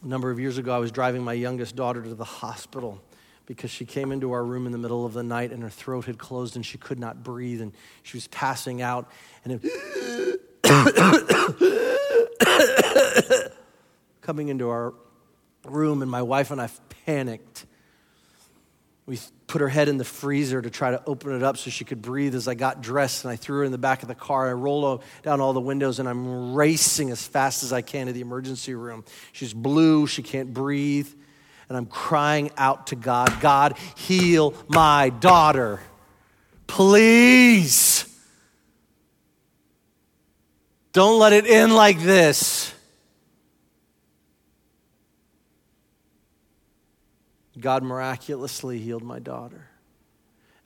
A 0.03 0.07
number 0.07 0.32
of 0.32 0.39
years 0.39 0.57
ago, 0.57 0.75
I 0.75 0.79
was 0.79 0.91
driving 0.91 1.23
my 1.23 1.34
youngest 1.34 1.75
daughter 1.75 2.01
to 2.01 2.15
the 2.15 2.25
hospital 2.25 2.99
because 3.45 3.69
she 3.69 3.86
came 3.86 4.11
into 4.11 4.32
our 4.32 4.43
room 4.43 4.65
in 4.65 4.71
the 4.71 4.79
middle 4.79 5.05
of 5.05 5.13
the 5.13 5.21
night 5.21 5.51
and 5.51 5.61
her 5.61 5.69
throat 5.69 6.05
had 6.05 6.17
closed 6.17 6.55
and 6.55 6.65
she 6.65 6.79
could 6.79 6.97
not 6.97 7.21
breathe 7.21 7.61
and 7.61 7.73
she 8.01 8.17
was 8.17 8.27
passing 8.27 8.82
out 8.82 9.11
and 9.45 9.61
coming 14.21 14.47
into 14.47 14.69
our 14.69 14.93
room 15.65 16.01
and 16.01 16.09
my 16.09 16.21
wife 16.21 16.49
and 16.49 16.59
I 16.59 16.69
panicked 17.05 17.65
we 19.06 19.20
put 19.47 19.62
her 19.62 19.68
head 19.68 19.89
in 19.89 19.97
the 19.97 20.06
freezer 20.06 20.62
to 20.62 20.70
try 20.70 20.91
to 20.91 21.04
open 21.06 21.36
it 21.36 21.43
up 21.43 21.58
so 21.58 21.70
she 21.70 21.84
could 21.84 22.02
breathe 22.02 22.36
as 22.36 22.47
I 22.47 22.54
got 22.54 22.82
dressed, 22.82 23.26
and 23.26 23.32
I 23.32 23.36
threw 23.36 23.60
her 23.60 23.64
in 23.64 23.72
the 23.72 23.78
back 23.78 24.02
of 24.04 24.08
the 24.08 24.16
car. 24.16 24.47
I 24.47 24.54
roll 24.54 25.04
down 25.24 25.41
all 25.41 25.54
the 25.54 25.60
windows, 25.62 25.99
and 25.99 26.08
I'm 26.08 26.54
racing 26.54 27.10
as 27.10 27.26
fast 27.26 27.64
as 27.64 27.74
I 27.74 27.82
can 27.82 28.08
to 28.08 28.14
the 28.14 28.22
emergency 28.22 28.76
room. 28.76 29.04
She's 29.34 29.54
blue, 29.54 30.08
she 30.08 30.24
can't 30.24 30.54
breathe, 30.54 31.10
and 31.68 31.78
I'm 31.78 31.88
crying 31.88 32.52
out 32.58 32.88
to 32.88 32.95
God 32.95 33.41
God, 33.41 33.78
heal 33.95 34.54
my 34.68 35.10
daughter. 35.10 35.80
Please. 36.68 38.08
Don't 40.93 41.20
let 41.20 41.34
it 41.34 41.47
end 41.47 41.74
like 41.74 41.99
this. 42.02 42.74
God 47.62 47.84
miraculously 47.84 48.80
healed 48.80 49.03
my 49.03 49.20
daughter. 49.20 49.68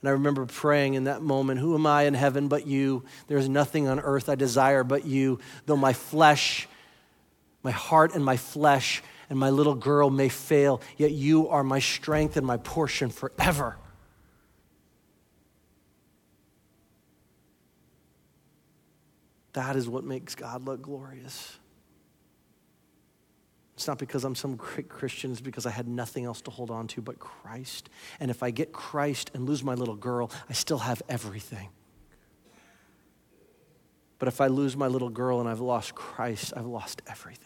And 0.02 0.10
I 0.10 0.14
remember 0.14 0.46
praying 0.46 0.94
in 0.94 1.06
that 1.06 1.22
moment, 1.22 1.60
Who 1.60 1.76
am 1.76 1.86
I 1.86 2.04
in 2.04 2.14
heaven 2.14 2.48
but 2.48 2.68
you? 2.68 3.04
There's 3.28 3.50
nothing 3.50 3.88
on 3.88 4.00
earth 4.00 4.30
I 4.30 4.36
desire 4.36 4.84
but 4.84 5.06
you. 5.06 5.40
Though 5.66 5.78
my 5.78 5.94
flesh, 5.94 6.68
my 7.64 7.72
heart, 7.72 8.14
and 8.14 8.24
my 8.24 8.38
flesh 8.38 9.02
and 9.30 9.40
my 9.40 9.50
little 9.50 9.76
girl 9.76 10.10
may 10.10 10.30
fail, 10.30 10.82
yet 10.98 11.12
you 11.12 11.50
are 11.50 11.64
my 11.64 11.80
strength 11.80 12.38
and 12.38 12.46
my 12.46 12.58
portion 12.58 13.10
forever. 13.10 13.78
That 19.54 19.76
is 19.76 19.88
what 19.88 20.04
makes 20.04 20.36
God 20.36 20.66
look 20.66 20.82
glorious. 20.82 21.58
It's 23.76 23.88
not 23.88 23.98
because 23.98 24.24
I'm 24.24 24.36
some 24.36 24.56
great 24.56 24.88
Christian, 24.88 25.32
it's 25.32 25.42
because 25.42 25.66
I 25.66 25.72
had 25.72 25.88
nothing 25.88 26.24
else 26.24 26.42
to 26.44 26.52
hold 26.52 26.72
on 26.72 26.88
to 26.88 27.02
but 27.02 27.20
Christ. 27.20 27.90
And 28.20 28.32
if 28.32 28.42
I 28.42 28.52
get 28.52 28.72
Christ 28.72 29.32
and 29.34 29.46
lose 29.46 29.64
my 29.64 29.74
little 29.74 29.96
girl, 29.96 30.32
I 30.50 30.54
still 30.54 30.80
have 30.80 31.02
everything. 31.10 31.70
But 34.18 34.30
if 34.30 34.40
I 34.40 34.48
lose 34.48 34.78
my 34.78 34.88
little 34.88 35.10
girl 35.10 35.42
and 35.42 35.50
I've 35.50 35.60
lost 35.60 35.94
Christ, 35.94 36.54
I've 36.56 36.66
lost 36.66 37.02
everything. 37.06 37.46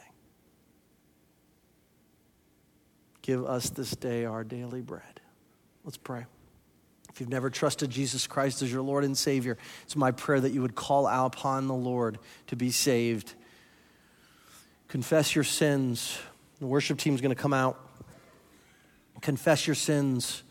Give 3.24 3.44
us 3.46 3.72
this 3.72 3.92
day 3.92 4.26
our 4.26 4.44
daily 4.44 4.82
bread. 4.82 5.22
Let's 5.84 5.98
pray. 5.98 6.26
If 7.10 7.20
you've 7.20 7.30
never 7.30 7.50
trusted 7.50 7.90
Jesus 7.90 8.28
Christ 8.28 8.62
as 8.62 8.72
your 8.72 8.84
Lord 8.84 9.04
and 9.04 9.18
Savior, 9.18 9.58
it's 9.82 9.96
my 9.96 10.12
prayer 10.12 10.40
that 10.40 10.52
you 10.52 10.62
would 10.62 10.76
call 10.76 11.08
out 11.08 11.36
upon 11.36 11.68
the 11.68 11.74
Lord 11.74 12.20
to 12.48 12.56
be 12.56 12.70
saved 12.70 13.34
Confess 14.90 15.36
your 15.36 15.44
sins. 15.44 16.20
The 16.60 16.66
worship 16.66 16.98
team 16.98 17.16
is 17.16 17.22
going 17.22 17.34
to 17.34 17.42
come 17.42 17.54
out. 17.54 17.80
Confess 19.22 19.68
your 19.68 19.76
sins. 19.76 20.44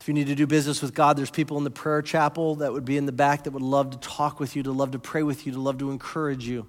If 0.00 0.08
you 0.08 0.14
need 0.14 0.26
to 0.26 0.34
do 0.34 0.46
business 0.46 0.82
with 0.82 0.92
God, 0.94 1.16
there's 1.16 1.30
people 1.30 1.56
in 1.56 1.64
the 1.64 1.70
prayer 1.70 2.02
chapel 2.02 2.56
that 2.56 2.72
would 2.72 2.84
be 2.84 2.96
in 2.96 3.06
the 3.06 3.12
back 3.12 3.44
that 3.44 3.52
would 3.52 3.62
love 3.62 3.90
to 3.90 3.98
talk 3.98 4.38
with 4.40 4.54
you, 4.54 4.62
to 4.64 4.72
love 4.72 4.90
to 4.90 4.98
pray 4.98 5.22
with 5.22 5.46
you, 5.46 5.52
to 5.52 5.60
love 5.60 5.78
to 5.78 5.90
encourage 5.90 6.46
you. 6.46 6.66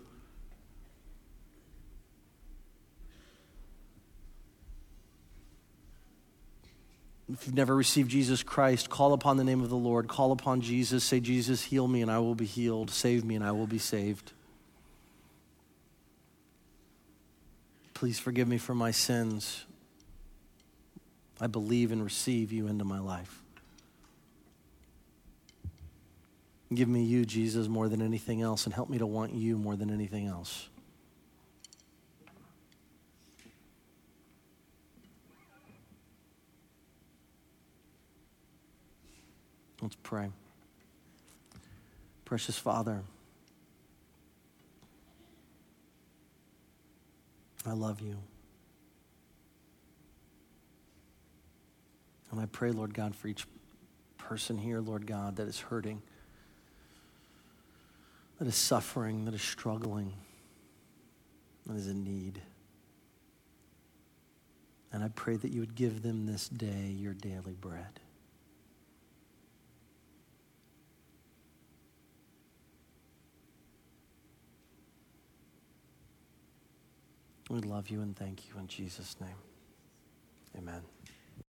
If 7.31 7.45
you've 7.45 7.55
never 7.55 7.75
received 7.75 8.09
Jesus 8.09 8.41
Christ, 8.41 8.89
call 8.89 9.11
upon 9.13 9.37
the 9.37 9.43
name 9.43 9.61
of 9.61 9.69
the 9.69 9.75
Lord. 9.75 10.07
Call 10.07 10.31
upon 10.31 10.61
Jesus. 10.61 11.03
Say, 11.03 11.19
Jesus, 11.19 11.63
heal 11.63 11.87
me 11.87 12.01
and 12.01 12.09
I 12.09 12.19
will 12.19 12.35
be 12.35 12.45
healed. 12.45 12.89
Save 12.89 13.25
me 13.25 13.35
and 13.35 13.43
I 13.43 13.51
will 13.51 13.67
be 13.67 13.79
saved. 13.79 14.31
Please 17.97 18.19
forgive 18.19 18.47
me 18.47 18.59
for 18.59 18.75
my 18.75 18.91
sins. 18.91 19.65
I 21.41 21.47
believe 21.47 21.91
and 21.91 22.03
receive 22.03 22.51
you 22.51 22.67
into 22.67 22.85
my 22.85 22.99
life. 22.99 23.41
Give 26.71 26.87
me 26.87 27.05
you, 27.05 27.25
Jesus, 27.25 27.67
more 27.67 27.89
than 27.89 28.03
anything 28.03 28.43
else, 28.43 28.65
and 28.65 28.75
help 28.75 28.91
me 28.91 28.99
to 28.99 29.07
want 29.07 29.33
you 29.33 29.57
more 29.57 29.75
than 29.75 29.89
anything 29.89 30.27
else. 30.27 30.69
Let's 39.81 39.97
pray. 40.03 40.29
Precious 42.25 42.59
Father, 42.59 43.01
I 47.67 47.73
love 47.73 47.99
you. 47.99 48.17
And 52.31 52.39
I 52.39 52.45
pray, 52.45 52.71
Lord 52.71 52.93
God, 52.93 53.13
for 53.13 53.27
each 53.27 53.45
person 54.17 54.57
here, 54.57 54.79
Lord 54.79 55.05
God, 55.05 55.35
that 55.35 55.47
is 55.47 55.59
hurting, 55.59 56.01
that 58.39 58.47
is 58.47 58.55
suffering, 58.55 59.25
that 59.25 59.33
is 59.33 59.41
struggling, 59.41 60.13
that 61.65 61.75
is 61.75 61.87
in 61.87 62.03
need. 62.03 62.41
And 64.93 65.03
I 65.03 65.09
pray 65.09 65.35
that 65.35 65.51
you 65.51 65.59
would 65.59 65.75
give 65.75 66.01
them 66.01 66.25
this 66.25 66.47
day 66.47 66.95
your 66.97 67.13
daily 67.13 67.55
bread. 67.59 67.99
We 77.49 77.59
love 77.61 77.89
you 77.89 78.01
and 78.01 78.15
thank 78.15 78.47
you 78.47 78.59
in 78.59 78.67
Jesus' 78.67 79.15
name. 79.21 79.35
Amen. 80.57 80.81